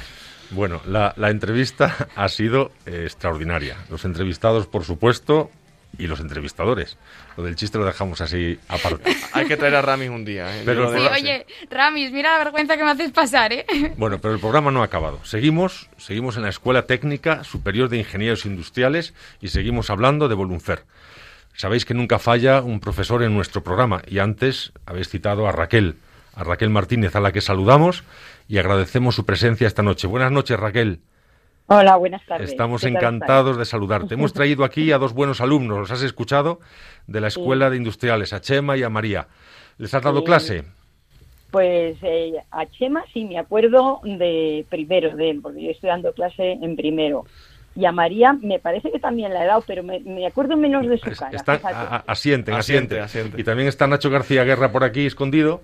Bueno, 0.50 0.80
la, 0.86 1.14
entrevista 1.30 2.08
ha 2.14 2.28
sido 2.28 2.72
eh, 2.86 3.02
extraordinaria. 3.04 3.76
Los 3.88 4.04
entrevistados, 4.04 4.66
por 4.66 4.84
supuesto, 4.84 5.50
y 5.98 6.06
los 6.06 6.20
entrevistadores. 6.20 6.96
Lo 7.36 7.42
del 7.42 7.56
chiste 7.56 7.78
lo 7.78 7.84
dejamos 7.84 8.20
así 8.20 8.58
aparte. 8.68 9.14
Hay 9.32 9.46
que 9.46 9.56
traer 9.56 9.74
a 9.76 9.82
Ramis 9.82 10.10
un 10.10 10.24
día. 10.24 10.56
¿eh? 10.56 10.62
Pero, 10.64 10.92
sí, 10.92 10.98
oye, 10.98 11.46
Ramis, 11.70 12.12
mira 12.12 12.32
la 12.32 12.44
vergüenza 12.44 12.76
que 12.76 12.84
me 12.84 12.90
haces 12.90 13.12
pasar, 13.12 13.52
¿eh? 13.52 13.66
Bueno, 13.96 14.18
pero 14.20 14.34
el 14.34 14.40
programa 14.40 14.70
no 14.70 14.82
ha 14.82 14.86
acabado. 14.86 15.24
Seguimos, 15.24 15.88
seguimos 15.98 16.36
en 16.36 16.42
la 16.42 16.48
Escuela 16.48 16.82
Técnica 16.82 17.44
Superior 17.44 17.88
de 17.88 17.98
Ingenieros 17.98 18.46
Industriales 18.46 19.14
y 19.40 19.48
seguimos 19.48 19.90
hablando 19.90 20.28
de 20.28 20.34
Volunfer. 20.34 20.84
Sabéis 21.54 21.84
que 21.84 21.94
nunca 21.94 22.18
falla 22.18 22.62
un 22.62 22.80
profesor 22.80 23.22
en 23.22 23.34
nuestro 23.34 23.62
programa 23.62 24.02
y 24.06 24.18
antes 24.18 24.72
habéis 24.86 25.08
citado 25.08 25.46
a 25.46 25.52
Raquel, 25.52 25.96
a 26.34 26.44
Raquel 26.44 26.70
Martínez, 26.70 27.14
a 27.14 27.20
la 27.20 27.32
que 27.32 27.40
saludamos 27.40 28.04
y 28.48 28.58
agradecemos 28.58 29.14
su 29.14 29.24
presencia 29.24 29.66
esta 29.66 29.82
noche. 29.82 30.06
Buenas 30.06 30.32
noches, 30.32 30.58
Raquel. 30.58 31.00
Hola, 31.66 31.96
buenas 31.96 32.24
tardes. 32.26 32.50
Estamos 32.50 32.84
encantados 32.84 33.56
de 33.56 33.64
saludarte. 33.64 34.14
Hemos 34.14 34.32
traído 34.34 34.64
aquí 34.64 34.92
a 34.92 34.98
dos 34.98 35.14
buenos 35.14 35.40
alumnos, 35.40 35.78
los 35.78 35.90
has 35.90 36.02
escuchado, 36.02 36.60
de 37.06 37.20
la 37.20 37.28
Escuela 37.28 37.70
de 37.70 37.76
Industriales, 37.76 38.32
a 38.32 38.40
Chema 38.40 38.76
y 38.76 38.82
a 38.82 38.90
María. 38.90 39.28
¿Les 39.78 39.94
has 39.94 40.02
dado 40.02 40.24
clase? 40.24 40.64
Pues 41.50 41.96
eh, 42.02 42.32
a 42.50 42.66
Chema 42.66 43.04
sí, 43.12 43.24
me 43.24 43.38
acuerdo 43.38 44.00
de 44.04 44.66
primero 44.68 45.14
de 45.14 45.30
él, 45.30 45.40
porque 45.42 45.62
yo 45.62 45.70
estoy 45.70 45.90
dando 45.90 46.12
clase 46.12 46.52
en 46.52 46.76
primero. 46.76 47.24
Y 47.74 47.86
a 47.86 47.92
María 47.92 48.34
me 48.34 48.58
parece 48.58 48.90
que 48.92 48.98
también 48.98 49.32
la 49.32 49.44
he 49.44 49.46
dado, 49.46 49.62
pero 49.66 49.82
me, 49.82 50.26
acuerdo 50.26 50.56
menos 50.56 50.86
de 50.86 50.98
su 50.98 51.10
cara. 51.10 51.36
Están, 51.36 51.60
asienten, 52.06 52.54
asienten, 52.54 53.04
Y 53.36 53.44
también 53.44 53.68
está 53.68 53.86
Nacho 53.86 54.10
García 54.10 54.44
Guerra 54.44 54.70
por 54.70 54.84
aquí 54.84 55.06
escondido. 55.06 55.62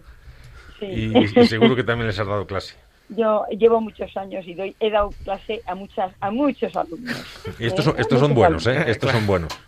y 0.81 1.27
seguro 1.47 1.77
que 1.77 1.85
también 1.85 2.07
les 2.07 2.19
has 2.19 2.27
dado 2.27 2.47
clase. 2.47 2.77
Yo 3.09 3.45
llevo 3.51 3.81
muchos 3.81 4.15
años 4.17 4.47
y 4.47 4.55
doy, 4.55 4.77
he 4.81 4.91
dado 4.91 5.11
clase 5.25 5.63
a 5.67 5.75
muchas 5.75 6.13
a 6.21 6.31
muchos 6.31 6.75
alumnos. 6.77 7.43
Y 7.59 7.67
estos 7.67 7.85
son, 7.85 7.95
estos 7.99 8.21
son 8.21 8.35
buenos, 8.35 8.67
¿eh? 8.67 8.85
Estos 8.87 9.11
son 9.11 9.27
buenos. 9.27 9.59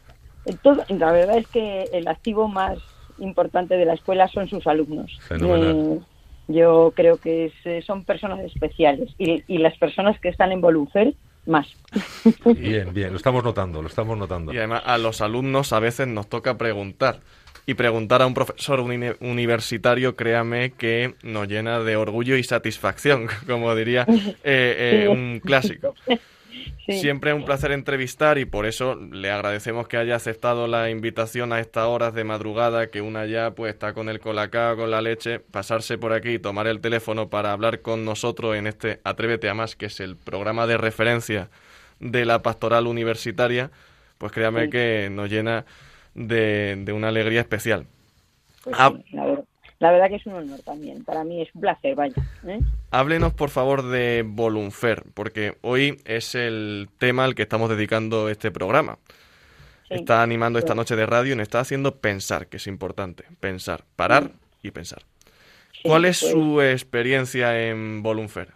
la 0.88 1.12
verdad 1.12 1.38
es 1.38 1.48
que 1.48 1.84
el 1.92 2.06
activo 2.08 2.48
más 2.48 2.78
importante 3.18 3.76
de 3.76 3.86
la 3.86 3.94
escuela 3.94 4.28
son 4.28 4.48
sus 4.48 4.66
alumnos. 4.66 5.18
Eh, 5.30 6.00
yo 6.48 6.92
creo 6.94 7.16
que 7.16 7.52
eh, 7.64 7.82
son 7.86 8.04
personas 8.04 8.40
especiales 8.40 9.10
y, 9.18 9.42
y, 9.46 9.58
las 9.58 9.76
personas 9.78 10.18
que 10.20 10.28
están 10.28 10.52
en 10.52 10.60
Volufer 10.60 11.14
más. 11.46 11.68
Bien, 12.44 12.92
bien, 12.92 13.10
lo 13.10 13.16
estamos 13.16 13.42
notando, 13.42 13.82
lo 13.82 13.88
estamos 13.88 14.16
notando. 14.16 14.52
Y 14.52 14.58
además 14.58 14.82
a 14.84 14.98
los 14.98 15.20
alumnos 15.20 15.72
a 15.72 15.80
veces 15.80 16.06
nos 16.06 16.28
toca 16.28 16.56
preguntar 16.58 17.20
y 17.66 17.74
preguntar 17.74 18.22
a 18.22 18.26
un 18.26 18.34
profesor 18.34 18.80
universitario, 18.80 20.16
créame 20.16 20.72
que 20.72 21.14
nos 21.22 21.48
llena 21.48 21.80
de 21.80 21.96
orgullo 21.96 22.36
y 22.36 22.42
satisfacción, 22.42 23.28
como 23.46 23.74
diría 23.74 24.06
eh, 24.08 25.04
eh, 25.04 25.08
un 25.08 25.40
clásico. 25.40 25.94
Siempre 26.98 27.30
es 27.30 27.36
un 27.36 27.44
placer 27.44 27.72
entrevistar 27.72 28.38
y 28.38 28.44
por 28.44 28.66
eso 28.66 28.94
le 28.94 29.30
agradecemos 29.30 29.88
que 29.88 29.96
haya 29.96 30.16
aceptado 30.16 30.66
la 30.66 30.90
invitación 30.90 31.52
a 31.52 31.60
estas 31.60 31.86
horas 31.86 32.14
de 32.14 32.24
madrugada, 32.24 32.88
que 32.88 33.00
una 33.00 33.26
ya 33.26 33.52
pues 33.52 33.72
está 33.72 33.92
con 33.92 34.08
el 34.08 34.20
colacao, 34.20 34.76
con 34.76 34.90
la 34.90 35.02
leche, 35.02 35.40
pasarse 35.40 35.98
por 35.98 36.12
aquí 36.12 36.30
y 36.30 36.38
tomar 36.38 36.66
el 36.66 36.80
teléfono 36.80 37.28
para 37.28 37.52
hablar 37.52 37.80
con 37.80 38.04
nosotros 38.04 38.56
en 38.56 38.66
este 38.66 39.00
Atrévete 39.04 39.48
a 39.48 39.54
Más, 39.54 39.76
que 39.76 39.86
es 39.86 40.00
el 40.00 40.16
programa 40.16 40.66
de 40.66 40.78
referencia 40.78 41.48
de 42.00 42.24
la 42.24 42.42
pastoral 42.42 42.86
universitaria, 42.86 43.70
pues 44.18 44.32
créame 44.32 44.70
que 44.70 45.08
nos 45.10 45.30
llena 45.30 45.64
de, 46.14 46.92
una 46.94 47.08
alegría 47.08 47.40
especial. 47.40 47.86
Pues 48.64 48.76
ah. 48.78 48.92
la, 49.12 49.24
verdad, 49.24 49.44
que 49.80 50.16
es 50.16 50.26
un 50.26 50.34
honor 50.34 50.60
también. 50.60 51.04
Para 51.04 51.24
mí 51.24 51.40
es 51.40 51.48
un 51.54 51.62
placer, 51.62 51.94
vaya. 51.94 52.14
¿eh? 52.46 52.60
Háblenos, 52.90 53.32
por 53.32 53.48
favor, 53.48 53.82
de 53.88 54.24
Volunfer, 54.26 55.04
porque 55.14 55.56
hoy 55.62 55.96
es 56.04 56.34
el 56.34 56.88
tema 56.98 57.24
al 57.24 57.34
que 57.34 57.42
estamos 57.42 57.70
dedicando 57.70 58.28
este 58.28 58.50
programa. 58.50 58.98
está 59.88 60.22
animando 60.22 60.58
esta 60.58 60.74
noche 60.74 60.96
de 60.96 61.06
radio 61.06 61.32
y 61.32 61.36
nos 61.36 61.44
está 61.44 61.60
haciendo 61.60 61.96
pensar, 61.96 62.46
que 62.48 62.58
es 62.58 62.66
importante. 62.66 63.24
Pensar, 63.40 63.84
parar 63.96 64.32
y 64.62 64.70
pensar. 64.70 65.02
¿Cuál 65.82 66.04
es 66.04 66.20
pues 66.20 66.32
su 66.32 66.60
experiencia 66.60 67.68
en 67.68 68.02
Volunfer? 68.02 68.48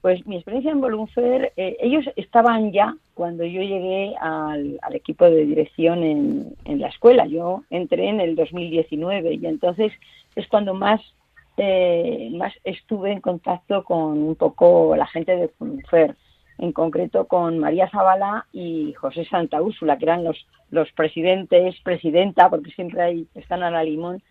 Pues 0.00 0.26
mi 0.26 0.36
experiencia 0.36 0.70
en 0.70 0.80
Volunfer, 0.80 1.52
eh, 1.56 1.76
ellos 1.80 2.06
estaban 2.16 2.72
ya 2.72 2.96
cuando 3.12 3.44
yo 3.44 3.60
llegué 3.60 4.14
al, 4.18 4.78
equipo 4.92 5.26
de 5.26 5.44
dirección 5.44 6.02
en, 6.02 6.80
la 6.80 6.88
escuela. 6.88 7.26
Yo 7.26 7.64
entré 7.68 8.08
en 8.08 8.18
el 8.20 8.34
2019 8.34 9.34
y 9.34 9.46
entonces 9.46 9.92
es 10.40 10.48
cuando 10.48 10.74
más, 10.74 11.00
eh, 11.56 12.30
más 12.32 12.52
estuve 12.64 13.12
en 13.12 13.20
contacto 13.20 13.84
con 13.84 14.18
un 14.18 14.34
poco 14.34 14.96
la 14.96 15.06
gente 15.06 15.36
de 15.36 15.50
Volunfer, 15.58 16.16
en 16.58 16.72
concreto 16.72 17.26
con 17.26 17.58
María 17.58 17.88
Zavala 17.88 18.46
y 18.52 18.92
José 18.94 19.24
Santa 19.24 19.62
Úrsula, 19.62 19.96
que 19.96 20.04
eran 20.04 20.24
los, 20.24 20.46
los 20.70 20.90
presidentes, 20.92 21.76
presidenta, 21.82 22.50
porque 22.50 22.70
siempre 22.72 23.02
hay, 23.02 23.26
están 23.34 23.62
a 23.62 23.70
la 23.70 23.82
limón 23.82 24.22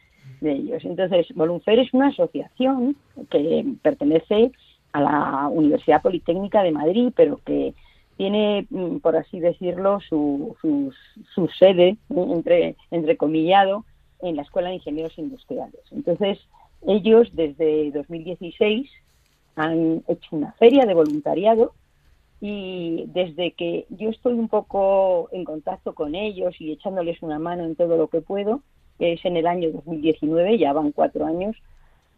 de 0.41 0.51
ellos. 0.51 0.85
Entonces, 0.85 1.27
Volunfer 1.33 1.79
es 1.79 1.93
una 1.93 2.09
asociación 2.09 2.95
que 3.31 3.65
pertenece 3.81 4.51
a 4.91 5.01
la 5.01 5.47
Universidad 5.47 6.01
Politécnica 6.01 6.61
de 6.61 6.71
Madrid, 6.71 7.11
pero 7.15 7.39
que 7.45 7.73
tiene, 8.17 8.67
mm, 8.69 8.97
por 8.97 9.15
así 9.15 9.39
decirlo, 9.39 9.99
su, 10.01 10.55
su, 11.33 11.47
sede, 11.57 11.97
entre, 12.09 12.75
entrecomillado, 12.91 13.85
en 14.21 14.35
la 14.35 14.41
Escuela 14.43 14.69
de 14.69 14.75
Ingenieros 14.75 15.17
Industriales. 15.17 15.81
Entonces, 15.91 16.39
ellos 16.85 17.29
desde 17.33 17.91
2016 17.91 18.89
han 19.55 20.03
hecho 20.07 20.35
una 20.35 20.53
feria 20.53 20.85
de 20.85 20.93
voluntariado 20.93 21.73
y 22.41 23.05
desde 23.07 23.51
que 23.51 23.85
yo 23.89 24.09
estoy 24.09 24.33
un 24.33 24.47
poco 24.47 25.29
en 25.31 25.43
contacto 25.43 25.93
con 25.93 26.15
ellos 26.15 26.55
y 26.59 26.71
echándoles 26.71 27.21
una 27.21 27.39
mano 27.39 27.65
en 27.65 27.75
todo 27.75 27.97
lo 27.97 28.07
que 28.07 28.21
puedo, 28.21 28.61
que 28.97 29.13
es 29.13 29.25
en 29.25 29.37
el 29.37 29.47
año 29.47 29.71
2019, 29.71 30.57
ya 30.57 30.71
van 30.71 30.91
cuatro 30.91 31.25
años, 31.25 31.55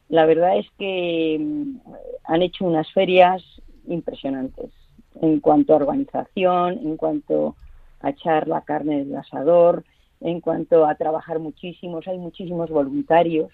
la 0.10 0.26
verdad 0.26 0.58
es 0.58 0.68
que 0.78 1.38
mm, 1.40 1.78
han 2.26 2.42
hecho 2.42 2.66
unas 2.66 2.92
ferias 2.92 3.42
impresionantes 3.88 4.72
en 5.22 5.40
cuanto 5.40 5.74
a 5.74 5.78
organización, 5.78 6.80
en 6.84 6.98
cuanto 6.98 7.56
a 8.02 8.10
echar 8.10 8.48
la 8.48 8.62
carne 8.62 9.06
del 9.06 9.16
asador, 9.16 9.84
en 10.22 10.40
cuanto 10.40 10.86
a 10.86 10.96
trabajar 10.96 11.40
muchísimos, 11.40 12.08
hay 12.08 12.18
muchísimos 12.18 12.70
voluntarios. 12.70 13.52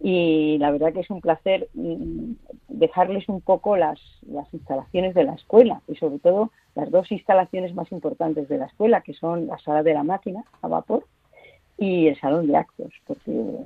Y 0.00 0.58
la 0.58 0.70
verdad 0.70 0.92
que 0.92 1.00
es 1.00 1.10
un 1.10 1.20
placer 1.20 1.68
mm, 1.72 2.32
dejarles 2.68 3.28
un 3.28 3.40
poco 3.40 3.76
las, 3.76 3.98
las 4.26 4.52
instalaciones 4.52 5.14
de 5.14 5.24
la 5.24 5.34
escuela 5.34 5.80
y 5.88 5.94
sobre 5.96 6.18
todo 6.18 6.50
las 6.74 6.90
dos 6.90 7.10
instalaciones 7.10 7.74
más 7.74 7.90
importantes 7.92 8.48
de 8.48 8.58
la 8.58 8.66
escuela, 8.66 9.00
que 9.00 9.14
son 9.14 9.46
la 9.46 9.58
sala 9.58 9.82
de 9.82 9.94
la 9.94 10.02
máquina 10.02 10.44
a 10.60 10.68
vapor 10.68 11.06
y 11.78 12.08
el 12.08 12.20
salón 12.20 12.46
de 12.46 12.56
actos, 12.56 12.92
porque, 13.06 13.56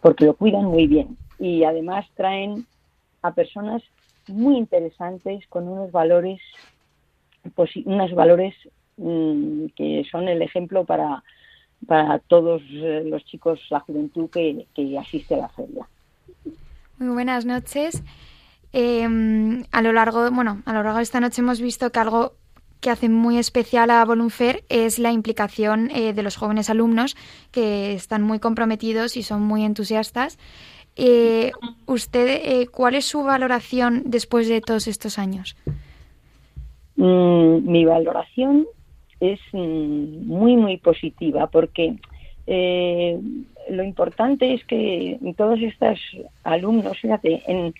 porque 0.00 0.26
lo 0.26 0.34
cuidan 0.34 0.66
muy 0.66 0.86
bien 0.86 1.16
y 1.38 1.64
además 1.64 2.06
traen 2.14 2.66
a 3.22 3.32
personas 3.32 3.82
muy 4.28 4.56
interesantes 4.56 5.46
con 5.48 5.66
unos 5.66 5.90
valores 5.90 6.40
pues 7.54 7.74
unos 7.84 8.14
valores 8.14 8.54
mm, 8.98 9.66
que 9.74 10.04
son 10.10 10.28
el 10.28 10.42
ejemplo 10.42 10.84
para, 10.84 11.22
para 11.86 12.18
todos 12.18 12.62
eh, 12.70 13.02
los 13.06 13.24
chicos, 13.24 13.60
la 13.70 13.80
juventud 13.80 14.28
que, 14.30 14.66
que, 14.74 14.98
asiste 14.98 15.34
a 15.34 15.38
la 15.38 15.48
feria. 15.48 15.86
Muy 16.98 17.14
buenas 17.14 17.44
noches. 17.46 18.02
Em, 18.72 19.64
a 19.72 19.82
lo 19.82 19.92
largo, 19.92 20.30
bueno, 20.30 20.62
a 20.64 20.72
lo 20.72 20.82
largo 20.82 20.98
de 20.98 21.02
esta 21.02 21.20
noche 21.20 21.40
hemos 21.40 21.60
visto 21.60 21.90
que 21.90 21.98
algo 21.98 22.34
que 22.80 22.90
hace 22.90 23.08
muy 23.08 23.38
especial 23.38 23.90
a 23.90 24.04
Volunfer 24.04 24.64
es 24.68 24.98
la 24.98 25.12
implicación 25.12 25.90
eh, 25.90 26.12
de 26.12 26.22
los 26.22 26.36
jóvenes 26.36 26.70
alumnos 26.70 27.16
que 27.50 27.92
están 27.92 28.22
muy 28.22 28.38
comprometidos 28.38 29.16
y 29.16 29.22
son 29.22 29.42
muy 29.42 29.64
entusiastas. 29.64 30.38
Eh, 30.96 31.52
¿Usted 31.86 32.28
eh, 32.28 32.66
cuál 32.68 32.94
es 32.94 33.04
su 33.04 33.22
valoración 33.22 34.02
después 34.06 34.48
de 34.48 34.60
todos 34.60 34.88
estos 34.88 35.18
años? 35.18 35.56
Mm, 36.96 37.70
mi 37.70 37.84
valoración 37.84 38.66
es 39.20 39.40
mm, 39.52 40.26
muy, 40.26 40.56
muy 40.56 40.76
positiva 40.78 41.46
porque 41.48 41.96
eh, 42.46 43.20
lo 43.68 43.84
importante 43.84 44.54
es 44.54 44.64
que 44.64 45.18
todos 45.36 45.60
estos 45.60 45.98
alumnos, 46.42 46.98
fíjate, 46.98 47.42
en, 47.46 47.74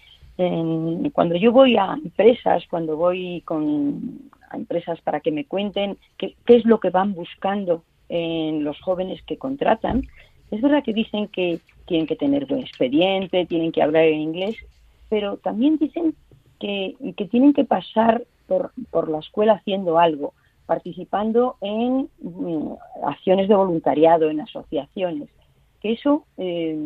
cuando 1.12 1.36
yo 1.36 1.52
voy 1.52 1.76
a 1.76 1.98
empresas, 2.02 2.64
cuando 2.70 2.96
voy 2.96 3.42
con 3.44 4.30
a 4.48 4.56
empresas 4.56 5.00
para 5.02 5.20
que 5.20 5.30
me 5.30 5.44
cuenten 5.44 5.98
qué, 6.16 6.34
qué 6.46 6.56
es 6.56 6.64
lo 6.64 6.80
que 6.80 6.90
van 6.90 7.12
buscando 7.12 7.84
en 8.08 8.64
los 8.64 8.80
jóvenes 8.80 9.22
que 9.22 9.36
contratan, 9.36 10.02
es 10.50 10.60
verdad 10.60 10.82
que 10.82 10.92
dicen 10.92 11.28
que 11.28 11.60
tienen 11.86 12.06
que 12.06 12.16
tener 12.16 12.46
buen 12.46 12.60
expediente, 12.60 13.46
tienen 13.46 13.72
que 13.72 13.82
hablar 13.82 14.04
en 14.04 14.20
inglés, 14.20 14.56
pero 15.08 15.36
también 15.36 15.76
dicen 15.76 16.14
que, 16.58 16.94
que 17.16 17.26
tienen 17.26 17.52
que 17.52 17.64
pasar 17.64 18.22
por, 18.46 18.72
por, 18.90 19.08
la 19.08 19.18
escuela 19.18 19.54
haciendo 19.54 19.98
algo, 19.98 20.34
participando 20.70 21.56
en 21.62 22.08
mm, 22.22 22.74
acciones 23.04 23.48
de 23.48 23.56
voluntariado, 23.56 24.30
en 24.30 24.40
asociaciones, 24.40 25.28
que 25.80 25.94
eso 25.94 26.26
eh, 26.36 26.78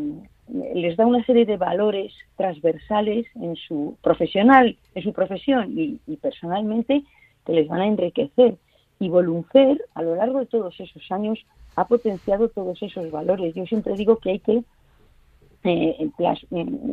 les 0.74 0.96
da 0.96 1.04
una 1.04 1.22
serie 1.26 1.44
de 1.44 1.58
valores 1.58 2.14
transversales 2.36 3.26
en 3.34 3.56
su 3.56 3.98
profesional, 4.00 4.78
en 4.94 5.02
su 5.02 5.12
profesión 5.12 5.78
y, 5.78 6.16
personalmente 6.16 7.02
que 7.44 7.52
les 7.52 7.68
van 7.68 7.82
a 7.82 7.86
enriquecer. 7.86 8.56
Y 8.98 9.10
Volunfer, 9.10 9.84
a 9.92 10.00
lo 10.00 10.14
largo 10.14 10.38
de 10.38 10.46
todos 10.46 10.80
esos 10.80 11.02
años, 11.12 11.38
ha 11.76 11.86
potenciado 11.86 12.48
todos 12.48 12.82
esos 12.82 13.10
valores. 13.10 13.54
Yo 13.54 13.66
siempre 13.66 13.92
digo 13.96 14.16
que 14.16 14.30
hay 14.30 14.38
que 14.38 14.64
eh, 15.64 16.10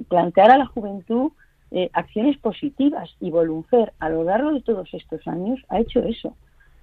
plantear 0.10 0.52
a 0.52 0.58
la 0.58 0.66
juventud 0.66 1.32
eh, 1.72 1.90
acciones 1.94 2.38
positivas 2.38 3.16
y 3.22 3.32
Volunfer, 3.32 3.94
a 4.00 4.10
lo 4.10 4.26
largo 4.26 4.52
de 4.52 4.62
todos 4.62 4.94
estos 4.94 5.26
años, 5.26 5.62
ha 5.70 5.80
hecho 5.80 6.02
eso. 6.02 6.36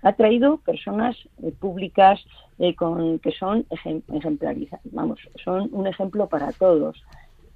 Ha 0.03 0.13
traído 0.13 0.59
personas 0.59 1.17
públicas 1.59 2.21
con, 2.77 3.19
que 3.19 3.33
son 3.33 3.67
ejemplarizas, 4.13 4.81
vamos, 4.85 5.19
son 5.43 5.69
un 5.73 5.87
ejemplo 5.87 6.29
para 6.29 6.53
todos. 6.53 7.03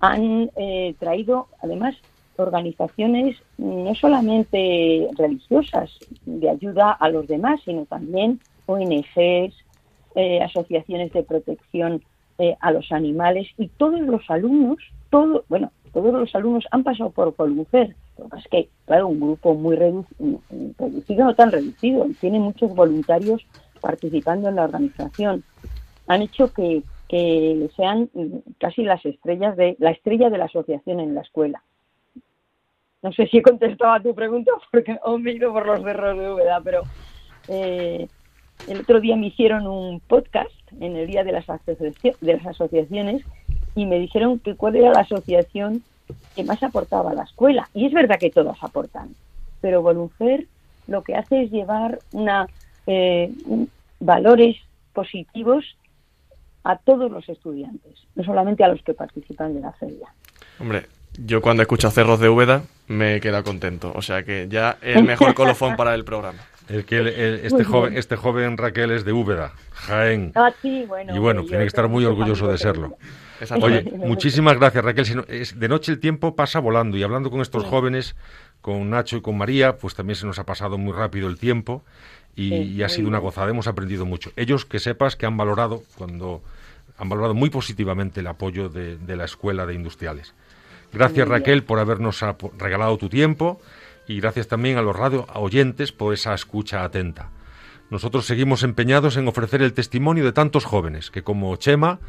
Han 0.01 0.51
traído, 0.99 1.49
además, 1.63 1.95
organizaciones 2.37 3.37
no 3.59 3.95
solamente 3.95 5.09
religiosas 5.17 5.91
de 6.25 6.51
ayuda 6.51 6.93
a 6.93 7.09
los 7.09 7.27
demás, 7.27 7.61
sino 7.65 7.85
también 7.87 8.41
ONGs, 8.67 9.55
eh, 10.15 10.43
asociaciones 10.43 11.13
de 11.13 11.23
protección 11.23 12.03
eh, 12.39 12.57
a 12.61 12.71
los 12.71 12.93
animales 12.93 13.49
y 13.59 13.69
todos 13.69 14.01
los 14.01 14.29
alumnos, 14.29 14.79
todo, 15.11 15.45
bueno, 15.49 15.71
todos 15.93 16.13
los 16.13 16.35
alumnos 16.35 16.65
han 16.71 16.83
pasado 16.83 17.11
por 17.11 17.35
Colbufer. 17.35 17.95
es 18.37 18.49
que, 18.51 18.69
claro, 18.87 19.09
un 19.09 19.21
grupo 19.21 19.55
muy 19.55 19.77
reducido, 19.77 21.25
no 21.25 21.35
tan 21.35 21.53
reducido, 21.53 22.07
tiene 22.21 22.39
muchos 22.39 22.75
voluntarios 22.75 23.45
participando 23.81 24.49
en 24.49 24.57
la 24.57 24.65
organización. 24.65 25.45
Han 26.07 26.23
hecho 26.23 26.53
que, 26.53 26.83
que 27.09 27.69
sean 27.77 28.09
casi 28.59 28.83
las 28.83 29.05
estrellas 29.05 29.57
de 29.57 29.77
la 29.79 29.91
estrella 29.91 30.31
de 30.31 30.39
la 30.39 30.47
asociación 30.47 31.01
en 31.01 31.15
la 31.15 31.21
escuela. 31.21 31.63
No 33.03 33.13
sé 33.13 33.27
si 33.27 33.39
he 33.39 33.43
contestado 33.43 33.93
a 33.93 34.01
tu 34.01 34.15
pregunta 34.15 34.53
porque 34.71 34.99
o 35.05 35.19
me 35.19 35.33
he 35.33 35.35
ido 35.35 35.53
por 35.53 35.67
los 35.67 35.83
cerros 35.83 36.19
de 36.19 36.33
Úbeda, 36.33 36.61
pero 36.63 36.83
eh, 37.49 38.07
el 38.69 38.81
otro 38.81 39.01
día 39.01 39.17
me 39.17 39.27
hicieron 39.27 39.67
un 39.67 40.01
podcast 40.01 40.51
en 40.81 40.97
el 40.97 41.07
Día 41.07 41.25
de 41.25 41.33
las, 41.33 41.47
de 41.67 42.33
las 42.33 42.47
Asociaciones 42.47 43.23
y 43.75 43.87
me 43.87 43.99
dijeron 43.99 44.39
que 44.39 44.55
cuál 44.55 44.77
era 44.77 44.93
la 44.93 45.01
asociación 45.01 45.83
que 46.35 46.45
más 46.45 46.63
aportaba 46.63 47.11
a 47.13 47.15
la 47.15 47.25
escuela. 47.25 47.69
Y 47.75 47.87
es 47.87 47.93
verdad 47.93 48.19
que 48.19 48.31
todas 48.31 48.63
aportan, 48.63 49.15
pero 49.61 49.83
Volunfer 49.83 50.47
lo 50.87 51.03
que 51.03 51.15
hace 51.15 51.45
es 51.45 51.51
llevar 51.51 52.01
una, 52.13 52.47
eh, 52.87 53.33
valores 54.01 54.57
positivos 54.93 55.77
a 56.65 56.77
todos 56.77 57.11
los 57.11 57.29
estudiantes, 57.29 57.95
no 58.15 58.25
solamente 58.25 58.65
a 58.65 58.69
los 58.69 58.83
que 58.83 58.95
participan 58.95 59.55
de 59.55 59.61
la 59.61 59.73
feria. 59.73 60.09
Hombre, 60.61 60.87
yo 61.19 61.41
cuando 61.41 61.63
escucho 61.63 61.91
Cerros 61.91 62.21
de 62.21 62.29
Úbeda 62.29 62.63
me 62.89 63.21
queda 63.21 63.43
contento. 63.43 63.93
O 63.95 64.03
sea 64.03 64.23
que 64.23 64.47
ya 64.49 64.79
el 64.83 65.05
mejor 65.05 65.35
colofón 65.35 65.77
para 65.77 65.95
el 65.95 66.05
programa. 66.05 66.41
El 66.69 66.85
que 66.85 67.41
este 67.45 67.65
joven, 67.65 67.97
este 67.97 68.17
joven 68.17 68.57
Raquel 68.57 68.93
es 68.93 69.05
de 69.05 69.13
Úbeda, 69.13 69.53
Jaén. 69.73 70.33
Ah, 70.35 70.53
sí, 70.63 70.85
bueno, 70.87 71.15
y 71.15 71.19
bueno, 71.19 71.43
tiene 71.45 71.65
que 71.65 71.69
estar 71.69 71.89
muy 71.89 72.05
orgulloso 72.05 72.49
de 72.49 72.59
serlo. 72.59 72.97
Oye, 73.61 73.83
muchísimas 73.97 74.57
gracias 74.57 74.85
Raquel. 74.85 75.25
De 75.57 75.69
noche 75.69 75.93
el 75.93 75.99
tiempo 75.99 76.37
pasa 76.37 76.61
volando 76.61 76.97
y 76.97 77.03
hablando 77.03 77.31
con 77.31 77.41
estos 77.41 77.65
jóvenes, 77.65 78.15
con 78.61 78.91
Nacho 78.91 79.17
y 79.17 79.21
con 79.21 79.37
María, 79.37 79.77
pues 79.77 79.95
también 79.95 80.17
se 80.17 80.27
nos 80.27 80.39
ha 80.39 80.45
pasado 80.45 80.79
muy 80.79 80.93
rápido 80.93 81.29
el 81.29 81.39
tiempo 81.39 81.83
y, 82.37 82.83
ha 82.83 82.89
sido 82.89 83.09
una 83.09 83.19
gozada. 83.19 83.51
Hemos 83.51 83.67
aprendido 83.67 84.07
mucho. 84.07 84.31
Ellos 84.37 84.65
que 84.65 84.79
sepas 84.79 85.17
que 85.17 85.27
han 85.27 85.37
valorado 85.37 85.83
cuando 85.97 86.43
han 86.97 87.09
valorado 87.09 87.35
muy 87.35 87.51
positivamente 87.51 88.21
el 88.21 88.29
apoyo 88.29 88.69
de, 88.69 88.97
de 88.97 89.17
la 89.17 89.25
escuela 89.25 89.67
de 89.67 89.75
industriales. 89.75 90.35
Gracias 90.93 91.27
Raquel 91.27 91.65
por 91.65 91.79
habernos 91.79 92.23
regalado 92.59 92.97
tu 92.99 93.09
tiempo 93.09 93.61
y 94.07 94.21
gracias 94.21 94.49
también 94.49 94.79
a 94.79 94.83
los 94.83 94.97
radio 94.97 95.27
oyentes 95.35 95.93
por 95.93 96.15
esa 96.15 96.35
escucha 96.35 96.85
atenta. 96.85 97.31
Nosotros 97.91 98.27
seguimos 98.27 98.63
empeñados 98.63 99.17
en 99.17 99.29
ofrecer 99.29 99.63
el 99.63 99.75
testimonio 99.75 100.25
de 100.25 100.33
tantos 100.33 100.65
jóvenes 100.65 101.11
que 101.11 101.23
como 101.23 101.55
Chema 101.57 102.01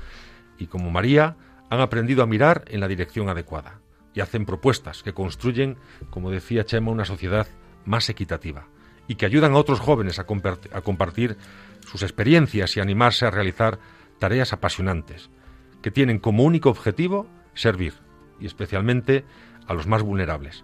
y 0.58 0.68
como 0.68 0.92
María 0.92 1.36
han 1.70 1.82
aprendido 1.82 2.24
a 2.24 2.28
mirar 2.28 2.64
en 2.68 2.80
la 2.80 2.88
dirección 2.88 3.30
adecuada 3.30 3.80
y 4.14 4.22
hacen 4.22 4.46
propuestas 4.46 5.04
que 5.04 5.14
construyen, 5.14 5.78
como 6.10 6.32
decía 6.32 6.66
Chema, 6.66 6.92
una 6.92 7.06
sociedad 7.06 7.48
más 7.86 8.10
equitativa 8.10 8.68
y 9.08 9.16
que 9.16 9.26
ayudan 9.26 9.54
a 9.54 9.58
otros 9.58 9.80
jóvenes 9.80 10.20
a, 10.20 10.26
a 10.72 10.82
compartir 10.82 11.38
sus 11.86 12.04
experiencias 12.04 12.78
y 12.78 12.80
animarse 12.80 13.26
a 13.26 13.32
realizar 13.32 13.80
tareas 14.20 14.54
apasionantes 14.54 15.30
que 15.82 15.92
tienen 15.92 16.20
como 16.20 16.44
único 16.44 16.70
objetivo 16.70 17.28
servir 17.54 17.94
y 18.40 18.46
especialmente 18.46 19.26
a 19.68 19.74
los 19.74 19.86
más 19.86 20.02
vulnerables. 20.02 20.64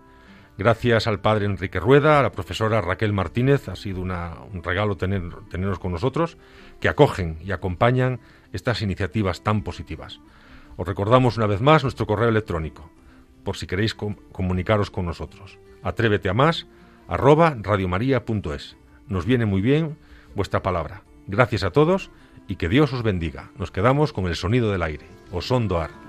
Gracias 0.60 1.08
al 1.08 1.22
padre 1.22 1.46
Enrique 1.46 1.80
Rueda, 1.80 2.20
a 2.20 2.22
la 2.22 2.34
profesora 2.34 2.82
Raquel 2.82 3.14
Martínez, 3.14 3.70
ha 3.70 3.78
sido 3.78 4.02
un 4.02 4.62
regalo 4.62 4.98
tener, 4.98 5.22
tenerlos 5.50 5.80
con 5.80 5.94
nosotros, 5.94 6.38
que 6.82 6.90
acogen 6.90 7.38
y 7.42 7.54
acompañan 7.54 8.20
estas 8.52 8.82
iniciativas 8.82 9.42
tan 9.42 9.64
positivas. 9.64 10.20
Os 10.76 10.86
recordamos 10.86 11.38
una 11.38 11.48
vez 11.48 11.62
más 11.62 11.84
nuestro 11.84 12.06
correo 12.06 12.28
electrónico, 12.28 12.92
por 13.46 13.56
si 13.56 13.68
queréis 13.68 13.96
comunicaros 13.96 14.92
con 14.92 15.06
nosotros. 15.06 15.58
Atrévete 15.82 16.28
a 16.28 16.34
más, 16.34 16.68
arroba 17.08 17.56
radiomaria.es. 17.58 18.76
Nos 19.08 19.26
viene 19.26 19.46
muy 19.46 19.62
bien 19.62 19.98
vuestra 20.36 20.62
palabra. 20.62 21.04
Gracias 21.28 21.64
a 21.64 21.72
todos 21.72 22.12
y 22.50 22.58
que 22.58 22.68
Dios 22.68 22.92
os 22.92 23.02
bendiga. 23.02 23.50
Nos 23.58 23.72
quedamos 23.72 24.12
con 24.12 24.28
el 24.28 24.36
sonido 24.36 24.74
del 24.74 24.84
aire. 24.84 25.06
Osondoar. 25.32 26.09